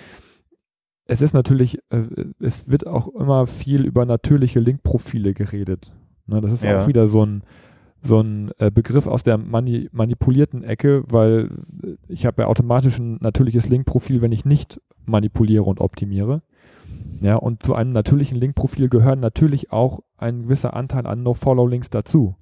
es 1.07 1.21
ist 1.21 1.33
natürlich, 1.33 1.79
äh, 1.89 2.03
es 2.39 2.69
wird 2.69 2.85
auch 2.85 3.07
immer 3.07 3.47
viel 3.47 3.85
über 3.85 4.05
natürliche 4.05 4.59
Linkprofile 4.59 5.33
geredet. 5.33 5.91
Ne, 6.27 6.41
das 6.41 6.51
ist 6.51 6.63
ja. 6.63 6.81
auch 6.81 6.87
wieder 6.87 7.07
so 7.07 7.25
ein, 7.25 7.43
so 8.01 8.19
ein 8.19 8.51
äh, 8.59 8.69
Begriff 8.69 9.07
aus 9.07 9.23
der 9.23 9.37
mani 9.37 9.89
manipulierten 9.91 10.63
Ecke, 10.63 11.03
weil 11.07 11.49
äh, 11.83 11.95
ich 12.07 12.25
habe 12.25 12.43
ja 12.43 12.47
automatisch 12.47 12.99
ein 12.99 13.17
natürliches 13.21 13.69
Linkprofil, 13.69 14.21
wenn 14.21 14.31
ich 14.31 14.45
nicht 14.45 14.81
manipuliere 15.05 15.63
und 15.63 15.79
optimiere. 15.79 16.41
Ja, 17.21 17.35
und 17.35 17.63
zu 17.63 17.73
einem 17.73 17.91
natürlichen 17.91 18.37
Linkprofil 18.37 18.89
gehören 18.89 19.19
natürlich 19.19 19.71
auch 19.71 20.01
ein 20.17 20.43
gewisser 20.43 20.75
Anteil 20.75 21.07
an 21.07 21.23
No-Follow-Links 21.23 21.89
dazu. 21.89 22.35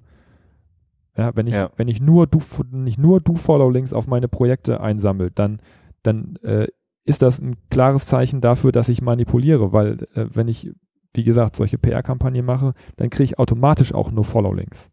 Ja, 1.16 1.34
wenn 1.34 1.46
ich, 1.46 1.54
ja. 1.54 1.70
wenn 1.76 1.88
ich 1.88 2.00
nur 2.00 2.26
du, 2.26 2.40
nicht 2.70 2.98
nur 2.98 3.20
Do-Follow-Links 3.20 3.92
auf 3.92 4.06
meine 4.06 4.28
Projekte 4.28 4.80
einsammle, 4.80 5.30
dann, 5.30 5.60
dann 6.02 6.36
äh, 6.42 6.66
ist 7.06 7.22
das 7.22 7.38
ein 7.38 7.56
klares 7.70 8.06
Zeichen 8.06 8.40
dafür, 8.40 8.72
dass 8.72 8.88
ich 8.88 9.00
manipuliere, 9.00 9.72
weil 9.72 9.96
äh, 10.14 10.26
wenn 10.32 10.48
ich, 10.48 10.72
wie 11.14 11.24
gesagt, 11.24 11.56
solche 11.56 11.78
PR-Kampagnen 11.78 12.44
mache, 12.44 12.74
dann 12.96 13.10
kriege 13.10 13.24
ich 13.24 13.38
automatisch 13.38 13.94
auch 13.94 14.10
nur 14.10 14.24
Follow-Links. 14.24 14.90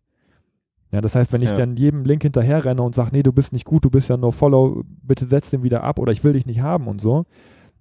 Ja, 0.92 1.02
das 1.02 1.16
heißt, 1.16 1.34
wenn 1.34 1.42
ich 1.42 1.50
ja. 1.50 1.56
dann 1.56 1.76
jedem 1.76 2.06
Link 2.06 2.22
hinterher 2.22 2.64
renne 2.64 2.84
und 2.84 2.94
sage, 2.94 3.10
nee, 3.14 3.24
du 3.24 3.34
bist 3.34 3.52
nicht 3.52 3.66
gut, 3.66 3.84
du 3.84 3.90
bist 3.90 4.10
ja 4.10 4.18
nur 4.18 4.32
Follow, 4.32 4.84
bitte 4.86 5.26
setz 5.26 5.50
den 5.50 5.64
wieder 5.64 5.84
ab 5.84 5.98
oder 5.98 6.12
ich 6.12 6.24
will 6.24 6.34
dich 6.34 6.46
nicht 6.46 6.62
haben 6.62 6.88
und 6.88 7.02
so, 7.02 7.26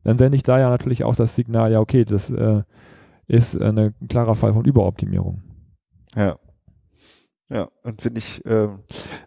dann 0.03 0.17
sende 0.17 0.37
ich 0.37 0.43
da 0.43 0.59
ja 0.59 0.71
natürlich 0.71 1.05
auch 1.05 1.15
das 1.15 1.37
Signal, 1.37 1.71
ja, 1.71 1.81
okay, 1.81 2.07
das 2.07 2.31
äh, 2.31 2.63
ist 3.27 3.61
eine, 3.61 3.93
ein 4.01 4.09
klarer 4.09 4.35
Fall 4.35 4.55
von 4.55 4.65
Überoptimierung. 4.65 5.43
Ja. 6.17 6.39
Ja, 7.53 7.69
und 7.83 8.01
finde 8.01 8.19
ich, 8.19 8.43
äh, 8.47 8.69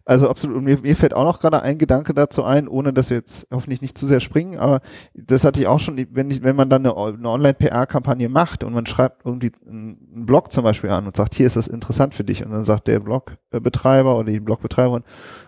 also 0.03 0.27
absolut, 0.27 0.57
und 0.57 0.63
mir, 0.63 0.79
mir 0.81 0.95
fällt 0.95 1.13
auch 1.13 1.25
noch 1.25 1.39
gerade 1.39 1.61
ein 1.61 1.77
Gedanke 1.77 2.11
dazu 2.15 2.43
ein, 2.43 2.67
ohne 2.67 2.91
dass 2.91 3.11
wir 3.11 3.17
jetzt 3.17 3.47
hoffentlich 3.53 3.83
nicht 3.83 3.95
zu 3.99 4.07
sehr 4.07 4.19
springen, 4.19 4.57
aber 4.57 4.81
das 5.13 5.43
hatte 5.43 5.59
ich 5.59 5.67
auch 5.67 5.79
schon, 5.79 6.03
wenn, 6.09 6.31
ich, 6.31 6.41
wenn 6.41 6.55
man 6.55 6.67
dann 6.67 6.87
eine, 6.87 6.97
eine 6.97 7.29
Online-PR-Kampagne 7.29 8.27
macht 8.27 8.63
und 8.63 8.73
man 8.73 8.87
schreibt 8.87 9.25
irgendwie 9.25 9.51
einen 9.67 10.25
Blog 10.25 10.51
zum 10.51 10.63
Beispiel 10.63 10.89
an 10.89 11.05
und 11.05 11.15
sagt, 11.15 11.35
hier 11.35 11.45
ist 11.45 11.55
das 11.55 11.67
interessant 11.67 12.15
für 12.15 12.23
dich 12.23 12.43
und 12.43 12.51
dann 12.51 12.63
sagt 12.63 12.87
der 12.87 12.99
Blogbetreiber 12.99 14.17
oder 14.17 14.31
die 14.31 14.39
Blogbetreiberin, 14.39 15.03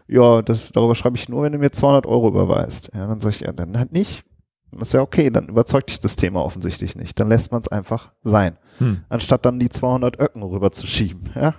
ja, 0.08 0.44
das, 0.44 0.72
darüber 0.72 0.94
schreibe 0.94 1.17
ich 1.17 1.30
nur, 1.30 1.44
wenn 1.44 1.54
du 1.54 1.58
mir 1.58 1.71
200 1.71 2.06
Euro 2.06 2.28
überweist. 2.28 2.92
Ja, 2.94 3.08
dann 3.08 3.21
sage 3.21 3.36
ich, 3.36 3.42
ja, 3.42 3.54
dann 3.54 3.75
halt 3.75 3.92
nicht. 3.92 4.23
Das 4.72 4.90
ist 4.90 4.94
ja 4.94 5.02
okay, 5.02 5.30
dann 5.30 5.48
überzeugt 5.48 5.90
dich 5.90 6.00
das 6.00 6.15
Thema 6.15 6.44
offensichtlich 6.44 6.96
nicht. 6.96 7.20
Dann 7.20 7.30
lässt 7.30 7.52
man 7.52 7.62
es 7.62 7.68
einfach 7.68 8.12
sein. 8.24 8.58
Hm. 8.80 9.02
Anstatt 9.10 9.46
dann 9.46 9.60
die 9.60 9.70
200 9.70 10.20
Öcken 10.20 10.44
rüberzuschieben. 10.44 11.30
Ja? 11.36 11.54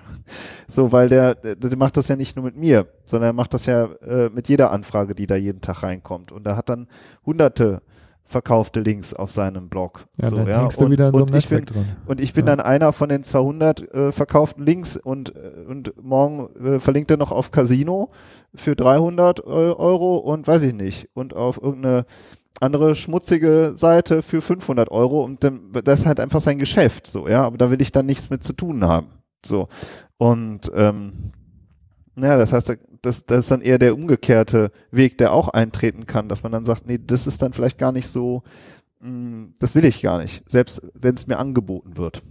So, 0.67 0.93
weil 0.93 1.09
der, 1.09 1.37
der 1.37 1.77
macht 1.79 1.97
das 1.97 2.09
ja 2.09 2.17
nicht 2.17 2.37
nur 2.37 2.45
mit 2.45 2.57
mir, 2.57 2.89
sondern 3.07 3.31
er 3.31 3.33
macht 3.33 3.55
das 3.55 3.65
ja 3.65 3.85
äh, 4.03 4.29
mit 4.29 4.49
jeder 4.49 4.71
Anfrage, 4.73 5.15
die 5.15 5.27
da 5.27 5.37
jeden 5.37 5.63
Tag 5.63 5.83
reinkommt. 5.83 6.33
Und 6.33 6.47
er 6.47 6.55
hat 6.57 6.69
dann 6.69 6.87
hunderte 7.25 7.81
verkaufte 8.29 8.81
Links 8.81 9.15
auf 9.15 9.31
seinem 9.31 9.71
Blog. 9.71 10.05
Ja, 10.21 10.29
so, 10.29 10.37
dann 10.37 10.47
ja. 10.47 10.63
und, 10.63 10.79
du 10.79 10.91
wieder 10.91 11.09
in 11.09 11.15
so 11.15 11.25
einem 11.25 11.35
ich 11.35 11.49
bin, 11.49 11.65
drin. 11.65 11.85
Und 12.05 12.21
ich 12.21 12.35
bin 12.35 12.47
ja. 12.47 12.55
dann 12.55 12.65
einer 12.65 12.93
von 12.93 13.09
den 13.09 13.25
200 13.25 13.95
äh, 13.95 14.13
verkauften 14.13 14.67
Links 14.67 14.99
und, 14.99 15.35
äh, 15.35 15.65
und 15.67 15.95
morgen 16.03 16.55
äh, 16.63 16.79
verlinkt 16.79 17.11
er 17.11 17.17
noch 17.17 17.33
auf 17.33 17.51
Casino 17.51 18.09
für 18.55 18.77
300 18.77 19.41
Euro 19.47 20.17
und 20.19 20.47
weiß 20.47 20.63
ich 20.65 20.75
nicht. 20.75 21.09
Und 21.15 21.35
auf 21.35 21.61
irgendeine 21.61 22.05
andere 22.61 22.95
schmutzige 22.95 23.73
Seite 23.75 24.23
für 24.23 24.41
500 24.41 24.91
Euro 24.91 25.25
und 25.25 25.45
dann, 25.45 25.73
das 25.85 26.01
ist 26.01 26.07
halt 26.07 26.21
einfach 26.21 26.41
sein 26.41 26.59
Geschäft, 26.59 27.07
so, 27.07 27.29
ja, 27.29 27.45
aber 27.45 27.59
da 27.59 27.71
will 27.71 27.81
ich 27.81 27.93
dann 27.93 28.07
nichts 28.07 28.31
mit 28.31 28.43
zu 28.43 28.53
tun 28.53 28.85
haben, 28.85 29.09
so. 29.45 29.69
Und, 30.17 30.71
ähm, 30.75 31.33
ja, 32.17 32.37
das 32.37 32.53
heißt, 32.53 32.77
das, 33.03 33.27
das 33.27 33.39
ist 33.39 33.51
dann 33.51 33.61
eher 33.61 33.79
der 33.79 33.95
umgekehrte 33.95 34.73
Weg, 34.91 35.19
der 35.19 35.33
auch 35.33 35.49
eintreten 35.49 36.07
kann, 36.07 36.29
dass 36.29 36.43
man 36.43 36.51
dann 36.51 36.65
sagt, 36.65 36.87
nee, 36.87 36.99
das 36.99 37.27
ist 37.29 37.43
dann 37.43 37.53
vielleicht 37.53 37.79
gar 37.79 37.93
nicht 37.93 38.09
so, 38.09 38.43
mh, 39.01 39.11
mm, 39.11 39.55
das 39.61 39.75
will 39.75 39.85
ich 39.85 40.03
gar 40.03 40.19
nicht, 40.19 40.43
selbst 40.51 40.83
wenn 40.95 41.15
es 41.15 41.27
mir 41.27 41.39
angeboten 41.39 41.97
wird. 41.97 42.23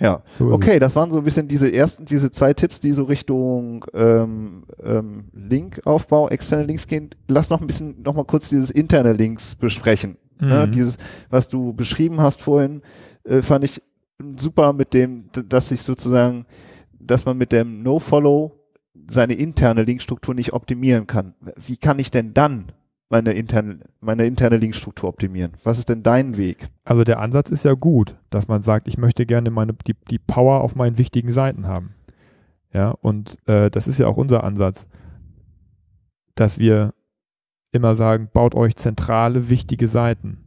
Ja, 0.00 0.22
so 0.38 0.50
okay, 0.50 0.80
das 0.80 0.96
waren 0.96 1.10
so 1.10 1.18
ein 1.18 1.24
bisschen 1.24 1.46
diese 1.46 1.72
ersten, 1.72 2.04
diese 2.04 2.30
zwei 2.30 2.52
Tipps, 2.52 2.80
die 2.80 2.92
so 2.92 3.04
Richtung 3.04 3.84
ähm, 3.94 4.64
ähm, 4.82 5.26
Linkaufbau, 5.32 6.28
externe 6.28 6.64
Links 6.64 6.86
gehen. 6.88 7.10
Lass 7.28 7.50
noch 7.50 7.60
ein 7.60 7.66
bisschen, 7.66 8.02
noch 8.02 8.14
mal 8.14 8.24
kurz 8.24 8.48
dieses 8.48 8.70
interne 8.72 9.12
Links 9.12 9.54
besprechen. 9.54 10.16
Ne? 10.40 10.46
Mhm. 10.46 10.50
Ne? 10.50 10.68
Dieses, 10.68 10.96
was 11.30 11.48
du 11.48 11.72
beschrieben 11.72 12.20
hast 12.20 12.42
vorhin, 12.42 12.82
äh, 13.24 13.40
fand 13.40 13.64
ich 13.64 13.80
super 14.36 14.72
mit 14.72 14.94
dem, 14.94 15.26
dass 15.48 15.68
sich 15.68 15.82
sozusagen, 15.82 16.46
dass 16.98 17.24
man 17.24 17.36
mit 17.36 17.52
dem 17.52 17.82
No-Follow 17.82 18.52
seine 19.08 19.34
interne 19.34 19.82
Linkstruktur 19.82 20.34
nicht 20.34 20.52
optimieren 20.52 21.06
kann. 21.06 21.34
Wie 21.56 21.76
kann 21.76 21.98
ich 21.98 22.10
denn 22.10 22.34
dann 22.34 22.72
meine 23.14 23.32
interne, 23.32 23.78
meine 24.00 24.26
interne 24.26 24.56
Linkstruktur 24.56 25.08
optimieren. 25.08 25.52
Was 25.62 25.78
ist 25.78 25.88
denn 25.88 26.02
dein 26.02 26.36
Weg? 26.36 26.66
Also 26.84 27.04
der 27.04 27.20
Ansatz 27.20 27.52
ist 27.52 27.64
ja 27.64 27.74
gut, 27.74 28.16
dass 28.30 28.48
man 28.48 28.60
sagt, 28.60 28.88
ich 28.88 28.98
möchte 28.98 29.24
gerne 29.24 29.50
meine, 29.50 29.74
die, 29.86 29.94
die 30.10 30.18
Power 30.18 30.62
auf 30.62 30.74
meinen 30.74 30.98
wichtigen 30.98 31.32
Seiten 31.32 31.68
haben. 31.68 31.94
Ja, 32.72 32.90
und 32.90 33.36
äh, 33.46 33.70
das 33.70 33.86
ist 33.86 34.00
ja 34.00 34.08
auch 34.08 34.16
unser 34.16 34.42
Ansatz, 34.42 34.88
dass 36.34 36.58
wir 36.58 36.92
immer 37.70 37.94
sagen, 37.94 38.30
baut 38.32 38.56
euch 38.56 38.74
zentrale, 38.74 39.48
wichtige 39.48 39.86
Seiten. 39.86 40.43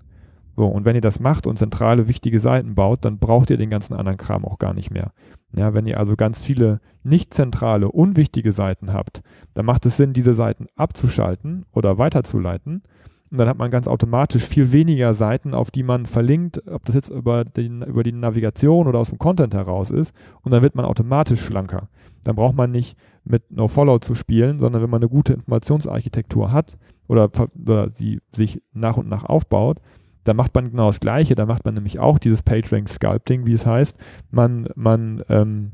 So, 0.57 0.65
und 0.65 0.85
wenn 0.85 0.95
ihr 0.95 1.01
das 1.01 1.19
macht 1.19 1.45
und 1.45 1.57
zentrale, 1.57 2.07
wichtige 2.07 2.39
Seiten 2.39 2.73
baut, 2.73 3.05
dann 3.05 3.19
braucht 3.19 3.51
ihr 3.51 3.57
den 3.57 3.69
ganzen 3.69 3.93
anderen 3.93 4.17
Kram 4.17 4.43
auch 4.43 4.57
gar 4.57 4.73
nicht 4.73 4.89
mehr. 4.89 5.11
Ja, 5.55 5.75
wenn 5.75 5.85
ihr 5.85 5.99
also 5.99 6.15
ganz 6.15 6.41
viele 6.41 6.81
nicht 7.03 7.31
zentrale, 7.31 7.91
unwichtige 7.91 8.51
Seiten 8.51 8.91
habt, 8.91 9.21
dann 9.53 9.67
macht 9.67 9.85
es 9.85 9.97
Sinn, 9.97 10.13
diese 10.13 10.33
Seiten 10.33 10.65
abzuschalten 10.75 11.65
oder 11.73 11.99
weiterzuleiten. 11.99 12.81
Und 13.29 13.37
dann 13.37 13.47
hat 13.47 13.59
man 13.59 13.69
ganz 13.69 13.87
automatisch 13.87 14.43
viel 14.43 14.71
weniger 14.71 15.13
Seiten, 15.13 15.53
auf 15.53 15.69
die 15.69 15.83
man 15.83 16.07
verlinkt, 16.07 16.67
ob 16.67 16.85
das 16.85 16.95
jetzt 16.95 17.09
über, 17.09 17.45
den, 17.45 17.83
über 17.83 18.01
die 18.01 18.11
Navigation 18.11 18.87
oder 18.87 18.97
aus 18.97 19.09
dem 19.09 19.19
Content 19.19 19.53
heraus 19.53 19.91
ist. 19.91 20.11
Und 20.41 20.53
dann 20.53 20.63
wird 20.63 20.73
man 20.73 20.85
automatisch 20.85 21.41
schlanker. 21.41 21.87
Dann 22.23 22.35
braucht 22.35 22.55
man 22.55 22.71
nicht 22.71 22.97
mit 23.23 23.51
NoFollow 23.51 23.99
zu 23.99 24.15
spielen, 24.15 24.57
sondern 24.57 24.81
wenn 24.81 24.89
man 24.89 25.03
eine 25.03 25.09
gute 25.09 25.33
Informationsarchitektur 25.33 26.51
hat 26.51 26.79
oder, 27.07 27.29
oder 27.61 27.91
sie 27.91 28.21
sich 28.31 28.63
nach 28.73 28.97
und 28.97 29.07
nach 29.07 29.23
aufbaut, 29.23 29.81
da 30.27 30.33
macht 30.33 30.53
man 30.53 30.69
genau 30.71 30.87
das 30.87 30.99
Gleiche. 30.99 31.35
Da 31.35 31.45
macht 31.45 31.63
man 31.65 31.73
nämlich 31.73 31.99
auch 31.99 32.19
dieses 32.19 32.43
PageRank 32.43 32.89
Sculpting, 32.89 33.47
wie 33.47 33.53
es 33.53 33.65
heißt. 33.65 33.97
Man, 34.29 34.67
man, 34.75 35.23
ähm, 35.29 35.71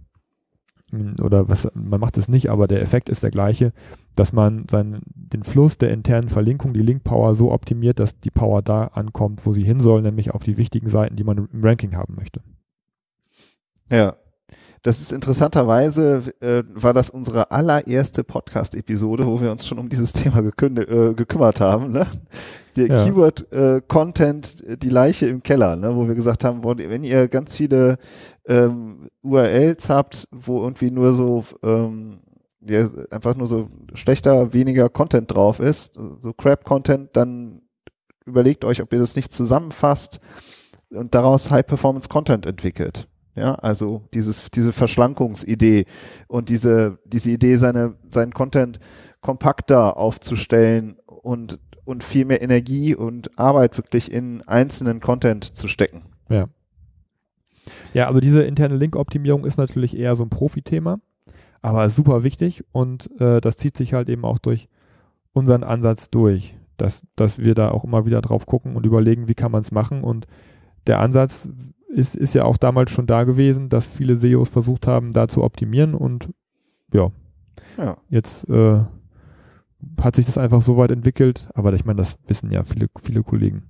oder 1.22 1.50
was, 1.50 1.68
man 1.74 2.00
macht 2.00 2.18
es 2.18 2.28
nicht, 2.28 2.52
aber 2.52 2.68
der 2.68 2.82
Effekt 2.82 3.10
ist 3.10 3.24
der 3.24 3.32
gleiche, 3.32 3.74
dass 4.16 4.32
man 4.32 4.68
seinen, 4.70 5.02
den 5.06 5.44
Fluss 5.44 5.80
der 5.80 5.92
internen 5.92 6.30
Verlinkung, 6.30 6.74
die 6.74 6.84
Link 6.84 7.04
Power 7.04 7.34
so 7.34 7.52
optimiert, 7.52 8.00
dass 8.00 8.20
die 8.20 8.30
Power 8.30 8.62
da 8.62 8.86
ankommt, 8.86 9.44
wo 9.46 9.54
sie 9.54 9.64
hin 9.64 9.80
soll, 9.80 10.04
nämlich 10.04 10.32
auf 10.32 10.44
die 10.44 10.58
wichtigen 10.58 10.90
Seiten, 10.90 11.16
die 11.16 11.24
man 11.24 11.38
im 11.38 11.64
Ranking 11.64 11.96
haben 11.96 12.14
möchte. 12.16 12.42
Ja, 13.90 14.16
das 14.84 15.00
ist 15.00 15.14
interessanterweise, 15.14 16.34
äh, 16.42 16.64
war 16.74 16.94
das 16.94 17.10
unsere 17.10 17.52
allererste 17.52 18.26
Podcast-Episode, 18.26 19.26
wo 19.26 19.40
wir 19.40 19.50
uns 19.50 19.66
schon 19.66 19.80
um 19.80 19.88
dieses 19.88 20.12
Thema 20.12 20.40
äh, 20.40 21.14
gekümmert 21.14 21.62
haben. 21.62 21.92
Ne? 21.92 22.06
Der 22.76 22.88
ja. 22.88 23.04
Keyword-Content, 23.04 24.64
äh, 24.68 24.78
die 24.78 24.90
Leiche 24.90 25.28
im 25.28 25.42
Keller, 25.42 25.78
ne? 25.78 25.96
wo 25.96 26.06
wir 26.06 26.16
gesagt 26.16 26.44
haben, 26.44 26.64
wenn 26.64 27.04
ihr 27.06 27.30
ganz 27.30 27.56
viele 27.56 27.98
ähm, 28.46 29.08
URLs 29.22 29.90
habt, 29.90 30.28
wo 30.32 30.62
irgendwie 30.62 30.92
nur 30.92 31.14
so 31.14 31.46
ähm, 31.64 32.20
ja, 32.68 32.86
einfach 33.10 33.36
nur 33.36 33.48
so 33.48 33.70
schlechter, 33.94 34.52
weniger 34.52 34.90
Content 34.90 35.34
drauf 35.34 35.62
ist, 35.62 35.94
so 36.20 36.34
Crap-Content, 36.34 37.12
dann 37.14 37.62
überlegt 38.26 38.66
euch, 38.66 38.82
ob 38.82 38.92
ihr 38.92 39.00
das 39.00 39.16
nicht 39.16 39.32
zusammenfasst 39.32 40.20
und 40.90 41.16
daraus 41.16 41.52
High-Performance-Content 41.52 42.46
entwickelt. 42.46 43.08
Ja, 43.36 43.56
also 43.56 44.04
dieses, 44.14 44.52
diese 44.52 44.72
Verschlankungsidee 44.72 45.86
und 46.28 46.50
diese, 46.50 47.00
diese 47.06 47.32
Idee, 47.32 47.56
seine, 47.56 47.96
seinen 48.08 48.32
Content 48.32 48.80
kompakter 49.22 49.98
aufzustellen 49.98 50.98
und, 51.08 51.60
und 51.84 52.04
viel 52.04 52.26
mehr 52.26 52.42
Energie 52.44 52.94
und 52.94 53.38
Arbeit 53.40 53.76
wirklich 53.78 54.12
in 54.12 54.44
einzelnen 54.44 55.00
Content 55.00 55.44
zu 55.56 55.68
stecken. 55.68 56.04
Ja. 56.30 56.48
Ja, 57.94 58.08
also 58.08 58.20
diese 58.20 58.44
interne 58.44 58.76
Link-Optimierung 58.76 59.46
ist 59.46 59.58
natürlich 59.58 59.98
eher 59.98 60.16
so 60.16 60.24
ein 60.24 60.30
Profithema, 60.30 61.00
aber 61.62 61.90
super 61.90 62.24
wichtig 62.24 62.64
und 62.72 63.10
äh, 63.20 63.40
das 63.42 63.56
zieht 63.56 63.78
sich 63.78 63.94
halt 63.94 64.10
eben 64.10 64.26
auch 64.26 64.38
durch 64.38 64.68
unseren 65.32 65.64
Ansatz 65.64 66.10
durch, 66.10 66.56
dass, 66.78 67.04
dass 67.16 67.40
wir 67.40 67.56
da 67.56 67.72
auch 67.72 67.84
immer 67.84 68.06
wieder 68.06 68.22
drauf 68.22 68.46
gucken 68.46 68.76
und 68.76 68.86
überlegen, 68.86 69.28
wie 69.28 69.34
kann 69.34 69.52
man 69.52 69.62
es 69.62 69.72
machen 69.72 70.04
und 70.04 70.28
der 70.88 71.00
Ansatz 71.00 71.50
ist, 71.94 72.16
ist 72.16 72.34
ja 72.34 72.44
auch 72.46 72.58
damals 72.58 72.92
schon 72.92 73.08
da 73.08 73.24
gewesen, 73.24 73.70
dass 73.70 73.86
viele 73.88 74.18
SEOs 74.18 74.50
versucht 74.50 74.88
haben, 74.88 75.12
da 75.12 75.28
zu 75.28 75.44
optimieren 75.44 75.94
und 75.94 76.30
ja, 76.92 77.12
ja. 77.78 77.98
jetzt 78.10 78.50
äh, 78.50 78.82
hat 80.02 80.16
sich 80.16 80.26
das 80.26 80.38
einfach 80.38 80.62
so 80.62 80.78
weit 80.78 80.92
entwickelt, 80.92 81.48
aber 81.54 81.74
ich 81.74 81.86
meine, 81.86 81.98
das 81.98 82.18
wissen 82.28 82.52
ja 82.52 82.64
viele, 82.64 82.88
viele 83.02 83.24
Kollegen, 83.24 83.70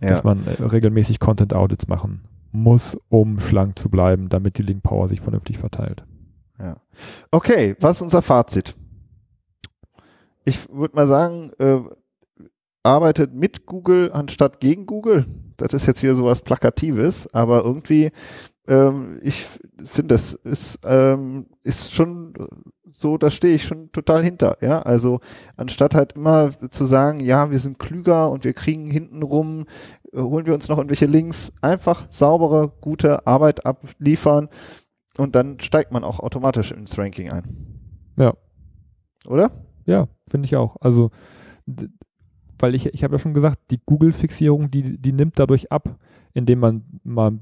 ja. 0.00 0.10
dass 0.10 0.24
man 0.24 0.46
äh, 0.46 0.62
regelmäßig 0.62 1.20
Content 1.20 1.54
Audits 1.54 1.88
machen 1.88 2.22
muss, 2.52 2.98
um 3.08 3.40
schlank 3.40 3.78
zu 3.78 3.88
bleiben, 3.88 4.28
damit 4.28 4.58
die 4.58 4.62
Link 4.62 4.82
Power 4.82 5.08
sich 5.08 5.20
vernünftig 5.20 5.58
verteilt. 5.58 6.04
Ja. 6.58 6.76
Okay, 7.30 7.74
was 7.80 7.96
ist 7.96 8.02
unser 8.02 8.22
Fazit? 8.22 8.76
Ich 10.44 10.68
würde 10.70 10.94
mal 10.94 11.06
sagen, 11.06 11.50
äh, 11.58 11.80
arbeitet 12.82 13.32
mit 13.32 13.64
Google 13.66 14.10
anstatt 14.12 14.60
gegen 14.60 14.86
Google. 14.86 15.26
Das 15.56 15.74
ist 15.74 15.86
jetzt 15.86 16.02
wieder 16.02 16.14
sowas 16.14 16.42
Plakatives, 16.42 17.32
aber 17.32 17.64
irgendwie, 17.64 18.10
ähm, 18.66 19.18
ich 19.22 19.46
finde, 19.84 20.14
das 20.14 20.34
ist, 20.34 20.80
ähm, 20.84 21.46
ist 21.62 21.92
schon 21.92 22.34
so, 22.90 23.16
da 23.16 23.30
stehe 23.30 23.54
ich 23.54 23.64
schon 23.64 23.90
total 23.92 24.22
hinter. 24.22 24.58
Ja, 24.60 24.80
also 24.82 25.20
anstatt 25.56 25.94
halt 25.94 26.12
immer 26.12 26.50
zu 26.70 26.84
sagen, 26.84 27.20
ja, 27.20 27.50
wir 27.50 27.58
sind 27.58 27.78
klüger 27.78 28.30
und 28.30 28.44
wir 28.44 28.52
kriegen 28.52 28.90
hintenrum, 28.90 29.66
äh, 30.12 30.20
holen 30.20 30.46
wir 30.46 30.54
uns 30.54 30.68
noch 30.68 30.78
irgendwelche 30.78 31.06
Links, 31.06 31.52
einfach 31.62 32.06
saubere, 32.10 32.72
gute 32.80 33.26
Arbeit 33.26 33.66
abliefern 33.66 34.48
und 35.16 35.34
dann 35.34 35.58
steigt 35.60 35.92
man 35.92 36.04
auch 36.04 36.20
automatisch 36.20 36.72
ins 36.72 36.98
Ranking 36.98 37.30
ein. 37.30 37.44
Ja. 38.16 38.34
Oder? 39.26 39.50
Ja, 39.86 40.08
finde 40.28 40.46
ich 40.46 40.56
auch. 40.56 40.76
Also 40.80 41.10
weil 42.62 42.76
ich, 42.76 42.86
ich 42.86 43.02
habe 43.02 43.14
ja 43.14 43.18
schon 43.18 43.34
gesagt, 43.34 43.58
die 43.72 43.80
Google-Fixierung, 43.84 44.70
die, 44.70 44.96
die 44.96 45.12
nimmt 45.12 45.38
dadurch 45.38 45.72
ab, 45.72 45.96
indem 46.32 46.60
man 46.60 46.84
mal 47.02 47.32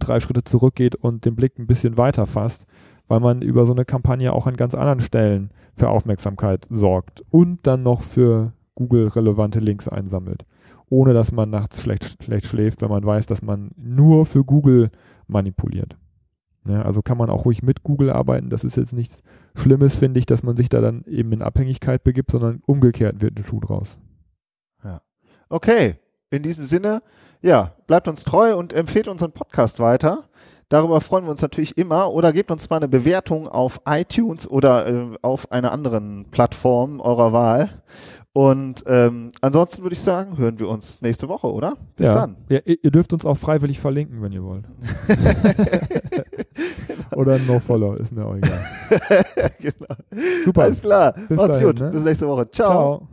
drei 0.00 0.18
Schritte 0.18 0.42
zurückgeht 0.42 0.96
und 0.96 1.24
den 1.24 1.36
Blick 1.36 1.58
ein 1.58 1.68
bisschen 1.68 1.96
weiter 1.96 2.26
fasst, 2.26 2.66
weil 3.06 3.20
man 3.20 3.40
über 3.40 3.66
so 3.66 3.72
eine 3.72 3.84
Kampagne 3.84 4.32
auch 4.32 4.48
an 4.48 4.56
ganz 4.56 4.74
anderen 4.74 5.00
Stellen 5.00 5.50
für 5.76 5.88
Aufmerksamkeit 5.88 6.66
sorgt 6.70 7.22
und 7.30 7.60
dann 7.66 7.84
noch 7.84 8.02
für 8.02 8.52
Google-relevante 8.74 9.60
Links 9.60 9.86
einsammelt, 9.86 10.44
ohne 10.90 11.14
dass 11.14 11.30
man 11.30 11.50
nachts 11.50 11.80
schlecht, 11.80 12.22
schlecht 12.24 12.46
schläft, 12.46 12.82
wenn 12.82 12.90
man 12.90 13.06
weiß, 13.06 13.26
dass 13.26 13.42
man 13.42 13.70
nur 13.76 14.26
für 14.26 14.44
Google 14.44 14.90
manipuliert. 15.28 15.96
Ja, 16.66 16.82
also 16.82 17.00
kann 17.00 17.18
man 17.18 17.30
auch 17.30 17.44
ruhig 17.44 17.62
mit 17.62 17.84
Google 17.84 18.10
arbeiten. 18.10 18.50
Das 18.50 18.64
ist 18.64 18.76
jetzt 18.76 18.92
nichts 18.92 19.22
Schlimmes, 19.54 19.94
finde 19.94 20.18
ich, 20.18 20.26
dass 20.26 20.42
man 20.42 20.56
sich 20.56 20.68
da 20.68 20.80
dann 20.80 21.04
eben 21.06 21.30
in 21.32 21.42
Abhängigkeit 21.42 22.02
begibt, 22.02 22.32
sondern 22.32 22.60
umgekehrt 22.66 23.20
wird 23.20 23.38
ein 23.38 23.44
Schuh 23.44 23.60
draus. 23.60 23.98
Okay, 25.48 25.96
in 26.30 26.42
diesem 26.42 26.64
Sinne, 26.64 27.02
ja, 27.42 27.72
bleibt 27.86 28.08
uns 28.08 28.24
treu 28.24 28.56
und 28.56 28.72
empfehlt 28.72 29.08
unseren 29.08 29.32
Podcast 29.32 29.80
weiter. 29.80 30.24
Darüber 30.68 31.00
freuen 31.00 31.24
wir 31.24 31.30
uns 31.30 31.42
natürlich 31.42 31.76
immer. 31.76 32.12
Oder 32.12 32.32
gebt 32.32 32.50
uns 32.50 32.68
mal 32.70 32.76
eine 32.76 32.88
Bewertung 32.88 33.48
auf 33.48 33.80
iTunes 33.86 34.48
oder 34.48 34.88
äh, 34.88 35.16
auf 35.22 35.50
einer 35.52 35.72
anderen 35.72 36.26
Plattform 36.30 37.00
eurer 37.00 37.32
Wahl. 37.32 37.82
Und 38.32 38.82
ähm, 38.88 39.30
ansonsten 39.42 39.84
würde 39.84 39.94
ich 39.94 40.00
sagen, 40.00 40.36
hören 40.36 40.58
wir 40.58 40.68
uns 40.68 41.00
nächste 41.00 41.28
Woche, 41.28 41.52
oder? 41.52 41.76
Bis 41.94 42.06
ja. 42.06 42.14
dann. 42.14 42.36
Ja, 42.48 42.58
ihr 42.64 42.90
dürft 42.90 43.12
uns 43.12 43.24
auch 43.24 43.36
freiwillig 43.36 43.78
verlinken, 43.78 44.22
wenn 44.22 44.32
ihr 44.32 44.42
wollt. 44.42 44.64
oder 47.14 47.38
No 47.46 47.60
Follow, 47.60 47.94
ist 47.94 48.10
mir 48.10 48.26
auch 48.26 48.34
egal. 48.34 48.58
genau. 49.60 49.94
Super. 50.44 50.62
Alles 50.62 50.80
klar. 50.80 51.14
Bis 51.28 51.36
Macht's 51.36 51.58
dahin, 51.58 51.66
gut. 51.68 51.80
Ne? 51.80 51.90
Bis 51.90 52.02
nächste 52.02 52.26
Woche. 52.26 52.50
Ciao. 52.50 52.70
Ciao. 52.70 53.08